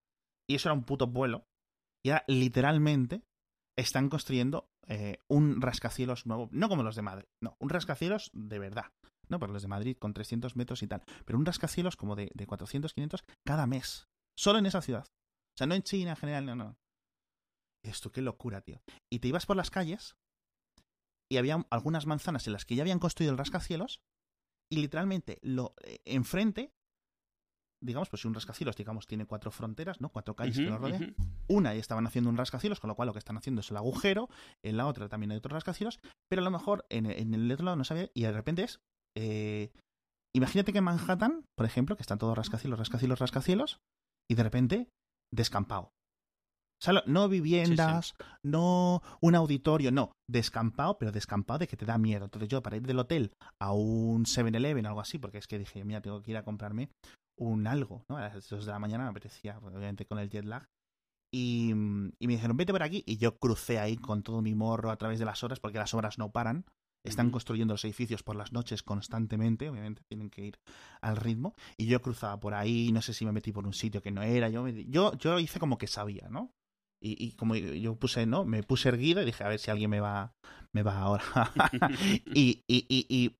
Y 0.47 0.55
eso 0.55 0.69
era 0.69 0.73
un 0.73 0.83
puto 0.83 1.07
vuelo. 1.07 1.45
Y 2.03 2.09
era 2.09 2.23
literalmente 2.27 3.23
están 3.77 4.09
construyendo 4.09 4.69
eh, 4.87 5.17
un 5.27 5.61
rascacielos 5.61 6.25
nuevo, 6.25 6.49
no 6.51 6.69
como 6.69 6.83
los 6.83 6.95
de 6.95 7.01
Madrid, 7.01 7.25
no, 7.41 7.57
un 7.59 7.69
rascacielos 7.69 8.29
de 8.33 8.59
verdad, 8.59 8.91
no, 9.27 9.39
pero 9.39 9.51
los 9.51 9.63
de 9.63 9.67
Madrid 9.67 9.97
con 9.97 10.13
300 10.13 10.55
metros 10.55 10.83
y 10.83 10.87
tal, 10.87 11.03
pero 11.25 11.39
un 11.39 11.45
rascacielos 11.45 11.97
como 11.97 12.15
de, 12.15 12.31
de 12.33 12.47
400, 12.47 12.93
500 12.93 13.25
cada 13.45 13.67
mes, 13.67 14.07
solo 14.37 14.59
en 14.59 14.67
esa 14.67 14.81
ciudad. 14.81 15.05
O 15.07 15.57
sea, 15.57 15.67
no 15.67 15.75
en 15.75 15.83
China 15.83 16.11
en 16.11 16.17
general, 16.17 16.45
no, 16.45 16.55
no. 16.55 16.77
Esto, 17.85 18.11
qué 18.11 18.21
locura, 18.21 18.61
tío. 18.61 18.81
Y 19.11 19.19
te 19.19 19.27
ibas 19.27 19.45
por 19.45 19.55
las 19.55 19.69
calles 19.69 20.15
y 21.31 21.37
había 21.37 21.65
algunas 21.69 22.05
manzanas 22.05 22.47
en 22.47 22.53
las 22.53 22.65
que 22.65 22.75
ya 22.75 22.83
habían 22.83 22.99
construido 22.99 23.31
el 23.31 23.37
rascacielos 23.37 24.01
y 24.71 24.77
literalmente 24.77 25.39
lo 25.41 25.75
eh, 25.83 25.99
enfrente 26.05 26.71
digamos, 27.85 28.09
pues 28.09 28.21
si 28.21 28.27
un 28.27 28.33
rascacielos, 28.33 28.75
digamos, 28.75 29.05
tiene 29.05 29.25
cuatro 29.25 29.51
fronteras, 29.51 30.01
¿no? 30.01 30.09
Cuatro 30.09 30.35
calles 30.35 30.57
que 30.57 30.63
lo 30.63 30.77
rodean. 30.77 31.15
Una 31.47 31.73
ya 31.73 31.79
estaban 31.79 32.07
haciendo 32.07 32.29
un 32.29 32.37
rascacielos, 32.37 32.79
con 32.79 32.87
lo 32.87 32.95
cual 32.95 33.07
lo 33.07 33.13
que 33.13 33.19
están 33.19 33.37
haciendo 33.37 33.61
es 33.61 33.69
el 33.69 33.77
agujero. 33.77 34.29
En 34.63 34.77
la 34.77 34.87
otra 34.87 35.07
también 35.07 35.31
hay 35.31 35.37
otro 35.37 35.53
rascacielos, 35.53 35.99
pero 36.29 36.41
a 36.41 36.45
lo 36.45 36.51
mejor 36.51 36.85
en, 36.89 37.05
el 37.05 37.51
otro 37.51 37.65
lado 37.65 37.77
no 37.77 37.83
sabía 37.83 38.09
y 38.13 38.23
de 38.23 38.31
repente 38.31 38.63
es... 38.63 38.79
Eh, 39.17 39.71
imagínate 40.35 40.71
que 40.73 40.79
en 40.79 40.83
Manhattan, 40.83 41.45
por 41.55 41.65
ejemplo, 41.65 41.95
que 41.95 42.01
están 42.01 42.17
todos 42.17 42.35
rascacielos, 42.35 42.79
rascacielos, 42.79 43.19
rascacielos, 43.19 43.79
y 44.29 44.35
de 44.35 44.43
repente 44.43 44.89
descampado. 45.31 45.91
No 47.05 47.29
viviendas, 47.29 48.15
no 48.43 49.01
un 49.21 49.35
auditorio, 49.35 49.91
no, 49.91 50.11
descampado, 50.29 50.97
pero 50.97 51.11
descampado 51.11 51.59
de 51.59 51.67
que 51.67 51.77
te 51.77 51.85
da 51.85 51.97
miedo. 51.97 52.25
Entonces 52.25 52.49
yo 52.49 52.61
para 52.61 52.77
ir 52.77 52.83
del 52.83 52.99
hotel 52.99 53.31
a 53.59 53.71
un 53.73 54.25
7-Eleven 54.25 54.85
o 54.85 54.89
algo 54.89 55.01
así, 55.01 55.17
porque 55.17 55.39
es 55.39 55.47
que 55.47 55.57
dije, 55.57 55.83
mira, 55.83 56.01
tengo 56.01 56.21
que 56.21 56.31
ir 56.31 56.37
a 56.37 56.43
comprarme 56.43 56.89
un 57.37 57.67
algo, 57.67 58.03
¿no? 58.09 58.17
A 58.17 58.21
las 58.21 58.47
2 58.47 58.65
de 58.65 58.71
la 58.71 58.79
mañana 58.79 59.03
me 59.03 59.09
apetecía, 59.09 59.59
pues, 59.59 59.73
obviamente 59.75 60.05
con 60.05 60.19
el 60.19 60.29
jet 60.29 60.45
lag. 60.45 60.65
Y, 61.33 61.71
y, 61.71 62.27
me 62.27 62.33
dijeron, 62.33 62.55
vete 62.55 62.71
por 62.71 62.83
aquí. 62.83 63.03
Y 63.05 63.17
yo 63.17 63.37
crucé 63.37 63.79
ahí 63.79 63.97
con 63.97 64.23
todo 64.23 64.41
mi 64.41 64.55
morro 64.55 64.91
a 64.91 64.97
través 64.97 65.19
de 65.19 65.25
las 65.25 65.43
horas, 65.43 65.59
porque 65.59 65.79
las 65.79 65.93
horas 65.93 66.17
no 66.17 66.31
paran. 66.31 66.65
Están 67.03 67.29
construyendo 67.29 67.75
los 67.75 67.85
edificios 67.85 68.23
por 68.23 68.35
las 68.35 68.51
noches 68.51 68.81
constantemente, 68.81 69.69
obviamente 69.69 70.01
tienen 70.07 70.31
que 70.31 70.43
ir 70.43 70.59
al 71.01 71.17
ritmo. 71.17 71.53
Y 71.77 71.85
yo 71.85 72.01
cruzaba 72.01 72.39
por 72.39 72.55
ahí, 72.55 72.91
no 72.91 73.01
sé 73.03 73.13
si 73.13 73.25
me 73.25 73.31
metí 73.31 73.51
por 73.51 73.67
un 73.67 73.73
sitio 73.73 74.01
que 74.01 74.11
no 74.11 74.23
era. 74.23 74.49
Yo, 74.49 74.67
yo, 74.67 75.13
yo 75.13 75.37
hice 75.37 75.59
como 75.59 75.77
que 75.77 75.85
sabía, 75.85 76.27
¿no? 76.29 76.51
Y, 77.01 77.23
y, 77.23 77.31
como 77.33 77.55
yo 77.55 77.95
puse, 77.95 78.25
¿no? 78.25 78.45
Me 78.45 78.63
puse 78.63 78.89
erguido 78.89 79.21
y 79.21 79.25
dije, 79.25 79.43
a 79.43 79.49
ver 79.49 79.59
si 79.59 79.69
alguien 79.69 79.89
me 79.89 79.99
va, 79.99 80.33
me 80.73 80.81
va 80.81 80.97
ahora. 80.97 81.23
y, 82.33 82.63
y, 82.67 82.85
y, 82.89 83.35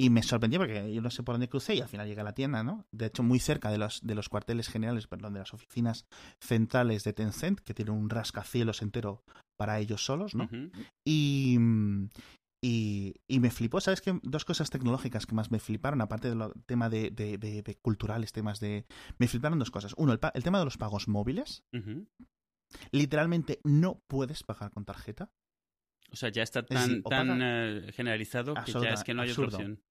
y 0.00 0.08
me 0.08 0.22
sorprendió 0.22 0.58
porque 0.58 0.94
yo 0.94 1.02
no 1.02 1.10
sé 1.10 1.22
por 1.22 1.34
dónde 1.34 1.50
crucé 1.50 1.74
y 1.74 1.82
al 1.82 1.88
final 1.88 2.08
llegué 2.08 2.22
a 2.22 2.24
la 2.24 2.32
tienda, 2.32 2.62
¿no? 2.62 2.86
De 2.90 3.04
hecho, 3.06 3.22
muy 3.22 3.38
cerca 3.38 3.70
de 3.70 3.76
los, 3.76 4.00
de 4.02 4.14
los 4.14 4.30
cuarteles 4.30 4.70
generales, 4.70 5.06
perdón, 5.06 5.34
de 5.34 5.40
las 5.40 5.52
oficinas 5.52 6.06
centrales 6.42 7.04
de 7.04 7.12
Tencent, 7.12 7.60
que 7.60 7.74
tienen 7.74 7.94
un 7.94 8.08
rascacielos 8.08 8.80
entero 8.80 9.22
para 9.58 9.78
ellos 9.78 10.02
solos, 10.02 10.34
¿no? 10.34 10.48
y, 11.06 11.58
y, 12.64 13.14
y, 13.28 13.40
me 13.40 13.50
flipó, 13.50 13.82
¿sabes 13.82 14.00
qué? 14.00 14.18
Dos 14.22 14.46
cosas 14.46 14.70
tecnológicas 14.70 15.26
que 15.26 15.34
más 15.34 15.50
me 15.50 15.60
fliparon, 15.60 16.00
aparte 16.00 16.30
del 16.30 16.50
tema 16.64 16.88
de, 16.88 17.10
de, 17.10 17.36
de, 17.36 17.78
culturales, 17.82 18.32
temas 18.32 18.58
de... 18.58 18.86
Me 19.18 19.28
fliparon 19.28 19.58
dos 19.58 19.70
cosas. 19.70 19.92
Uno, 19.98 20.14
el, 20.14 20.20
el 20.32 20.42
tema 20.42 20.60
de 20.60 20.64
los 20.64 20.78
pagos 20.78 21.08
móviles. 21.08 21.62
Literalmente 22.92 23.60
no 23.64 24.02
puedes 24.06 24.42
pagar 24.42 24.70
con 24.70 24.84
tarjeta. 24.84 25.30
O 26.12 26.16
sea, 26.16 26.30
ya 26.30 26.42
está 26.42 26.64
tan, 26.64 27.02
tan 27.02 27.40
eh, 27.40 27.92
generalizado 27.92 28.54
que 28.54 28.72
ya 28.72 28.90
es 28.90 29.04
que 29.04 29.14
no 29.14 29.22
hay 29.22 29.30
otra 29.30 29.44
opción. 29.44 29.82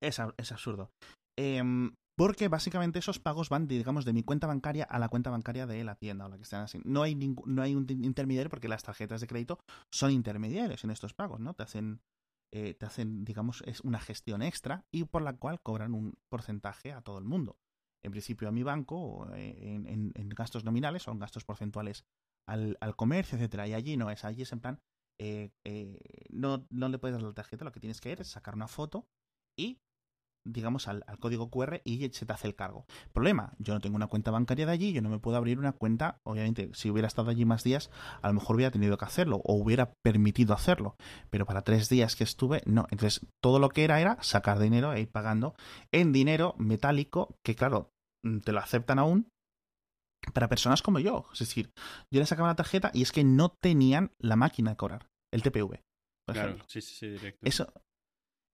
es, 0.00 0.18
absurdo. 0.18 0.90
Em, 1.36 1.92
porque 2.20 2.48
básicamente 2.48 2.98
esos 2.98 3.18
pagos 3.18 3.48
van, 3.48 3.66
digamos, 3.66 4.04
de 4.04 4.12
mi 4.12 4.22
cuenta 4.22 4.46
bancaria 4.46 4.84
a 4.84 4.98
la 4.98 5.08
cuenta 5.08 5.30
bancaria 5.30 5.66
de 5.66 5.82
la 5.84 5.94
tienda 5.94 6.26
o 6.26 6.28
la 6.28 6.36
que 6.36 6.42
estén 6.42 6.58
así. 6.58 6.78
No 6.84 7.02
hay, 7.02 7.14
no 7.14 7.62
hay 7.62 7.74
un 7.74 7.86
intermediario 7.88 8.50
porque 8.50 8.68
las 8.68 8.82
tarjetas 8.82 9.20
de 9.20 9.26
crédito 9.26 9.58
son 9.90 10.10
intermediarios 10.10 10.84
en 10.84 10.90
estos 10.90 11.14
pagos, 11.14 11.40
¿no? 11.40 11.54
Te 11.54 11.62
hacen, 11.62 12.02
eh, 12.52 12.74
te 12.74 12.84
hacen, 12.84 13.24
digamos, 13.24 13.62
es 13.66 13.80
una 13.80 14.00
gestión 14.00 14.42
extra 14.42 14.84
y 14.90 15.04
por 15.04 15.22
la 15.22 15.36
cual 15.36 15.62
cobran 15.62 15.94
un 15.94 16.18
porcentaje 16.28 16.92
a 16.92 17.00
todo 17.00 17.18
el 17.18 17.24
mundo. 17.24 17.56
En 18.02 18.12
principio 18.12 18.48
a 18.48 18.52
mi 18.52 18.62
banco, 18.62 19.28
eh, 19.34 19.56
en, 19.60 20.12
en, 20.14 20.28
gastos 20.30 20.64
nominales, 20.64 21.02
son 21.02 21.18
gastos 21.18 21.44
porcentuales 21.44 22.04
al, 22.46 22.78
al 22.80 22.96
comercio, 22.96 23.36
etcétera. 23.36 23.68
Y 23.68 23.74
allí 23.74 23.96
no 23.96 24.10
es, 24.10 24.24
allí 24.24 24.42
es 24.42 24.52
en 24.52 24.60
plan, 24.60 24.80
eh, 25.22 25.50
eh, 25.64 26.00
no, 26.30 26.66
no 26.70 26.88
le 26.88 26.98
puedes 26.98 27.14
dar 27.14 27.22
la 27.22 27.34
tarjeta, 27.34 27.66
lo 27.66 27.72
que 27.72 27.80
tienes 27.80 28.00
que 28.00 28.08
hacer 28.08 28.22
es 28.22 28.28
sacar 28.28 28.54
una 28.54 28.68
foto 28.68 29.06
y, 29.54 29.82
digamos, 30.44 30.88
al, 30.88 31.04
código 31.20 31.50
QR 31.50 31.80
y 31.84 32.08
se 32.10 32.26
te 32.26 32.32
hace 32.32 32.48
el 32.48 32.54
cargo. 32.54 32.86
Problema, 33.12 33.54
yo 33.58 33.74
no 33.74 33.80
tengo 33.80 33.96
una 33.96 34.06
cuenta 34.06 34.30
bancaria 34.30 34.66
de 34.66 34.72
allí, 34.72 34.92
yo 34.92 35.02
no 35.02 35.08
me 35.08 35.18
puedo 35.18 35.36
abrir 35.36 35.58
una 35.58 35.72
cuenta, 35.72 36.18
obviamente, 36.24 36.70
si 36.74 36.90
hubiera 36.90 37.08
estado 37.08 37.30
allí 37.30 37.44
más 37.44 37.64
días, 37.64 37.90
a 38.22 38.28
lo 38.28 38.34
mejor 38.34 38.56
hubiera 38.56 38.70
tenido 38.70 38.96
que 38.98 39.04
hacerlo 39.04 39.40
o 39.44 39.54
hubiera 39.54 39.92
permitido 40.02 40.54
hacerlo, 40.54 40.96
pero 41.30 41.46
para 41.46 41.62
tres 41.62 41.88
días 41.88 42.16
que 42.16 42.24
estuve, 42.24 42.62
no. 42.66 42.86
Entonces, 42.90 43.26
todo 43.42 43.58
lo 43.58 43.68
que 43.68 43.84
era 43.84 44.00
era 44.00 44.16
sacar 44.22 44.58
dinero 44.58 44.92
e 44.92 45.00
ir 45.00 45.10
pagando 45.10 45.54
en 45.92 46.12
dinero 46.12 46.54
metálico, 46.58 47.36
que 47.44 47.54
claro, 47.54 47.90
mm, 48.24 48.38
te 48.40 48.52
lo 48.52 48.60
aceptan 48.60 48.98
aún, 48.98 49.28
para 50.34 50.48
personas 50.48 50.82
como 50.82 50.98
yo. 50.98 51.26
Es 51.32 51.40
decir, 51.40 51.72
yo 52.12 52.20
le 52.20 52.26
sacaba 52.26 52.48
la 52.48 52.56
tarjeta 52.56 52.90
y 52.92 53.02
es 53.02 53.12
que 53.12 53.24
no 53.24 53.50
tenían 53.60 54.12
la 54.18 54.36
máquina 54.36 54.70
de 54.70 54.76
cobrar 54.76 55.08
el 55.32 55.42
TPV. 55.42 55.82
claro, 56.26 56.58
sí, 56.66 56.80
sí, 56.80 56.94
sí, 56.94 57.08
directo. 57.08 57.40
Eso. 57.46 57.72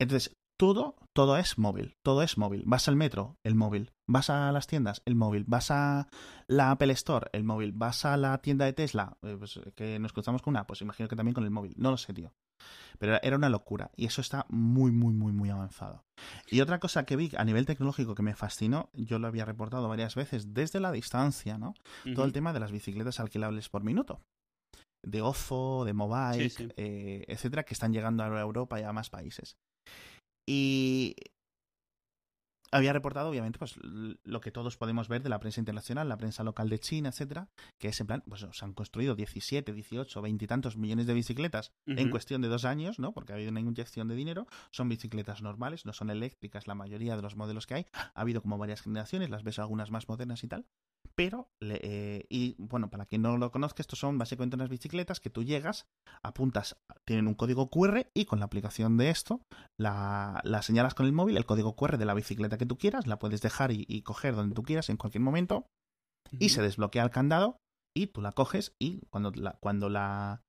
Entonces, 0.01 0.36
todo, 0.57 0.97
todo 1.12 1.37
es 1.37 1.59
móvil, 1.59 1.97
todo 2.03 2.23
es 2.23 2.38
móvil. 2.38 2.62
Vas 2.66 2.88
al 2.88 2.97
metro, 2.97 3.38
el 3.45 3.55
móvil. 3.55 3.92
Vas 4.07 4.31
a 4.31 4.51
las 4.53 4.66
tiendas, 4.66 5.03
el 5.05 5.14
móvil. 5.14 5.45
Vas 5.47 5.71
a 5.71 6.09
la 6.47 6.71
Apple 6.71 6.92
Store, 6.92 7.29
el 7.33 7.45
móvil. 7.45 7.73
Vas 7.73 8.05
a 8.05 8.16
la 8.16 8.38
tienda 8.38 8.64
de 8.64 8.73
Tesla, 8.73 9.19
eh, 9.23 9.37
pues, 9.38 9.61
que 9.75 9.99
nos 9.99 10.12
cruzamos 10.12 10.42
con 10.42 10.53
una, 10.53 10.66
pues 10.66 10.81
imagino 10.81 11.09
que 11.09 11.16
también 11.16 11.35
con 11.35 11.45
el 11.45 11.51
móvil. 11.51 11.75
No 11.77 11.90
lo 11.90 11.97
sé, 11.97 12.14
tío. 12.14 12.33
Pero 12.99 13.19
era 13.23 13.37
una 13.37 13.51
locura. 13.51 13.90
Y 13.97 14.07
eso 14.07 14.21
está 14.21 14.47
muy, 14.49 14.90
muy, 14.90 15.12
muy, 15.12 15.33
muy 15.33 15.51
avanzado. 15.51 16.05
Y 16.51 16.61
otra 16.61 16.81
cosa 16.81 17.05
que 17.05 17.16
vi 17.16 17.31
a 17.37 17.45
nivel 17.45 17.66
tecnológico 17.66 18.14
que 18.14 18.23
me 18.23 18.35
fascinó, 18.35 18.88
yo 18.95 19.19
lo 19.19 19.29
había 19.29 19.45
reportado 19.45 19.88
varias 19.88 20.14
veces 20.14 20.55
desde 20.55 20.81
la 20.81 20.92
distancia, 20.92 21.59
¿no? 21.59 21.75
Todo 22.14 22.25
el 22.25 22.33
tema 22.33 22.53
de 22.55 22.61
las 22.61 22.73
bicicletas 22.73 23.21
alquilables 23.21 23.69
por 23.69 23.85
minuto 23.85 24.23
de 25.07 25.23
OFO, 25.23 25.85
de 25.85 25.92
Mobile, 25.92 26.51
eh, 26.77 27.25
etcétera, 27.29 27.62
que 27.62 27.75
están 27.75 27.92
llegando 27.92 28.25
a 28.25 28.40
Europa 28.40 28.81
y 28.81 28.83
a 28.83 28.92
más 28.92 29.09
países. 29.09 29.57
Y 30.47 31.17
había 32.73 32.93
reportado, 32.93 33.31
obviamente, 33.31 33.59
pues 33.59 33.77
lo 33.81 34.41
que 34.41 34.51
todos 34.51 34.77
podemos 34.77 35.09
ver 35.09 35.23
de 35.23 35.29
la 35.29 35.39
prensa 35.39 35.61
internacional, 35.61 36.09
la 36.09 36.17
prensa 36.17 36.43
local 36.45 36.69
de 36.69 36.79
China, 36.79 37.11
etcétera, 37.11 37.49
que 37.79 37.89
es 37.89 38.01
en 38.01 38.07
plan, 38.07 38.25
pues 38.29 38.47
se 38.51 38.65
han 38.65 38.75
construido 38.75 39.15
17, 39.15 39.73
18, 39.73 40.23
20 40.23 40.45
y 40.45 40.49
tantos 40.49 40.77
millones 40.77 41.07
de 41.07 41.15
bicicletas 41.15 41.73
en 41.87 42.11
cuestión 42.11 42.43
de 42.43 42.49
dos 42.49 42.65
años, 42.65 42.99
¿no? 42.99 43.13
Porque 43.13 43.33
ha 43.33 43.37
habido 43.37 43.51
una 43.51 43.61
inyección 43.61 44.09
de 44.09 44.15
dinero. 44.15 44.47
Son 44.71 44.89
bicicletas 44.89 45.43
normales, 45.43 45.87
no 45.87 45.93
son 45.93 46.11
eléctricas 46.11 46.67
la 46.67 46.75
mayoría 46.75 47.17
de 47.17 47.23
los 47.23 47.37
modelos 47.37 47.67
que 47.67 47.75
hay. 47.75 47.87
Ha 47.93 48.21
habido 48.21 48.43
como 48.43 48.59
varias 48.59 48.83
generaciones, 48.83 49.31
las 49.31 49.43
ves 49.43 49.59
algunas 49.59 49.91
más 49.91 50.09
modernas 50.09 50.43
y 50.45 50.49
tal. 50.49 50.67
Pero, 51.17 51.49
eh, 51.61 52.27
y 52.29 52.57
bueno, 52.59 52.91
para 52.91 53.07
quien 53.07 53.23
no 53.23 53.39
lo 53.39 53.51
conozca, 53.51 53.81
estos 53.81 53.99
son 53.99 54.19
básicamente 54.19 54.57
unas 54.57 54.69
bicicletas 54.69 55.19
que 55.19 55.31
tú 55.31 55.45
llegas, 55.45 55.87
apuntas, 56.23 56.77
tienen 57.07 57.27
un 57.27 57.35
código 57.35 57.71
QR 57.71 58.11
y 58.15 58.27
con 58.27 58.39
la 58.39 58.45
aplicación 58.45 58.99
de 58.99 59.09
esto 59.09 59.41
la, 59.79 60.43
señalas 60.63 60.95
con 60.95 61.07
el 61.07 61.15
móvil, 61.15 61.39
el 61.39 61.47
código 61.47 61.75
QR 61.75 61.97
de 61.97 62.05
la 62.05 62.13
bicicleta 62.13 62.59
que 62.59 62.67
tú 62.67 62.77
quieras, 62.77 63.07
la 63.07 63.19
puedes 63.19 63.41
dejar 63.41 63.73
y, 63.73 64.03
coger 64.03 64.37
donde 64.37 64.55
tú 64.55 64.63
quieras 64.63 64.91
en 64.91 64.99
cualquier 64.99 65.23
momento 65.23 65.67
y 66.39 66.51
se 66.51 66.61
desbloquea 66.61 67.03
el 67.05 67.11
candado 67.11 67.57
y 67.97 68.09
tú 68.09 68.21
la 68.21 68.33
coges 68.33 68.75
y 68.79 69.01
cuando 69.09 69.31
la, 69.31 69.57
cuando 69.61 69.89
la 69.89 70.43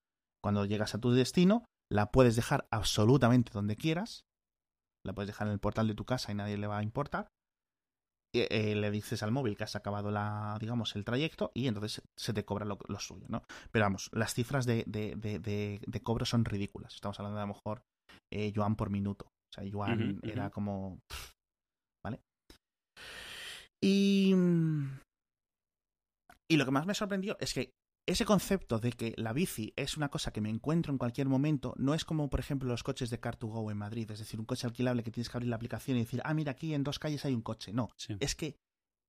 cuando 0.43 0.65
llegas 0.65 0.95
a 0.95 0.99
tu 0.99 1.11
destino 1.11 1.63
la 1.89 2.11
puedes 2.11 2.35
dejar 2.35 2.67
absolutamente 2.71 3.51
donde 3.53 3.77
quieras, 3.77 4.25
la 5.05 5.13
puedes 5.13 5.27
dejar 5.27 5.47
en 5.47 5.53
el 5.53 5.59
portal 5.59 5.87
de 5.87 5.95
tu 5.95 6.03
casa 6.03 6.31
y 6.31 6.35
nadie 6.35 6.57
le 6.57 6.67
va 6.67 6.79
a 6.79 6.83
importar 6.83 7.29
eh, 8.33 8.75
le 8.75 8.91
dices 8.91 9.23
al 9.23 9.31
móvil 9.31 9.55
que 9.55 9.63
has 9.63 9.75
acabado 9.75 10.11
la, 10.11 10.57
digamos, 10.59 10.95
el 10.95 11.05
trayecto 11.05 11.51
y 11.53 11.67
entonces 11.67 12.01
se 12.15 12.33
te 12.33 12.45
cobra 12.45 12.65
lo, 12.65 12.99
suyo, 12.99 13.25
¿no? 13.29 13.43
Pero 13.71 13.85
vamos, 13.85 14.09
las 14.13 14.33
cifras 14.33 14.65
de, 14.65 14.83
de, 14.85 15.15
de, 15.15 16.01
cobro 16.01 16.25
son 16.25 16.45
ridículas. 16.45 16.93
Estamos 16.93 17.19
hablando 17.19 17.37
de 17.37 17.43
a 17.43 17.47
lo 17.47 17.53
mejor 17.53 17.83
eh, 18.31 18.51
yuan 18.51 18.75
por 18.75 18.89
minuto. 18.89 19.25
O 19.27 19.53
sea, 19.53 19.63
yuan 19.63 20.19
era 20.23 20.49
como... 20.49 20.99
¿Vale? 22.03 22.21
Y... 23.81 24.33
Y 26.49 26.55
lo 26.55 26.65
que 26.65 26.71
más 26.71 26.85
me 26.85 26.93
sorprendió 26.93 27.37
es 27.39 27.53
que 27.53 27.73
ese 28.07 28.25
concepto 28.25 28.79
de 28.79 28.93
que 28.93 29.13
la 29.17 29.33
bici 29.33 29.73
es 29.75 29.97
una 29.97 30.09
cosa 30.09 30.31
que 30.31 30.39
me 30.39 30.49
encuentro 30.49 30.93
en 30.93 30.97
cualquier 30.97 31.27
momento 31.27 31.73
no 31.77 31.93
es 31.93 32.05
como, 32.05 32.29
por 32.29 32.39
ejemplo, 32.39 32.69
los 32.69 32.81
coches 32.81 33.09
de 33.09 33.19
Car2Go 33.19 33.69
en 33.69 33.77
Madrid, 33.77 34.09
es 34.09 34.19
decir, 34.19 34.39
un 34.39 34.45
coche 34.45 34.65
alquilable 34.65 35.03
que 35.03 35.11
tienes 35.11 35.29
que 35.29 35.37
abrir 35.37 35.49
la 35.49 35.57
aplicación 35.57 35.97
y 35.97 36.01
decir, 36.01 36.21
ah, 36.23 36.33
mira, 36.33 36.53
aquí 36.53 36.73
en 36.73 36.83
dos 36.83 36.99
calles 36.99 37.25
hay 37.25 37.33
un 37.33 37.41
coche. 37.41 37.73
No, 37.73 37.89
es 38.19 38.35
que 38.35 38.55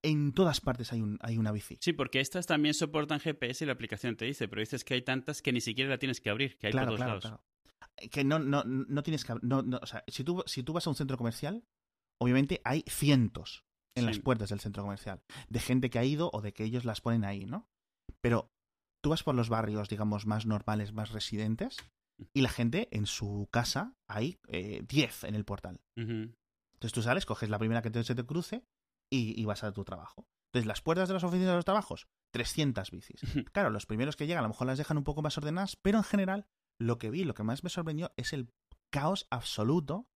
en 0.02 0.32
todas 0.32 0.60
partes 0.60 0.92
hay, 0.92 1.00
un, 1.00 1.16
hay 1.22 1.38
una 1.38 1.52
bici. 1.52 1.78
Sí, 1.80 1.92
porque 1.92 2.20
estas 2.20 2.46
también 2.46 2.74
soportan 2.74 3.20
GPS 3.20 3.64
y 3.64 3.66
la 3.66 3.72
aplicación 3.72 4.16
te 4.16 4.24
dice, 4.24 4.48
pero 4.48 4.60
dices 4.60 4.84
que 4.84 4.94
hay 4.94 5.02
tantas 5.02 5.42
que 5.42 5.52
ni 5.52 5.60
siquiera 5.60 5.90
la 5.90 5.98
tienes 5.98 6.20
que 6.20 6.30
abrir, 6.30 6.58
que 6.58 6.66
hay 6.66 6.72
por 6.72 6.84
todos 6.84 7.00
lados. 7.00 7.22
Claro. 7.22 7.42
Que 8.10 8.24
no, 8.24 8.40
no, 8.40 8.64
no 8.64 9.02
tienes 9.04 9.24
que... 9.24 9.34
No, 9.42 9.62
no, 9.62 9.78
o 9.80 9.86
sea, 9.86 10.02
si 10.08 10.24
tú, 10.24 10.42
si 10.46 10.64
tú 10.64 10.72
vas 10.72 10.86
a 10.86 10.90
un 10.90 10.96
centro 10.96 11.16
comercial, 11.16 11.64
obviamente 12.18 12.60
hay 12.64 12.84
cientos 12.88 13.64
en 13.94 14.06
las 14.06 14.18
puertas 14.20 14.50
del 14.50 14.60
centro 14.60 14.82
comercial, 14.84 15.20
de 15.48 15.58
gente 15.58 15.90
que 15.90 15.98
ha 15.98 16.04
ido 16.04 16.30
o 16.32 16.40
de 16.40 16.52
que 16.52 16.64
ellos 16.64 16.84
las 16.84 17.00
ponen 17.00 17.24
ahí, 17.24 17.46
¿no? 17.46 17.68
Pero 18.20 18.52
tú 19.00 19.10
vas 19.10 19.22
por 19.22 19.34
los 19.34 19.48
barrios, 19.48 19.88
digamos, 19.88 20.26
más 20.26 20.46
normales, 20.46 20.92
más 20.92 21.10
residentes, 21.10 21.76
y 22.32 22.40
la 22.40 22.48
gente 22.48 22.88
en 22.90 23.06
su 23.06 23.48
casa 23.50 23.94
hay 24.08 24.38
10 24.48 25.24
eh, 25.24 25.28
en 25.28 25.34
el 25.34 25.44
portal. 25.44 25.80
Entonces 25.96 26.92
tú 26.92 27.02
sales, 27.02 27.26
coges 27.26 27.50
la 27.50 27.58
primera 27.58 27.82
que 27.82 27.90
te, 27.90 28.02
se 28.04 28.14
te 28.14 28.24
cruce 28.24 28.64
y, 29.10 29.44
vas 29.44 29.64
a 29.64 29.72
tu 29.72 29.84
trabajo. 29.84 30.26
Entonces 30.48 30.66
las 30.66 30.80
puertas 30.80 31.08
de 31.08 31.14
las 31.14 31.24
oficinas 31.24 31.50
de 31.50 31.56
los 31.56 31.64
trabajos, 31.64 32.08
300 32.32 32.90
bicis. 32.90 33.20
Claro, 33.52 33.70
los 33.70 33.86
primeros 33.86 34.16
que 34.16 34.26
llegan 34.26 34.44
a 34.44 34.48
lo 34.48 34.52
mejor 34.52 34.66
las 34.66 34.78
dejan 34.78 34.98
un 34.98 35.04
poco 35.04 35.22
más 35.22 35.36
ordenadas, 35.38 35.76
pero 35.76 35.98
en 35.98 36.04
general 36.04 36.46
lo 36.78 36.98
que 36.98 37.10
vi, 37.10 37.24
lo 37.24 37.34
que 37.34 37.42
más 37.42 37.64
me 37.64 37.70
sorprendió 37.70 38.12
es 38.16 38.32
el 38.32 38.50
caos 38.90 39.26
absoluto 39.30 40.08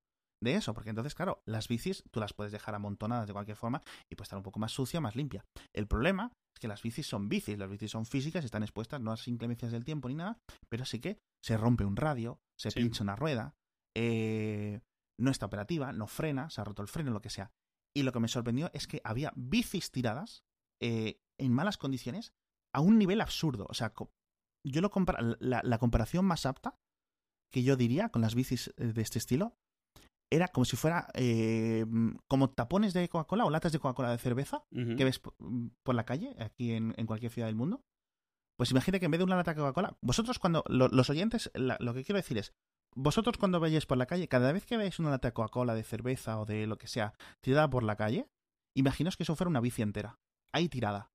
de 0.42 0.56
eso, 0.56 0.74
porque 0.74 0.90
entonces, 0.90 1.14
claro, 1.14 1.42
las 1.46 1.68
bicis 1.68 2.02
tú 2.10 2.20
las 2.20 2.32
puedes 2.32 2.52
dejar 2.52 2.74
amontonadas 2.74 3.26
de 3.26 3.32
cualquier 3.32 3.56
forma 3.56 3.80
y 4.10 4.16
puede 4.16 4.24
estar 4.24 4.36
un 4.36 4.42
poco 4.42 4.58
más 4.58 4.72
sucia, 4.72 5.00
más 5.00 5.14
limpia. 5.14 5.44
El 5.72 5.86
problema 5.86 6.32
es 6.52 6.60
que 6.60 6.68
las 6.68 6.82
bicis 6.82 7.06
son 7.06 7.28
bicis, 7.28 7.56
las 7.56 7.70
bicis 7.70 7.90
son 7.90 8.06
físicas, 8.06 8.44
están 8.44 8.62
expuestas 8.62 9.00
no 9.00 9.12
a 9.12 9.14
las 9.14 9.28
inclemencias 9.28 9.70
del 9.70 9.84
tiempo 9.84 10.08
ni 10.08 10.16
nada, 10.16 10.38
pero 10.68 10.84
sí 10.84 11.00
que 11.00 11.20
se 11.42 11.56
rompe 11.56 11.84
un 11.84 11.96
radio, 11.96 12.40
se 12.58 12.72
pincha 12.72 13.04
una 13.04 13.14
rueda, 13.14 13.54
eh, 13.96 14.80
no 15.18 15.30
está 15.30 15.46
operativa, 15.46 15.92
no 15.92 16.08
frena, 16.08 16.50
se 16.50 16.60
ha 16.60 16.64
roto 16.64 16.82
el 16.82 16.88
freno, 16.88 17.12
lo 17.12 17.20
que 17.20 17.30
sea. 17.30 17.52
Y 17.94 18.02
lo 18.02 18.12
que 18.12 18.20
me 18.20 18.28
sorprendió 18.28 18.70
es 18.72 18.88
que 18.88 19.00
había 19.04 19.32
bicis 19.36 19.92
tiradas 19.92 20.44
eh, 20.80 21.20
en 21.38 21.52
malas 21.52 21.78
condiciones 21.78 22.32
a 22.74 22.80
un 22.80 22.98
nivel 22.98 23.20
absurdo. 23.20 23.66
O 23.68 23.74
sea, 23.74 23.92
yo 24.64 24.80
lo 24.80 24.90
la, 25.38 25.60
la 25.62 25.78
comparación 25.78 26.24
más 26.24 26.46
apta 26.46 26.78
que 27.52 27.62
yo 27.62 27.76
diría 27.76 28.08
con 28.08 28.22
las 28.22 28.34
bicis 28.34 28.72
eh, 28.76 28.92
de 28.92 29.02
este 29.02 29.18
estilo 29.18 29.56
era 30.32 30.48
como 30.48 30.64
si 30.64 30.76
fuera 30.76 31.08
eh, 31.14 31.84
como 32.26 32.50
tapones 32.50 32.94
de 32.94 33.08
Coca-Cola 33.08 33.44
o 33.44 33.50
latas 33.50 33.72
de 33.72 33.78
Coca-Cola 33.78 34.10
de 34.10 34.18
cerveza 34.18 34.64
que 34.70 35.04
ves 35.04 35.20
por 35.20 35.94
la 35.94 36.04
calle, 36.04 36.34
aquí 36.38 36.72
en, 36.72 36.92
cualquier 37.06 37.30
ciudad 37.30 37.48
del 37.48 37.54
mundo. 37.54 37.84
Pues 38.56 38.70
imagínate 38.70 39.00
que 39.00 39.06
en 39.06 39.10
vez 39.10 39.18
de 39.18 39.24
una 39.24 39.36
lata 39.36 39.52
de 39.52 39.60
Coca-Cola, 39.60 39.96
vosotros 40.00 40.38
cuando, 40.38 40.64
los 40.68 41.10
oyentes, 41.10 41.50
lo 41.54 41.94
que 41.94 42.04
quiero 42.04 42.16
decir 42.16 42.38
es, 42.38 42.54
vosotros 42.94 43.36
cuando 43.36 43.60
vayáis 43.60 43.84
por 43.84 43.98
la 43.98 44.06
calle, 44.06 44.28
cada 44.28 44.52
vez 44.52 44.64
que 44.64 44.76
veáis 44.76 44.98
una 44.98 45.10
lata 45.10 45.28
de 45.28 45.34
Coca-Cola, 45.34 45.74
de 45.74 45.84
cerveza 45.84 46.40
o 46.40 46.46
de 46.46 46.66
lo 46.66 46.78
que 46.78 46.86
sea 46.86 47.12
tirada 47.42 47.68
por 47.68 47.82
la 47.82 47.96
calle, 47.96 48.28
imaginaos 48.74 49.16
que 49.16 49.24
eso 49.24 49.36
fuera 49.36 49.50
una 49.50 49.60
bici 49.60 49.82
entera, 49.82 50.18
ahí 50.54 50.68
tirada. 50.68 51.12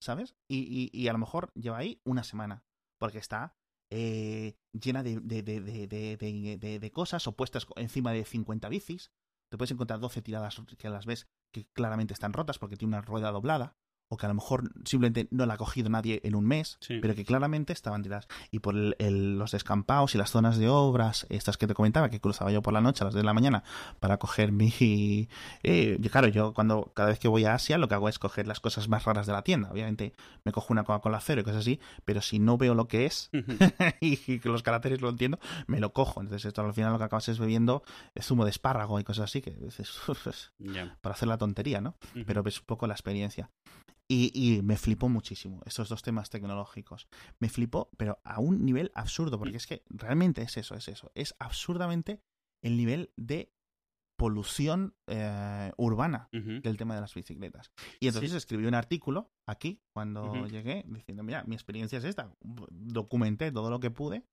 ¿Sabes? 0.00 0.34
Y, 0.50 0.90
y, 0.92 1.06
a 1.06 1.12
lo 1.12 1.18
mejor 1.18 1.52
lleva 1.54 1.78
ahí 1.78 2.00
una 2.04 2.24
semana, 2.24 2.64
porque 2.98 3.18
está 3.18 3.54
eh, 3.94 4.56
llena 4.72 5.02
de, 5.02 5.20
de, 5.20 5.42
de, 5.42 6.78
de, 6.78 6.92
cosas 6.92 7.26
o 7.26 7.36
puestas 7.36 7.66
encima 7.76 8.12
de 8.12 8.24
50 8.24 8.70
bicis. 8.70 9.12
Te 9.50 9.58
puedes 9.58 9.70
encontrar 9.70 10.00
12 10.00 10.22
tiradas 10.22 10.62
que 10.78 10.88
las 10.88 11.04
ves 11.04 11.28
que 11.50 11.66
claramente 11.74 12.14
están 12.14 12.32
rotas 12.32 12.58
porque 12.58 12.78
tiene 12.78 12.96
una 12.96 13.02
rueda 13.02 13.30
doblada 13.30 13.76
o 14.12 14.18
que 14.18 14.26
a 14.26 14.28
lo 14.28 14.34
mejor 14.34 14.70
simplemente 14.84 15.26
no 15.30 15.46
la 15.46 15.54
ha 15.54 15.56
cogido 15.56 15.88
nadie 15.88 16.20
en 16.22 16.34
un 16.34 16.44
mes, 16.44 16.78
pero 16.86 17.14
que 17.14 17.24
claramente 17.24 17.72
estaban 17.72 18.02
tiradas. 18.02 18.28
Y 18.50 18.58
por 18.58 18.74
los 18.74 19.52
descampados 19.52 20.14
y 20.14 20.18
las 20.18 20.30
zonas 20.30 20.58
de 20.58 20.68
obras, 20.68 21.26
estas 21.30 21.56
que 21.56 21.66
te 21.66 21.72
comentaba, 21.72 22.10
que 22.10 22.20
cruzaba 22.20 22.52
yo 22.52 22.60
por 22.60 22.74
la 22.74 22.82
noche 22.82 23.04
a 23.04 23.06
las 23.06 23.14
10 23.14 23.22
de 23.22 23.26
la 23.26 23.32
mañana 23.32 23.64
para 24.00 24.18
coger 24.18 24.52
mi... 24.52 25.30
Eh, 25.62 25.98
claro, 26.10 26.28
yo 26.28 26.52
cuando 26.52 26.92
cada 26.94 27.08
vez 27.08 27.18
que 27.18 27.28
voy 27.28 27.46
a 27.46 27.54
Asia 27.54 27.78
lo 27.78 27.88
que 27.88 27.94
hago 27.94 28.10
es 28.10 28.18
coger 28.18 28.46
las 28.46 28.60
cosas 28.60 28.86
más 28.86 29.06
raras 29.06 29.26
de 29.26 29.32
la 29.32 29.40
tienda. 29.40 29.70
Obviamente 29.70 30.12
me 30.44 30.52
cojo 30.52 30.74
una 30.74 30.84
Coca-Cola 30.84 31.18
cero 31.20 31.40
y 31.40 31.44
cosas 31.44 31.60
así, 31.60 31.80
pero 32.04 32.20
si 32.20 32.38
no 32.38 32.58
veo 32.58 32.74
lo 32.74 32.88
que 32.88 33.06
es 33.06 33.30
y 34.00 34.40
que 34.40 34.48
los 34.50 34.62
caracteres 34.62 35.00
lo 35.00 35.08
entiendo, 35.08 35.38
me 35.66 35.80
lo 35.80 35.94
cojo. 35.94 36.20
Entonces 36.20 36.44
esto 36.44 36.60
al 36.60 36.74
final 36.74 36.92
lo 36.92 36.98
que 36.98 37.04
acabas 37.04 37.30
es 37.30 37.38
bebiendo 37.38 37.82
zumo 38.20 38.44
de 38.44 38.50
espárrago 38.50 39.00
y 39.00 39.04
cosas 39.04 39.24
así, 39.24 39.40
que 39.40 39.52
dices, 39.52 39.90
para 41.00 41.14
hacer 41.14 41.28
la 41.28 41.38
tontería, 41.38 41.80
¿no? 41.80 41.96
Pero 42.26 42.42
ves 42.42 42.60
un 42.60 42.66
poco 42.66 42.86
la 42.86 42.92
experiencia. 42.92 43.48
Y, 44.08 44.60
me 44.62 44.76
flipó 44.76 45.08
muchísimo 45.08 45.62
estos 45.64 45.88
dos 45.88 46.02
temas 46.02 46.28
tecnológicos. 46.28 47.08
Me 47.38 47.48
flipó, 47.48 47.90
pero 47.96 48.20
a 48.24 48.40
un 48.40 48.64
nivel 48.64 48.92
absurdo, 48.94 49.38
porque 49.38 49.56
es 49.56 49.66
que 49.66 49.84
realmente 49.88 50.42
es 50.42 50.56
eso, 50.58 50.74
es 50.74 50.88
eso. 50.88 51.10
Es 51.14 51.34
absurdamente 51.38 52.20
el 52.62 52.76
nivel 52.76 53.12
de 53.16 53.52
polución 54.18 54.94
eh, 55.06 55.72
urbana 55.78 56.28
del 56.30 56.76
tema 56.76 56.94
de 56.94 57.00
las 57.00 57.14
bicicletas. 57.14 57.72
Y 58.00 58.08
entonces 58.08 58.34
escribí 58.34 58.66
un 58.66 58.74
artículo 58.74 59.32
aquí, 59.48 59.80
cuando 59.94 60.46
llegué, 60.46 60.84
diciendo, 60.86 61.22
mira, 61.22 61.42
mi 61.44 61.54
experiencia 61.54 61.98
es 61.98 62.04
esta. 62.04 62.32
Documenté 62.40 63.50
todo 63.50 63.70
lo 63.70 63.80
que 63.80 63.90
pude. 63.90 64.24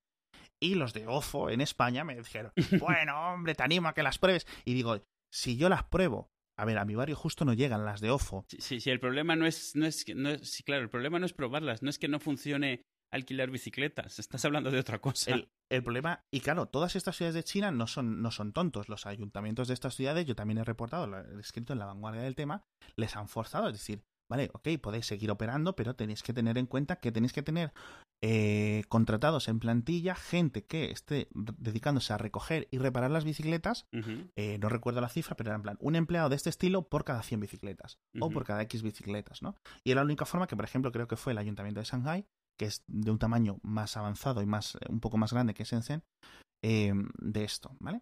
Y 0.59 0.75
los 0.75 0.93
de 0.93 1.07
OFO 1.07 1.49
en 1.49 1.61
España 1.61 2.03
me 2.03 2.15
dijeron, 2.15 2.51
bueno, 2.79 3.33
hombre, 3.33 3.55
te 3.55 3.63
animo 3.63 3.87
a 3.87 3.93
que 3.93 4.03
las 4.03 4.19
pruebes. 4.19 4.45
Y 4.65 4.73
digo, 4.73 5.01
si 5.31 5.55
yo 5.55 5.69
las 5.69 5.83
pruebo 5.85 6.29
a 6.59 6.65
ver, 6.65 6.77
a 6.77 6.83
mi 6.83 6.93
barrio 6.93 7.15
justo 7.15 7.45
no 7.45 7.53
llegan 7.53 7.85
las 7.85 8.01
de 8.01 8.11
OFO. 8.11 8.45
Sí, 8.49 8.81
sí, 8.81 8.89
el 8.89 8.99
problema 8.99 9.37
no 9.37 9.45
es, 9.45 9.75
no 9.75 9.85
es, 9.85 10.05
no 10.13 10.37
sí, 10.39 10.63
claro, 10.63 10.83
el 10.83 10.89
problema 10.89 11.17
no 11.17 11.25
es 11.25 11.31
probarlas, 11.31 11.81
no 11.81 11.89
es 11.89 11.97
que 11.97 12.09
no 12.09 12.19
funcione 12.19 12.83
alquilar 13.11 13.49
bicicletas, 13.49 14.19
estás 14.19 14.43
hablando 14.43 14.69
de 14.69 14.77
otra 14.77 14.99
cosa. 14.99 15.31
El, 15.69 15.83
problema, 15.83 16.25
y 16.31 16.41
claro, 16.41 16.65
todas 16.67 16.95
estas 16.95 17.15
ciudades 17.15 17.35
de 17.35 17.43
China 17.43 17.71
no 17.71 17.87
son, 17.87 18.21
no 18.21 18.29
son 18.29 18.51
tontos, 18.51 18.89
los 18.89 19.05
ayuntamientos 19.05 19.69
de 19.69 19.73
estas 19.73 19.95
ciudades, 19.95 20.25
yo 20.25 20.35
también 20.35 20.57
he 20.57 20.63
reportado, 20.63 21.07
lo 21.07 21.17
he 21.19 21.39
escrito 21.39 21.73
en 21.73 21.79
la 21.79 21.85
vanguardia 21.85 22.21
del 22.21 22.35
tema, 22.35 22.65
les 22.97 23.15
han 23.15 23.29
forzado, 23.29 23.69
es 23.69 23.73
decir, 23.73 24.03
vale, 24.29 24.49
ok, 24.53 24.67
podéis 24.81 25.07
seguir 25.07 25.31
operando, 25.31 25.75
pero 25.75 25.95
tenéis 25.95 26.23
que 26.23 26.33
tener 26.33 26.57
en 26.57 26.67
cuenta 26.67 26.97
que 26.97 27.11
tenéis 27.11 27.33
que 27.33 27.41
tener 27.41 27.73
eh, 28.21 28.83
contratados 28.87 29.47
en 29.47 29.59
plantilla 29.59 30.15
gente 30.15 30.65
que 30.65 30.91
esté 30.91 31.29
dedicándose 31.33 32.13
a 32.13 32.17
recoger 32.17 32.67
y 32.71 32.77
reparar 32.77 33.11
las 33.11 33.25
bicicletas. 33.25 33.87
Eh, 34.35 34.57
no 34.59 34.69
recuerdo 34.69 35.01
la 35.01 35.09
cifra, 35.09 35.35
pero 35.35 35.49
era 35.49 35.55
en 35.55 35.63
plan 35.63 35.77
un 35.81 35.95
empleado 35.95 36.29
de 36.29 36.35
este 36.35 36.49
estilo 36.49 36.87
por 36.87 37.03
cada 37.03 37.23
100 37.23 37.39
bicicletas 37.39 37.99
o 38.19 38.29
por 38.29 38.45
cada 38.45 38.61
X 38.63 38.83
bicicletas, 38.83 39.41
¿no? 39.41 39.55
Y 39.83 39.91
era 39.91 40.01
la 40.01 40.05
única 40.05 40.25
forma 40.25 40.47
que, 40.47 40.55
por 40.55 40.65
ejemplo, 40.65 40.91
creo 40.91 41.07
que 41.07 41.17
fue 41.17 41.33
el 41.33 41.39
ayuntamiento 41.39 41.79
de 41.79 41.85
Shanghai, 41.85 42.25
que 42.59 42.65
es 42.65 42.83
de 42.87 43.09
un 43.09 43.19
tamaño 43.19 43.59
más 43.63 43.97
avanzado 43.97 44.41
y 44.41 44.45
más 44.45 44.77
un 44.89 44.99
poco 44.99 45.17
más 45.17 45.33
grande 45.33 45.53
que 45.53 45.63
Shenzhen, 45.63 46.03
eh, 46.63 46.93
de 47.19 47.43
esto, 47.43 47.75
¿vale? 47.79 48.01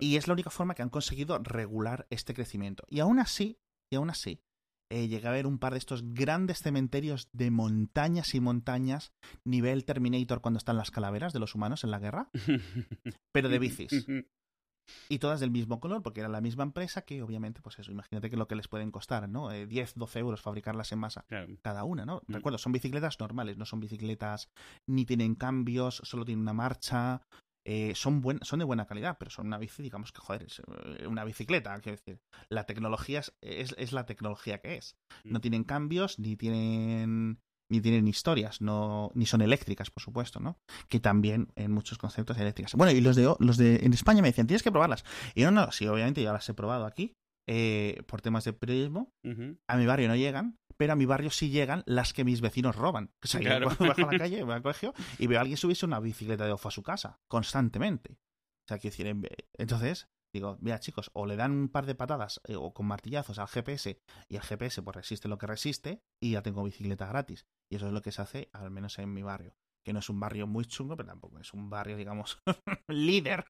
Y 0.00 0.16
es 0.16 0.26
la 0.26 0.32
única 0.32 0.50
forma 0.50 0.74
que 0.74 0.82
han 0.82 0.90
conseguido 0.90 1.38
regular 1.38 2.06
este 2.10 2.34
crecimiento. 2.34 2.84
Y 2.88 3.00
aún 3.00 3.20
así, 3.20 3.60
y 3.92 3.96
aún 3.96 4.10
así, 4.10 4.40
eh, 4.90 5.08
llegué 5.08 5.26
a 5.28 5.32
ver 5.32 5.46
un 5.46 5.58
par 5.58 5.72
de 5.72 5.78
estos 5.78 6.14
grandes 6.14 6.58
cementerios 6.58 7.28
de 7.32 7.50
montañas 7.50 8.34
y 8.34 8.40
montañas, 8.40 9.12
nivel 9.44 9.84
Terminator 9.84 10.40
cuando 10.40 10.58
están 10.58 10.76
las 10.76 10.90
calaveras 10.90 11.32
de 11.32 11.40
los 11.40 11.54
humanos 11.54 11.84
en 11.84 11.90
la 11.90 11.98
guerra, 11.98 12.30
pero 13.32 13.48
de 13.48 13.58
bicis. 13.58 14.06
Y 15.08 15.18
todas 15.18 15.40
del 15.40 15.50
mismo 15.50 15.80
color, 15.80 16.02
porque 16.02 16.20
era 16.20 16.28
la 16.28 16.40
misma 16.40 16.62
empresa 16.62 17.02
que, 17.02 17.22
obviamente, 17.22 17.60
pues 17.60 17.78
eso, 17.78 17.90
imagínate 17.90 18.30
que 18.30 18.36
lo 18.36 18.46
que 18.46 18.54
les 18.54 18.68
pueden 18.68 18.92
costar, 18.92 19.28
¿no? 19.28 19.50
10, 19.50 19.70
eh, 19.72 19.92
12 19.96 20.18
euros 20.20 20.40
fabricarlas 20.40 20.92
en 20.92 21.00
masa 21.00 21.26
cada 21.62 21.82
una, 21.82 22.06
¿no? 22.06 22.22
Mm. 22.26 22.34
Recuerdo, 22.34 22.58
son 22.58 22.72
bicicletas 22.72 23.18
normales, 23.18 23.56
no 23.56 23.64
son 23.64 23.80
bicicletas 23.80 24.48
ni 24.86 25.04
tienen 25.04 25.34
cambios, 25.34 26.00
solo 26.04 26.24
tienen 26.24 26.42
una 26.42 26.52
marcha, 26.52 27.22
eh, 27.68 27.96
son, 27.96 28.20
buen, 28.20 28.38
son 28.42 28.60
de 28.60 28.64
buena 28.64 28.86
calidad, 28.86 29.16
pero 29.18 29.28
son 29.28 29.48
una 29.48 29.58
bici, 29.58 29.82
digamos 29.82 30.12
que, 30.12 30.20
joder, 30.20 30.44
es 30.44 30.60
eh, 30.60 31.08
una 31.08 31.24
bicicleta, 31.24 31.76
quiero 31.80 31.98
decir. 31.98 32.20
La 32.48 32.64
tecnología 32.64 33.18
es, 33.18 33.74
es, 33.76 33.92
la 33.92 34.06
tecnología 34.06 34.58
que 34.58 34.76
es. 34.76 34.96
No 35.24 35.40
mm. 35.40 35.42
tienen 35.42 35.64
cambios, 35.64 36.20
ni 36.20 36.36
tienen 36.36 37.40
ni 37.68 37.80
tienen 37.80 38.06
historias, 38.06 38.60
no, 38.60 39.10
ni 39.14 39.26
son 39.26 39.42
eléctricas, 39.42 39.90
por 39.90 40.00
supuesto, 40.00 40.38
¿no? 40.38 40.60
Que 40.88 41.00
también 41.00 41.48
en 41.56 41.72
muchos 41.72 41.98
conceptos 41.98 42.38
eléctricas. 42.38 42.74
Bueno, 42.74 42.92
y 42.92 43.00
los 43.00 43.16
de, 43.16 43.34
los 43.40 43.56
de 43.56 43.84
en 43.84 43.92
España 43.92 44.22
me 44.22 44.28
decían, 44.28 44.46
tienes 44.46 44.62
que 44.62 44.70
probarlas. 44.70 45.04
Y 45.34 45.42
no, 45.42 45.50
no, 45.50 45.72
sí, 45.72 45.88
obviamente 45.88 46.22
yo 46.22 46.32
las 46.32 46.48
he 46.48 46.54
probado 46.54 46.86
aquí, 46.86 47.14
eh, 47.46 48.02
por 48.06 48.22
temas 48.22 48.44
de 48.44 48.52
periodismo. 48.52 49.12
A 49.68 49.76
mi 49.76 49.86
barrio 49.86 50.08
no 50.08 50.16
llegan, 50.16 50.58
pero 50.76 50.92
a 50.92 50.96
mi 50.96 51.06
barrio 51.06 51.30
sí 51.30 51.50
llegan 51.50 51.82
las 51.86 52.12
que 52.12 52.24
mis 52.24 52.40
vecinos 52.40 52.76
roban. 52.76 53.12
O 53.22 53.26
sea, 53.26 53.40
yo 53.40 53.50
bajo 53.66 53.84
a 53.84 53.88
la 53.88 53.94
calle, 54.18 54.42
voy 54.42 54.54
al 54.54 54.62
colegio 54.62 54.94
y 55.18 55.26
veo 55.26 55.38
a 55.38 55.42
alguien 55.42 55.56
subirse 55.56 55.86
una 55.86 56.00
bicicleta 56.00 56.44
de 56.44 56.52
ojo 56.52 56.68
a 56.68 56.72
su 56.72 56.82
casa, 56.82 57.20
constantemente. 57.28 58.12
O 58.12 58.68
sea, 58.68 58.78
quiero 58.78 58.96
decir, 58.96 59.40
entonces, 59.54 60.08
digo, 60.34 60.58
mira 60.60 60.80
chicos, 60.80 61.10
o 61.14 61.24
le 61.24 61.36
dan 61.36 61.52
un 61.52 61.68
par 61.68 61.86
de 61.86 61.94
patadas 61.94 62.40
eh, 62.48 62.56
o 62.56 62.74
con 62.74 62.86
martillazos 62.86 63.38
al 63.38 63.46
GPS 63.46 64.00
y 64.28 64.36
el 64.36 64.42
GPS 64.42 64.82
pues 64.82 64.96
resiste 64.96 65.28
lo 65.28 65.38
que 65.38 65.46
resiste 65.46 66.02
y 66.20 66.32
ya 66.32 66.42
tengo 66.42 66.64
bicicleta 66.64 67.06
gratis. 67.06 67.46
Y 67.70 67.76
eso 67.76 67.86
es 67.86 67.92
lo 67.92 68.02
que 68.02 68.12
se 68.12 68.22
hace, 68.22 68.50
al 68.52 68.70
menos 68.70 68.98
en 68.98 69.12
mi 69.12 69.22
barrio. 69.22 69.56
Que 69.84 69.92
no 69.92 70.00
es 70.00 70.10
un 70.10 70.18
barrio 70.18 70.48
muy 70.48 70.64
chungo, 70.64 70.96
pero 70.96 71.08
tampoco 71.08 71.38
es 71.38 71.54
un 71.54 71.70
barrio, 71.70 71.96
digamos, 71.96 72.42
líder 72.88 73.44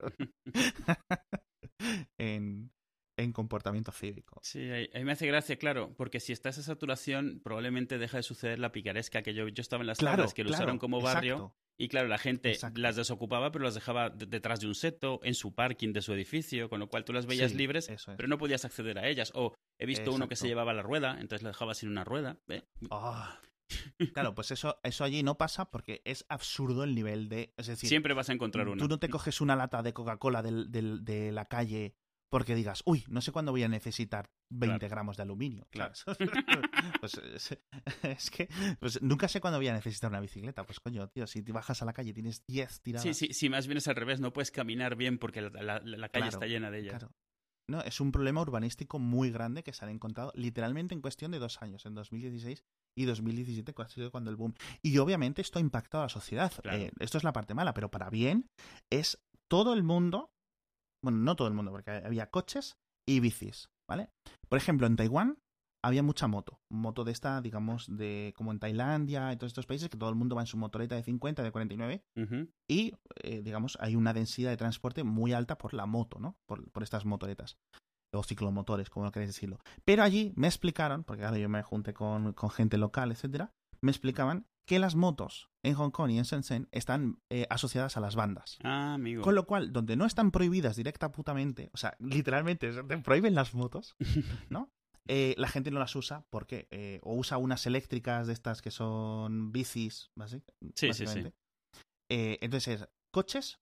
en, 2.19 2.71
en 3.17 3.33
comportamiento 3.33 3.93
cívico. 3.93 4.41
Sí, 4.43 4.71
a 4.71 4.99
mí 4.99 5.05
me 5.05 5.13
hace 5.13 5.27
gracia, 5.27 5.57
claro, 5.57 5.95
porque 5.97 6.21
si 6.21 6.33
está 6.33 6.51
esa 6.51 6.63
saturación, 6.63 7.41
probablemente 7.43 7.99
deja 7.99 8.19
de 8.19 8.23
suceder 8.23 8.59
la 8.59 8.73
picaresca 8.73 9.23
que 9.23 9.35
yo, 9.35 9.49
yo 9.49 9.61
estaba 9.61 9.83
en 9.83 9.87
las 9.87 9.99
claro, 9.99 10.27
que 10.35 10.45
lo 10.45 10.51
usaron 10.51 10.79
como 10.79 11.01
barrio. 11.01 11.55
Y 11.79 11.89
claro, 11.89 12.09
la 12.09 12.17
gente 12.17 12.57
las 12.75 12.97
desocupaba, 12.97 13.53
pero 13.53 13.65
las 13.65 13.75
dejaba 13.75 14.09
detrás 14.09 14.61
de 14.61 14.67
un 14.67 14.75
seto, 14.75 15.21
en 15.23 15.35
su 15.35 15.55
parking 15.55 15.93
de 15.93 16.01
su 16.01 16.15
edificio, 16.15 16.71
con 16.71 16.81
lo 16.81 16.89
cual 16.89 17.05
tú 17.05 17.13
las 17.13 17.27
veías 17.27 17.55
libres, 17.55 17.91
pero 18.17 18.29
no 18.29 18.39
podías 18.39 18.65
acceder 18.65 18.99
a 18.99 19.09
ellas. 19.09 19.31
O 19.35 19.55
he 19.79 19.87
visto 19.87 20.13
uno 20.13 20.29
que 20.29 20.37
se 20.37 20.49
llevaba 20.49 20.73
la 20.73 20.83
rueda, 20.83 21.19
entonces 21.21 21.43
la 21.43 21.51
dejaba 21.51 21.75
sin 21.75 21.91
una 21.91 22.05
rueda. 22.05 22.39
Ah. 22.91 23.41
Claro, 24.15 24.33
pues 24.35 24.53
eso, 24.53 24.79
eso 24.85 25.03
allí 25.03 25.25
no 25.25 25.39
pasa 25.39 25.71
porque 25.71 26.01
es 26.05 26.25
absurdo 26.29 26.85
el 26.85 26.95
nivel 26.95 27.29
de. 27.29 27.53
Es 27.57 27.67
decir, 27.67 27.89
siempre 27.89 28.15
vas 28.15 28.31
a 28.31 28.33
encontrar 28.33 28.69
una. 28.69 28.81
Tú 28.81 28.89
no 28.89 28.99
te 28.99 29.09
coges 29.09 29.41
una 29.41 29.57
lata 29.57 29.83
de 29.83 29.93
Coca-Cola 29.93 30.41
de 30.41 31.31
la 31.33 31.47
calle 31.47 31.97
porque 32.31 32.55
digas, 32.55 32.83
uy, 32.85 33.05
no 33.09 33.21
sé 33.21 33.33
cuándo 33.33 33.53
voy 33.53 33.63
a 33.63 33.69
necesitar 33.69 34.31
20 34.51 34.89
gramos 34.89 35.17
de 35.17 35.23
aluminio. 35.23 35.67
Claro. 35.71 35.95
pues 37.01 37.19
es, 38.03 38.31
que 38.31 38.49
pues 38.81 39.01
nunca 39.03 39.29
sé 39.29 39.41
cuándo 39.41 39.59
voy 39.59 39.69
a 39.69 39.75
necesitar 39.75 40.11
una 40.11 40.21
bicicleta. 40.21 40.65
Pues 40.65 40.81
coño, 40.81 41.09
tío, 41.09 41.27
si 41.27 41.43
te 41.43 41.53
bajas 41.53 41.83
a 41.83 41.85
la 41.85 41.93
calle 41.93 42.13
tienes 42.13 42.45
10 42.47 42.81
tiradas. 42.83 43.03
Sí, 43.03 43.15
sí, 43.15 43.33
sí, 43.33 43.49
más 43.49 43.67
bien 43.67 43.79
es 43.79 43.89
al 43.89 43.97
revés, 43.97 44.21
no 44.21 44.33
puedes 44.33 44.51
caminar 44.51 44.97
bien 44.97 45.19
porque 45.19 45.41
la, 45.41 46.09
calle 46.11 46.29
está 46.29 46.47
llena 46.47 46.71
de 46.71 46.81
ellas. 46.81 46.99
Claro. 46.99 47.15
No, 47.69 47.81
es 47.81 48.01
un 48.01 48.13
problema 48.13 48.41
urbanístico 48.41 49.01
muy 49.01 49.31
grande 49.31 49.65
que 49.65 49.73
se 49.73 49.85
han 49.85 49.91
encontrado 49.91 50.33
literalmente 50.37 50.95
en 50.95 51.01
cuestión 51.01 51.33
de 51.33 51.41
dos 51.41 51.61
años, 51.63 51.85
en 51.85 51.95
2016 51.95 52.65
y 52.97 53.05
2017, 53.05 53.75
ha 53.77 53.89
sido 53.89 54.11
cuando 54.11 54.31
el 54.31 54.37
boom. 54.37 54.55
Y 54.83 54.99
obviamente 54.99 55.43
esto 55.43 55.59
ha 55.59 55.63
impactado 55.63 56.03
a 56.03 56.07
la 56.07 56.09
sociedad. 56.09 56.53
Eh, 56.65 56.93
esto 57.01 57.19
es 57.19 57.25
la 57.25 57.33
parte 57.33 57.55
mala, 57.55 57.75
pero 57.75 57.91
para 57.91 58.09
bien 58.09 58.49
es 58.91 59.19
todo 59.49 59.75
el 59.75 59.83
mundo 59.83 60.31
bueno, 61.07 61.19
no 61.19 61.37
todo 61.37 61.49
el 61.49 61.55
mundo, 61.55 61.71
porque 61.71 61.91
había 61.91 62.31
coches 62.31 62.77
y 63.09 63.21
bicis, 63.21 63.71
¿vale? 63.89 64.11
Por 64.49 64.59
ejemplo, 64.59 64.87
en 64.87 64.97
Taiwán 64.97 65.39
había 65.85 66.03
mucha 66.03 66.27
moto, 66.27 66.59
moto 66.69 67.05
de 67.05 67.13
esta, 67.13 67.41
digamos, 67.41 67.87
de 67.89 68.35
como 68.37 68.51
en 68.51 68.59
Tailandia 68.59 69.33
y 69.33 69.37
todos 69.37 69.51
estos 69.51 69.67
países, 69.67 69.89
que 69.89 69.97
todo 69.97 70.11
el 70.11 70.17
mundo 70.17 70.35
va 70.35 70.43
en 70.43 70.49
su 70.49 70.57
motoreta 70.57 70.97
de 70.97 71.05
50, 71.05 71.45
de 71.45 71.53
49, 71.53 72.05
y, 72.69 72.95
eh, 73.23 73.43
digamos, 73.43 73.79
hay 73.81 73.95
una 73.95 74.13
densidad 74.13 74.51
de 74.51 74.57
transporte 74.57 75.05
muy 75.05 75.33
alta 75.33 75.59
por 75.59 75.75
la 75.75 75.87
moto, 75.87 76.19
¿no? 76.19 76.37
Por, 76.47 76.69
por 76.73 76.83
estas 76.83 77.05
motoretas 77.05 77.57
o 78.13 78.23
ciclomotores, 78.25 78.91
como 78.91 79.07
lo 79.07 79.13
queréis 79.13 79.35
decirlo. 79.35 79.61
Pero 79.85 80.03
allí 80.03 80.33
me 80.35 80.49
explicaron, 80.49 81.05
porque 81.05 81.25
ahora 81.25 81.39
yo 81.39 81.49
me 81.49 81.63
junté 81.63 81.95
con, 81.95 82.33
con 82.33 82.51
gente 82.51 82.79
local, 82.79 83.13
etcétera, 83.13 83.53
me 83.81 83.93
explicaban 83.93 84.47
que 84.67 84.79
las 84.79 84.95
motos 84.97 85.49
en 85.63 85.75
Hong 85.75 85.91
Kong 85.91 86.11
y 86.11 86.19
en 86.19 86.25
Shenzhen 86.25 86.69
están 86.73 87.21
eh, 87.31 87.47
asociadas 87.51 87.97
a 87.97 88.01
las 88.01 88.17
bandas. 88.17 88.59
Ah, 88.63 88.95
amigo. 88.95 89.23
Con 89.23 89.35
lo 89.35 89.47
cual, 89.47 89.73
donde 89.73 89.97
no 89.97 90.05
están 90.05 90.31
prohibidas 90.31 90.77
directa 90.77 91.13
putamente, 91.13 91.71
o 91.73 91.77
sea, 91.77 91.97
literalmente 91.99 92.71
te 92.83 92.99
prohíben 92.99 93.35
las 93.35 93.55
motos, 93.55 93.97
¿no? 94.51 94.71
Eh, 95.09 95.35
la 95.39 95.47
gente 95.49 95.71
no 95.71 95.79
las 95.79 95.95
usa 95.95 96.27
porque 96.31 96.67
eh, 96.73 96.99
o 97.05 97.15
usa 97.15 97.39
unas 97.39 97.65
eléctricas 97.67 98.27
de 98.27 98.33
estas 98.33 98.61
que 98.61 98.73
son 98.73 99.53
bicis, 99.53 100.11
Sí, 100.75 100.93
sí, 100.93 101.07
sí. 101.07 101.33
entonces, 102.09 102.89
coches, 103.13 103.61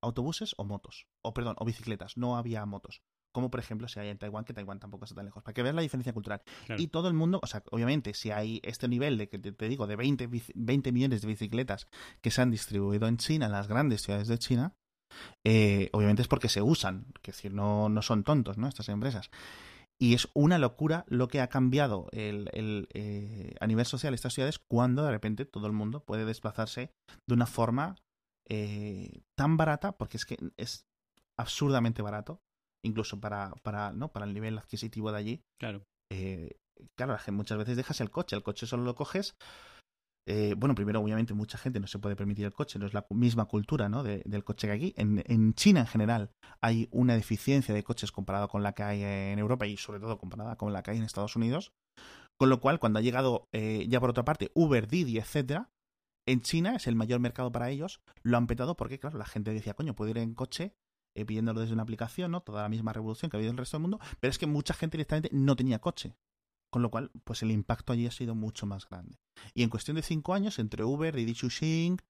autobuses 0.00 0.54
o 0.56 0.64
motos. 0.64 1.06
O 1.22 1.34
perdón, 1.34 1.56
o 1.58 1.66
bicicletas. 1.66 2.16
No 2.16 2.38
había 2.38 2.64
motos 2.64 3.02
como 3.36 3.50
por 3.50 3.60
ejemplo 3.60 3.86
si 3.86 4.00
hay 4.00 4.08
en 4.08 4.16
Taiwán, 4.16 4.46
que 4.46 4.54
Taiwán 4.54 4.80
tampoco 4.80 5.04
está 5.04 5.14
tan 5.14 5.26
lejos, 5.26 5.42
para 5.42 5.52
que 5.52 5.62
veas 5.62 5.74
la 5.74 5.82
diferencia 5.82 6.14
cultural. 6.14 6.40
Y 6.78 6.86
todo 6.86 7.08
el 7.08 7.12
mundo, 7.12 7.38
o 7.42 7.46
sea, 7.46 7.62
obviamente, 7.70 8.14
si 8.14 8.30
hay 8.30 8.62
este 8.64 8.88
nivel 8.88 9.18
de 9.18 9.28
que 9.28 9.38
te, 9.38 9.68
digo, 9.68 9.86
de 9.86 9.94
20, 9.94 10.30
20, 10.54 10.90
millones 10.90 11.20
de 11.20 11.28
bicicletas 11.28 11.86
que 12.22 12.30
se 12.30 12.40
han 12.40 12.50
distribuido 12.50 13.06
en 13.06 13.18
China, 13.18 13.44
en 13.44 13.52
las 13.52 13.68
grandes 13.68 14.00
ciudades 14.00 14.26
de 14.26 14.38
China, 14.38 14.74
eh, 15.44 15.90
obviamente 15.92 16.22
es 16.22 16.28
porque 16.28 16.48
se 16.48 16.62
usan, 16.62 17.12
que 17.20 17.32
decir, 17.32 17.52
no, 17.52 17.90
no 17.90 18.00
son 18.00 18.24
tontos, 18.24 18.56
¿no? 18.56 18.68
Estas 18.68 18.88
empresas. 18.88 19.28
Y 20.00 20.14
es 20.14 20.30
una 20.32 20.56
locura 20.56 21.04
lo 21.06 21.28
que 21.28 21.42
ha 21.42 21.50
cambiado 21.50 22.08
el, 22.12 22.48
eh, 22.94 23.54
a 23.60 23.66
nivel 23.66 23.84
social 23.84 24.14
estas 24.14 24.32
ciudades 24.32 24.58
cuando 24.58 25.04
de 25.04 25.10
repente 25.10 25.44
todo 25.44 25.66
el 25.66 25.74
mundo 25.74 26.06
puede 26.06 26.24
desplazarse 26.24 26.90
de 27.28 27.34
una 27.34 27.44
forma 27.44 27.96
eh, 28.48 29.20
tan 29.36 29.58
barata, 29.58 29.98
porque 29.98 30.16
es 30.16 30.24
que 30.24 30.38
es 30.56 30.86
absurdamente 31.38 32.00
barato, 32.00 32.40
incluso 32.86 33.20
para, 33.20 33.50
para, 33.62 33.92
¿no? 33.92 34.12
para 34.12 34.26
el 34.26 34.32
nivel 34.32 34.58
adquisitivo 34.58 35.12
de 35.12 35.18
allí. 35.18 35.42
Claro. 35.60 35.84
Eh, 36.10 36.56
claro, 36.96 37.16
muchas 37.32 37.58
veces 37.58 37.76
dejas 37.76 38.00
el 38.00 38.10
coche, 38.10 38.36
el 38.36 38.42
coche 38.42 38.66
solo 38.66 38.84
lo 38.84 38.94
coges. 38.94 39.36
Eh, 40.28 40.54
bueno, 40.56 40.74
primero, 40.74 41.00
obviamente, 41.00 41.34
mucha 41.34 41.56
gente 41.56 41.78
no 41.78 41.86
se 41.86 42.00
puede 42.00 42.16
permitir 42.16 42.46
el 42.46 42.52
coche, 42.52 42.80
no 42.80 42.86
es 42.86 42.94
la 42.94 43.06
misma 43.10 43.44
cultura 43.44 43.88
¿no? 43.88 44.02
del 44.02 44.44
coche 44.44 44.66
que 44.66 44.72
aquí. 44.72 44.94
En, 44.96 45.22
en, 45.26 45.54
China, 45.54 45.80
en 45.80 45.86
general, 45.86 46.30
hay 46.60 46.88
una 46.90 47.14
deficiencia 47.14 47.72
de 47.72 47.84
coches 47.84 48.10
comparada 48.10 48.48
con 48.48 48.64
la 48.64 48.72
que 48.72 48.82
hay 48.82 49.02
en 49.04 49.38
Europa 49.38 49.66
y, 49.66 49.76
sobre 49.76 50.00
todo, 50.00 50.18
comparada 50.18 50.56
con 50.56 50.72
la 50.72 50.82
que 50.82 50.90
hay 50.90 50.96
en 50.96 51.04
Estados 51.04 51.36
Unidos. 51.36 51.72
Con 52.38 52.50
lo 52.50 52.60
cual, 52.60 52.80
cuando 52.80 52.98
ha 52.98 53.02
llegado, 53.02 53.48
eh, 53.52 53.86
ya 53.88 54.00
por 54.00 54.10
otra 54.10 54.24
parte, 54.24 54.50
Uber, 54.54 54.88
Didi, 54.88 55.18
etcétera, 55.18 55.70
en 56.26 56.40
China 56.40 56.74
es 56.74 56.88
el 56.88 56.96
mayor 56.96 57.20
mercado 57.20 57.52
para 57.52 57.70
ellos, 57.70 58.00
lo 58.22 58.36
han 58.36 58.48
petado 58.48 58.76
porque, 58.76 58.98
claro, 58.98 59.16
la 59.16 59.26
gente 59.26 59.52
decía, 59.52 59.74
coño, 59.74 59.94
puedo 59.94 60.10
ir 60.10 60.18
en 60.18 60.34
coche 60.34 60.74
eh, 61.16 61.24
pidiéndolo 61.24 61.60
desde 61.60 61.72
una 61.72 61.82
aplicación, 61.82 62.30
¿no? 62.30 62.42
Toda 62.42 62.62
la 62.62 62.68
misma 62.68 62.92
revolución 62.92 63.30
que 63.30 63.36
ha 63.36 63.38
habido 63.38 63.50
en 63.50 63.54
el 63.54 63.58
resto 63.58 63.78
del 63.78 63.82
mundo, 63.82 63.98
pero 64.20 64.30
es 64.30 64.38
que 64.38 64.46
mucha 64.46 64.74
gente 64.74 64.98
directamente 64.98 65.30
no 65.32 65.56
tenía 65.56 65.78
coche. 65.78 66.14
Con 66.70 66.82
lo 66.82 66.90
cual, 66.90 67.10
pues 67.24 67.42
el 67.42 67.50
impacto 67.52 67.92
allí 67.92 68.06
ha 68.06 68.10
sido 68.10 68.34
mucho 68.34 68.66
más 68.66 68.86
grande. 68.86 69.18
Y 69.54 69.62
en 69.62 69.70
cuestión 69.70 69.94
de 69.96 70.02
cinco 70.02 70.34
años, 70.34 70.58
entre 70.58 70.84
Uber, 70.84 71.16
Didi 71.16 71.32
Chuxing, 71.32 72.02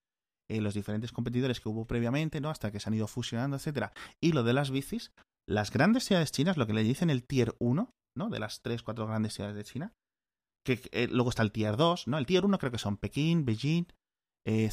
eh, 0.49 0.59
los 0.59 0.73
diferentes 0.73 1.13
competidores 1.13 1.61
que 1.61 1.69
hubo 1.69 1.85
previamente, 1.85 2.41
¿no? 2.41 2.49
Hasta 2.49 2.69
que 2.69 2.81
se 2.81 2.89
han 2.89 2.95
ido 2.95 3.07
fusionando, 3.07 3.55
etcétera, 3.55 3.93
y 4.19 4.33
lo 4.33 4.43
de 4.43 4.51
las 4.51 4.71
bicis, 4.71 5.13
las 5.47 5.71
grandes 5.71 6.03
ciudades 6.03 6.33
chinas, 6.33 6.57
lo 6.57 6.67
que 6.67 6.73
le 6.73 6.83
dicen 6.83 7.09
el 7.09 7.23
tier 7.23 7.55
1, 7.59 7.93
¿no? 8.15 8.29
De 8.29 8.39
las 8.39 8.61
tres, 8.61 8.83
cuatro 8.83 9.07
grandes 9.07 9.33
ciudades 9.35 9.55
de 9.55 9.63
China, 9.63 9.93
que 10.65 10.81
eh, 10.91 11.07
luego 11.09 11.29
está 11.29 11.43
el 11.43 11.53
tier 11.53 11.77
2, 11.77 12.07
¿no? 12.07 12.17
El 12.17 12.25
tier 12.25 12.43
1 12.43 12.57
creo 12.57 12.71
que 12.73 12.77
son 12.77 12.97
Pekín, 12.97 13.45
Beijing, 13.45 13.87
eh, 14.47 14.69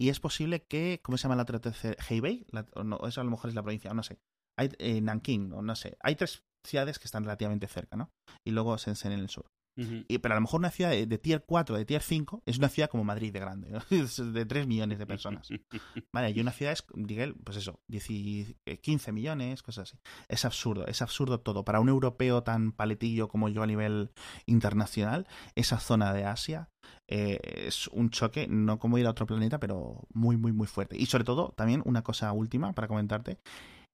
y 0.00 0.08
es 0.08 0.18
posible 0.18 0.64
que, 0.64 1.00
¿cómo 1.02 1.18
se 1.18 1.24
llama 1.24 1.36
la 1.36 1.42
otra 1.42 1.60
tercera? 1.60 1.96
Hebei, 2.08 2.46
no, 2.84 3.06
eso 3.06 3.20
a 3.20 3.24
lo 3.24 3.30
mejor 3.30 3.50
es 3.50 3.54
la 3.54 3.62
provincia, 3.62 3.92
no 3.92 4.02
sé. 4.02 4.18
Hay 4.58 4.70
eh, 4.78 5.00
Nanking, 5.00 5.52
o 5.52 5.62
no 5.62 5.76
sé. 5.76 5.96
Hay 6.00 6.16
tres 6.16 6.42
ciudades 6.66 6.98
que 6.98 7.04
están 7.04 7.24
relativamente 7.24 7.68
cerca, 7.68 7.96
¿no? 7.96 8.10
Y 8.46 8.52
luego 8.52 8.76
Shenzhen 8.76 9.12
en 9.12 9.20
el 9.20 9.28
sur 9.28 9.53
y, 9.76 10.18
pero 10.18 10.34
a 10.34 10.36
lo 10.36 10.42
mejor 10.42 10.60
una 10.60 10.70
ciudad 10.70 10.90
de, 10.90 11.18
tier 11.18 11.44
4, 11.44 11.76
de 11.76 11.84
tier 11.84 12.02
5, 12.02 12.42
es 12.46 12.58
una 12.58 12.68
ciudad 12.68 12.88
como 12.88 13.02
Madrid 13.04 13.32
de 13.32 13.40
grande, 13.40 13.70
de 13.90 14.46
3 14.46 14.66
millones 14.66 14.98
de 14.98 15.06
personas. 15.06 15.48
Vale, 16.12 16.30
y 16.30 16.40
una 16.40 16.52
ciudad 16.52 16.72
es, 16.72 16.84
diga, 16.94 17.26
pues 17.42 17.56
eso, 17.56 17.80
10, 17.88 18.56
15 18.80 19.12
millones, 19.12 19.62
cosas 19.62 19.90
así. 19.90 20.00
Es 20.28 20.44
absurdo, 20.44 20.86
es 20.86 21.02
absurdo 21.02 21.40
todo. 21.40 21.64
Para 21.64 21.80
un 21.80 21.88
europeo 21.88 22.42
tan 22.42 22.72
paletillo 22.72 23.28
como 23.28 23.48
yo 23.48 23.62
a 23.62 23.66
nivel 23.66 24.10
internacional, 24.46 25.26
esa 25.54 25.80
zona 25.80 26.12
de 26.12 26.24
Asia 26.24 26.70
eh, 27.08 27.40
es 27.66 27.88
un 27.88 28.10
choque, 28.10 28.46
no 28.48 28.78
como 28.78 28.98
ir 28.98 29.06
a 29.06 29.10
otro 29.10 29.26
planeta, 29.26 29.58
pero 29.58 30.06
muy, 30.12 30.36
muy, 30.36 30.52
muy 30.52 30.66
fuerte. 30.66 30.96
Y 30.96 31.06
sobre 31.06 31.24
todo, 31.24 31.52
también 31.56 31.82
una 31.84 32.02
cosa 32.02 32.32
última 32.32 32.72
para 32.74 32.88
comentarte, 32.88 33.38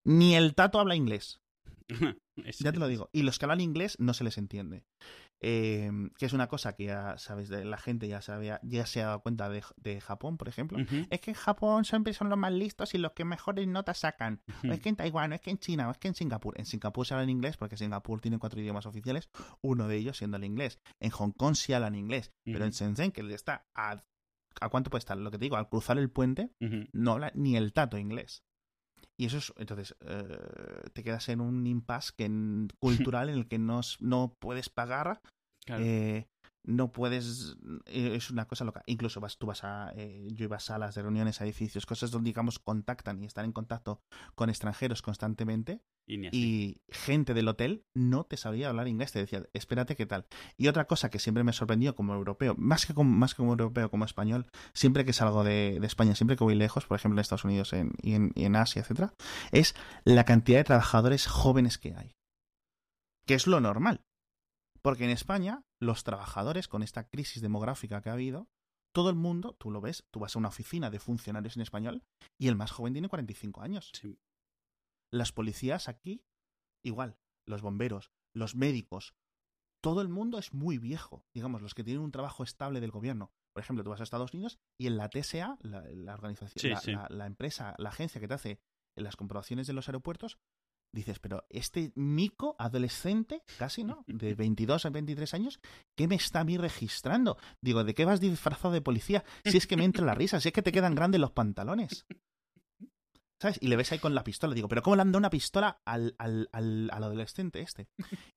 ni 0.04 0.34
el 0.34 0.54
tato 0.54 0.78
habla 0.78 0.94
inglés. 0.94 1.40
ya 2.58 2.72
te 2.72 2.78
lo 2.78 2.88
digo. 2.88 3.10
Y 3.12 3.22
los 3.22 3.38
que 3.38 3.44
hablan 3.44 3.60
inglés 3.60 3.96
no 3.98 4.14
se 4.14 4.24
les 4.24 4.38
entiende. 4.38 4.84
Em, 5.42 6.10
que 6.18 6.26
es 6.26 6.34
una 6.34 6.48
cosa 6.48 6.74
que 6.74 6.84
ya 6.84 7.16
sabes, 7.16 7.48
de 7.48 7.64
la 7.64 7.78
gente 7.78 8.06
ya, 8.06 8.20
sabe, 8.20 8.58
ya 8.62 8.86
se 8.86 9.02
ha 9.02 9.06
dado 9.06 9.20
cuenta 9.22 9.48
de, 9.48 10.00
Japón, 10.00 10.36
por 10.36 10.48
ejemplo. 10.48 10.78
Es 11.08 11.20
que 11.20 11.30
en 11.30 11.36
Japón 11.36 11.84
siempre 11.84 12.12
son 12.12 12.28
los 12.28 12.38
más 12.38 12.52
listos 12.52 12.94
y 12.94 12.98
los 12.98 13.12
que 13.12 13.24
mejores 13.24 13.66
notas 13.66 13.98
sacan. 13.98 14.42
es 14.62 14.80
que 14.80 14.90
en 14.90 14.96
Taiwán, 14.96 15.32
es 15.32 15.40
que 15.40 15.50
en 15.50 15.58
China, 15.58 15.88
o 15.88 15.92
es 15.92 15.98
que 15.98 16.08
en 16.08 16.14
Singapur. 16.14 16.58
En 16.58 16.66
Singapur 16.66 17.06
se 17.06 17.14
habla 17.14 17.24
en 17.24 17.30
inglés 17.30 17.56
porque 17.56 17.78
Singapur 17.78 18.20
tiene 18.20 18.38
cuatro 18.38 18.60
idiomas 18.60 18.84
oficiales, 18.84 19.30
uno 19.62 19.88
de 19.88 19.96
ellos 19.96 20.18
siendo 20.18 20.36
el 20.36 20.44
inglés. 20.44 20.78
En 20.98 21.10
Hong 21.10 21.32
Kong 21.32 21.54
se 21.54 21.74
habla 21.74 21.88
en 21.88 21.94
inglés, 21.94 22.32
pero 22.44 22.64
en 22.64 22.72
Shenzhen, 22.72 23.10
que 23.10 23.22
está 23.32 23.66
a, 23.74 24.04
¿a 24.60 24.68
cuánto 24.68 24.90
puede 24.90 25.00
estar? 25.00 25.16
Lo 25.16 25.30
que 25.30 25.38
te 25.38 25.44
digo, 25.44 25.56
al 25.56 25.68
cruzar 25.68 25.98
el 25.98 26.10
puente, 26.10 26.50
no 26.92 27.12
habla 27.12 27.32
ni 27.34 27.56
el 27.56 27.72
tato 27.72 27.96
inglés. 27.96 28.44
Y 29.20 29.26
eso 29.26 29.36
es, 29.36 29.52
entonces, 29.58 29.94
eh, 30.00 30.38
te 30.94 31.02
quedas 31.02 31.28
en 31.28 31.42
un 31.42 31.66
impasse 31.66 32.14
cultural 32.78 33.28
en 33.28 33.34
el 33.34 33.48
que 33.48 33.58
no, 33.58 33.82
no 33.98 34.34
puedes 34.38 34.70
pagar, 34.70 35.20
eh, 35.78 36.26
no 36.64 36.92
puedes, 36.92 37.56
eh, 37.86 38.12
es 38.14 38.30
una 38.30 38.46
cosa 38.46 38.64
loca. 38.64 38.82
Incluso 38.86 39.20
vas, 39.20 39.38
tú 39.38 39.46
vas 39.46 39.64
a, 39.64 39.92
yo 39.94 40.44
iba 40.44 40.56
a 40.56 40.60
salas 40.60 40.94
de 40.94 41.02
reuniones, 41.02 41.40
a 41.40 41.44
edificios, 41.44 41.86
cosas 41.86 42.10
donde, 42.10 42.28
digamos, 42.28 42.58
contactan 42.58 43.22
y 43.22 43.26
están 43.26 43.44
en 43.44 43.52
contacto 43.52 44.02
con 44.34 44.50
extranjeros 44.50 45.02
constantemente. 45.02 45.82
Y, 46.32 46.80
gente 46.88 47.34
del 47.34 47.48
hotel 47.48 47.84
no 47.94 48.24
te 48.24 48.36
sabía 48.36 48.68
hablar 48.68 48.88
inglés, 48.88 49.12
te 49.12 49.20
decía, 49.20 49.44
espérate 49.52 49.94
qué 49.94 50.06
tal. 50.06 50.26
Y 50.56 50.68
otra 50.68 50.86
cosa 50.86 51.08
que 51.08 51.18
siempre 51.18 51.44
me 51.44 51.52
sorprendió 51.52 51.94
como 51.94 52.14
europeo, 52.14 52.54
más 52.58 52.86
que 52.86 52.94
como, 52.94 53.10
más 53.16 53.34
como 53.34 53.50
europeo, 53.50 53.90
como 53.90 54.04
español, 54.04 54.46
siempre 54.72 55.04
que 55.04 55.12
salgo 55.12 55.44
de, 55.44 55.78
España, 55.82 56.14
siempre 56.14 56.36
que 56.36 56.44
voy 56.44 56.54
lejos, 56.54 56.86
por 56.86 56.96
ejemplo 56.96 57.16
en 57.16 57.20
Estados 57.20 57.44
Unidos 57.44 57.72
y, 58.02 58.14
en, 58.14 58.32
y 58.34 58.44
en 58.44 58.56
Asia, 58.56 58.82
etcétera, 58.82 59.14
es 59.52 59.74
la 60.04 60.24
cantidad 60.24 60.58
de 60.58 60.64
trabajadores 60.64 61.26
jóvenes 61.26 61.78
que 61.78 61.94
hay. 61.94 62.16
Que 63.26 63.34
es 63.34 63.46
lo 63.46 63.60
normal. 63.60 64.02
Porque 64.82 65.04
en 65.04 65.10
España, 65.10 65.64
los 65.78 66.04
trabajadores, 66.04 66.68
con 66.68 66.82
esta 66.82 67.08
crisis 67.08 67.42
demográfica 67.42 68.00
que 68.00 68.10
ha 68.10 68.14
habido, 68.14 68.48
todo 68.92 69.10
el 69.10 69.16
mundo, 69.16 69.54
tú 69.54 69.70
lo 69.70 69.80
ves, 69.80 70.06
tú 70.10 70.20
vas 70.20 70.34
a 70.34 70.38
una 70.38 70.48
oficina 70.48 70.90
de 70.90 70.98
funcionarios 70.98 71.56
en 71.56 71.62
español 71.62 72.02
y 72.38 72.48
el 72.48 72.56
más 72.56 72.70
joven 72.72 72.92
tiene 72.92 73.08
45 73.08 73.62
años. 73.62 73.92
Sí. 73.94 74.18
Las 75.12 75.32
policías 75.32 75.88
aquí, 75.88 76.24
igual, 76.84 77.18
los 77.46 77.62
bomberos, 77.62 78.10
los 78.34 78.54
médicos, 78.54 79.14
todo 79.82 80.02
el 80.02 80.08
mundo 80.08 80.38
es 80.38 80.52
muy 80.52 80.78
viejo, 80.78 81.24
digamos, 81.34 81.62
los 81.62 81.74
que 81.74 81.84
tienen 81.84 82.02
un 82.02 82.12
trabajo 82.12 82.42
estable 82.42 82.80
del 82.80 82.90
gobierno. 82.90 83.32
Por 83.52 83.62
ejemplo, 83.62 83.82
tú 83.82 83.90
vas 83.90 84.00
a 84.00 84.04
Estados 84.04 84.34
Unidos 84.34 84.58
y 84.78 84.86
en 84.86 84.96
la 84.96 85.08
TSA, 85.08 85.58
la, 85.62 86.14
organización, 86.14 86.78
la, 87.08 87.26
empresa, 87.26 87.74
la 87.78 87.88
agencia 87.88 88.20
que 88.20 88.28
te 88.28 88.34
hace 88.34 88.60
las 88.96 89.16
comprobaciones 89.16 89.66
de 89.66 89.72
los 89.72 89.88
aeropuertos, 89.88 90.38
dices, 90.92 91.18
pero 91.18 91.44
este 91.48 91.92
mico 91.94 92.56
adolescente, 92.58 93.42
casi, 93.58 93.84
¿no? 93.84 94.04
De 94.06 94.34
22 94.34 94.86
a 94.86 94.90
23 94.90 95.34
años, 95.34 95.60
¿qué 95.96 96.08
me 96.08 96.16
está 96.16 96.40
a 96.40 96.44
mí 96.44 96.56
registrando? 96.56 97.38
Digo, 97.60 97.84
¿de 97.84 97.94
qué 97.94 98.04
vas 98.04 98.20
disfrazado 98.20 98.74
de 98.74 98.80
policía? 98.80 99.24
Si 99.44 99.56
es 99.56 99.66
que 99.66 99.76
me 99.76 99.84
entra 99.84 100.04
la 100.04 100.14
risa, 100.14 100.40
si 100.40 100.48
es 100.48 100.54
que 100.54 100.62
te 100.62 100.72
quedan 100.72 100.94
grandes 100.94 101.20
los 101.20 101.32
pantalones. 101.32 102.06
¿Sabes? 103.40 103.58
Y 103.62 103.68
le 103.68 103.76
ves 103.76 103.90
ahí 103.92 103.98
con 103.98 104.14
la 104.14 104.22
pistola. 104.22 104.54
Digo, 104.54 104.68
¿pero 104.68 104.82
cómo 104.82 104.96
le 104.96 105.02
han 105.02 105.12
dado 105.12 105.18
una 105.18 105.30
pistola 105.30 105.80
al, 105.86 106.14
al, 106.18 106.50
al, 106.52 106.90
adolescente 106.92 107.62
este? 107.62 107.88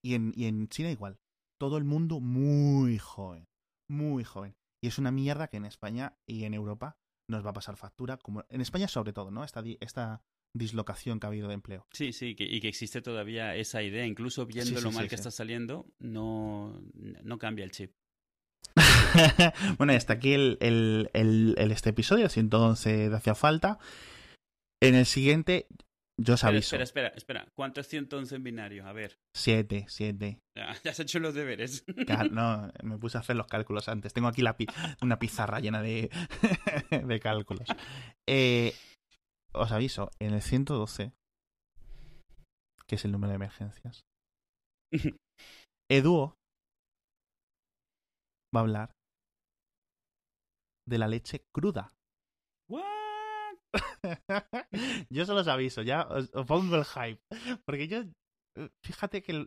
Y 0.02 0.16
en, 0.16 0.32
y 0.36 0.46
en 0.46 0.70
China 0.70 0.92
igual. 0.92 1.20
Todo 1.60 1.78
el 1.78 1.84
mundo 1.84 2.22
muy 2.22 2.98
joven. 3.00 3.50
Muy 3.90 4.24
joven. 4.24 4.56
Y 4.82 4.88
es 4.88 4.98
una 4.98 5.12
mierda 5.12 5.50
que 5.50 5.58
en 5.58 5.66
España 5.66 6.18
y 6.26 6.46
en 6.46 6.54
Europa 6.54 6.98
nos 7.28 7.46
va 7.46 7.50
a 7.50 7.54
pasar 7.54 7.76
factura. 7.76 8.18
Como 8.18 8.46
en 8.48 8.62
España 8.62 8.88
sobre 8.88 9.12
todo, 9.12 9.30
¿no? 9.30 9.44
Esta, 9.44 9.62
esta 9.82 10.24
dislocación 10.54 11.20
que 11.20 11.26
ha 11.26 11.30
habido 11.30 11.48
de 11.48 11.56
empleo. 11.56 11.88
Sí, 11.92 12.14
sí, 12.14 12.36
y 12.38 12.60
que 12.60 12.68
existe 12.68 13.02
todavía 13.02 13.56
esa 13.56 13.82
idea. 13.82 14.06
Incluso 14.06 14.46
viendo 14.46 14.80
lo 14.82 14.92
mal 14.92 15.08
que 15.08 15.16
está 15.16 15.32
saliendo, 15.32 15.86
no, 16.00 16.82
no 17.24 17.38
cambia 17.38 17.66
el 17.66 17.72
chip. 17.72 17.92
bueno, 19.78 19.94
y 19.94 19.96
hasta 19.96 20.14
aquí 20.14 20.34
el, 20.34 20.58
el, 20.62 21.10
el, 21.14 21.72
este 21.72 21.90
episodio, 21.92 22.30
111 22.30 23.10
de 23.10 23.16
Hacia 23.16 23.36
Falta. 23.36 23.80
En 24.82 24.96
el 24.96 25.06
siguiente, 25.06 25.68
yo 26.18 26.36
os 26.36 26.44
aviso. 26.44 26.76
Espera, 26.76 26.84
espera, 26.84 27.08
espera. 27.16 27.48
¿Cuánto 27.56 27.82
es 27.82 27.88
111 27.88 28.36
en 28.36 28.44
binario? 28.44 28.86
A 28.86 28.94
ver. 28.94 29.20
Siete, 29.36 29.86
siete. 29.88 30.40
Ya, 30.56 30.72
has 30.90 31.00
hecho 31.00 31.20
los 31.20 31.34
deberes. 31.34 31.86
No, 32.32 32.72
me 32.84 32.98
puse 32.98 33.18
a 33.18 33.22
hacer 33.22 33.36
los 33.36 33.48
cálculos 33.48 33.88
antes. 33.88 34.14
Tengo 34.14 34.28
aquí 34.28 34.42
la 34.42 34.56
una 35.02 35.20
pizarra 35.20 35.60
llena 35.60 35.82
de, 35.82 36.10
de 37.06 37.20
cálculos. 37.20 37.68
Eh, 38.28 38.74
os 39.54 39.72
aviso, 39.72 40.10
en 40.20 40.34
el 40.34 40.42
112, 40.42 41.14
que 42.88 42.96
es 42.96 43.06
el 43.06 43.12
número 43.12 43.30
de 43.30 43.36
emergencias, 43.36 44.06
Eduo 45.90 46.36
va 48.56 48.60
a 48.60 48.64
hablar 48.64 48.92
de 50.88 50.98
la 50.98 51.08
leche 51.08 51.46
cruda. 51.54 51.94
yo 55.10 55.26
solo 55.26 55.42
os 55.42 55.48
aviso, 55.48 55.82
ya 55.82 56.08
os, 56.08 56.30
pongo 56.46 56.76
el 56.76 56.86
hype. 56.86 57.22
Porque 57.66 57.88
yo, 57.88 58.04
fíjate 58.84 59.24
que 59.24 59.46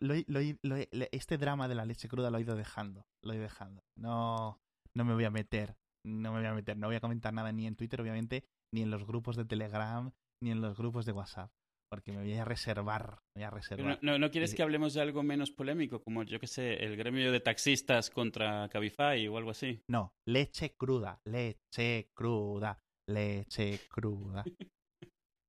este 1.13 1.39
drama 1.39 1.69
de 1.69 1.75
la 1.75 1.85
leche 1.85 2.09
cruda 2.09 2.31
lo 2.31 2.39
he 2.39 2.43
ido 2.43 2.57
dejando. 2.57 3.07
Lo 3.23 3.33
he 3.33 3.37
ido 3.37 3.45
dejando. 3.45 3.83
No, 3.97 4.59
no 4.95 5.05
me 5.05 5.15
voy 5.15 5.25
a 5.25 5.31
meter. 5.31 5.77
No 6.05 6.33
me 6.33 6.39
voy 6.41 6.49
a 6.49 6.55
meter. 6.55 6.77
No 6.77 6.87
voy 6.89 6.97
a 6.97 7.01
comentar 7.01 7.33
nada 7.33 7.53
ni 7.53 7.67
en 7.67 7.77
Twitter, 7.77 8.01
obviamente, 8.01 8.45
ni 8.75 8.83
en 8.83 8.91
los 8.91 9.07
grupos 9.07 9.37
de 9.37 9.45
Telegram, 9.45 10.11
ni 10.43 10.51
en 10.51 10.61
los 10.61 10.77
grupos 10.77 11.07
de 11.07 11.13
WhatsApp. 11.13 11.51
Porque 11.89 12.11
me 12.11 12.19
voy 12.19 12.35
a 12.35 12.45
reservar. 12.45 13.21
voy 13.37 13.45
a 13.45 13.51
reservar. 13.51 13.99
No, 14.03 14.19
no, 14.19 14.31
quieres 14.31 14.55
que 14.55 14.63
hablemos 14.63 14.93
de 14.95 15.03
algo 15.03 15.23
menos 15.23 15.53
polémico? 15.53 16.03
Como, 16.03 16.25
yo 16.25 16.41
que 16.41 16.49
sé, 16.49 16.85
el 16.85 16.97
gremio 16.97 17.31
de 17.31 17.39
taxistas 17.39 18.11
contra 18.11 18.69
Cabify 18.69 19.29
o 19.29 19.37
algo 19.37 19.51
así. 19.51 19.81
No, 19.89 20.13
leche 20.27 20.75
cruda. 20.77 21.21
Leche 21.25 22.11
cruda 22.13 22.81
leche 23.09 23.81
cruda. 23.89 24.45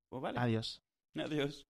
Pues 0.09 0.21
vale. 0.21 0.39
Adiós. 0.39 0.81
Adiós. 1.17 1.67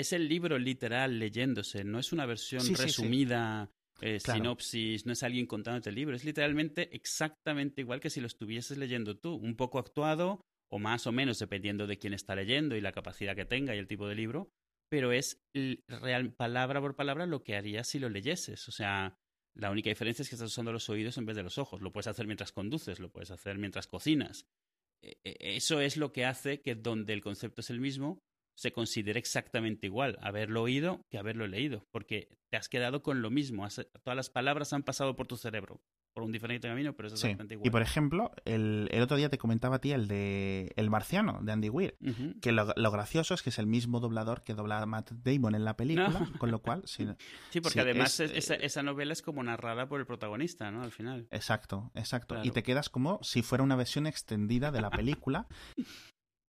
Es 0.00 0.12
el 0.12 0.28
libro 0.28 0.58
literal 0.58 1.18
leyéndose, 1.18 1.84
no 1.84 1.98
es 1.98 2.12
una 2.12 2.26
versión 2.26 2.62
resumida, 2.76 3.70
eh, 4.00 4.18
sinopsis, 4.18 5.06
no 5.06 5.12
es 5.12 5.22
alguien 5.22 5.46
contándote 5.46 5.90
el 5.90 5.96
libro, 5.96 6.16
es 6.16 6.24
literalmente 6.24 6.94
exactamente 6.94 7.80
igual 7.82 8.00
que 8.00 8.10
si 8.10 8.20
lo 8.20 8.26
estuvieses 8.26 8.78
leyendo 8.78 9.18
tú, 9.18 9.34
un 9.34 9.56
poco 9.56 9.78
actuado 9.78 10.40
o 10.72 10.78
más 10.78 11.06
o 11.06 11.12
menos 11.12 11.38
dependiendo 11.38 11.86
de 11.86 11.98
quién 11.98 12.14
está 12.14 12.34
leyendo 12.34 12.76
y 12.76 12.80
la 12.80 12.92
capacidad 12.92 13.36
que 13.36 13.44
tenga 13.44 13.74
y 13.74 13.78
el 13.78 13.88
tipo 13.88 14.08
de 14.08 14.14
libro, 14.14 14.50
pero 14.88 15.12
es 15.12 15.42
real 15.88 16.32
palabra 16.32 16.80
por 16.80 16.96
palabra 16.96 17.26
lo 17.26 17.42
que 17.42 17.56
harías 17.56 17.88
si 17.88 17.98
lo 17.98 18.08
leyeses, 18.08 18.68
o 18.68 18.72
sea, 18.72 19.16
la 19.54 19.70
única 19.70 19.90
diferencia 19.90 20.22
es 20.22 20.28
que 20.28 20.36
estás 20.36 20.50
usando 20.50 20.72
los 20.72 20.88
oídos 20.88 21.18
en 21.18 21.26
vez 21.26 21.36
de 21.36 21.42
los 21.42 21.58
ojos. 21.58 21.80
Lo 21.80 21.92
puedes 21.92 22.06
hacer 22.06 22.26
mientras 22.26 22.52
conduces, 22.52 23.00
lo 23.00 23.10
puedes 23.10 23.30
hacer 23.30 23.58
mientras 23.58 23.88
cocinas. 23.88 24.46
E, 25.02 25.18
e, 25.24 25.56
eso 25.56 25.80
es 25.80 25.96
lo 25.96 26.12
que 26.12 26.24
hace 26.24 26.60
que 26.60 26.74
donde 26.74 27.12
el 27.12 27.22
concepto 27.22 27.60
es 27.60 27.70
el 27.70 27.80
mismo, 27.80 28.22
se 28.60 28.72
considera 28.72 29.18
exactamente 29.18 29.86
igual 29.86 30.18
haberlo 30.20 30.60
oído 30.60 31.06
que 31.08 31.16
haberlo 31.16 31.46
leído, 31.46 31.86
porque 31.90 32.28
te 32.50 32.58
has 32.58 32.68
quedado 32.68 33.02
con 33.02 33.22
lo 33.22 33.30
mismo, 33.30 33.66
todas 34.02 34.16
las 34.16 34.28
palabras 34.28 34.74
han 34.74 34.82
pasado 34.82 35.16
por 35.16 35.26
tu 35.26 35.38
cerebro 35.38 35.80
por 36.12 36.24
un 36.24 36.32
diferente 36.32 36.68
camino, 36.68 36.92
pero 36.94 37.06
es 37.06 37.14
exactamente 37.14 37.54
igual. 37.54 37.66
Y 37.66 37.70
por 37.70 37.80
ejemplo, 37.80 38.32
el, 38.44 38.88
el, 38.90 39.00
otro 39.00 39.16
día 39.16 39.30
te 39.30 39.38
comentaba 39.38 39.76
a 39.76 39.80
ti 39.80 39.92
el 39.92 40.08
de 40.08 40.72
El 40.76 40.90
Marciano, 40.90 41.38
de 41.40 41.52
Andy 41.52 41.70
Weir, 41.70 41.96
que 42.42 42.52
lo, 42.52 42.66
gracioso 42.90 43.32
es 43.32 43.42
que 43.42 43.48
es 43.48 43.58
el 43.58 43.66
mismo 43.66 43.98
doblador 43.98 44.42
que 44.42 44.52
dobla 44.52 44.82
a 44.82 44.84
Matt 44.84 45.12
Damon 45.12 45.54
en 45.54 45.64
la 45.64 45.76
película, 45.78 46.28
con 46.38 46.50
lo 46.50 46.60
cual... 46.60 46.82
Sí, 46.90 47.06
sí 47.50 47.60
porque 47.62 47.80
además 47.80 48.18
eh, 48.20 48.30
esa, 48.34 48.82
novela 48.82 49.14
es 49.14 49.22
como 49.22 49.42
narrada 49.42 49.88
por 49.88 50.00
el 50.00 50.06
protagonista, 50.06 50.70
¿no? 50.70 50.82
Al 50.82 50.90
final. 50.90 51.28
Exacto, 51.30 51.92
exacto. 51.94 52.36
Y 52.42 52.50
te 52.50 52.62
quedas 52.62 52.90
como 52.90 53.20
si 53.22 53.42
fuera 53.42 53.64
una 53.64 53.76
versión 53.76 54.06
extendida 54.06 54.70
de 54.70 54.82
la 54.82 54.90
película. 54.90 55.46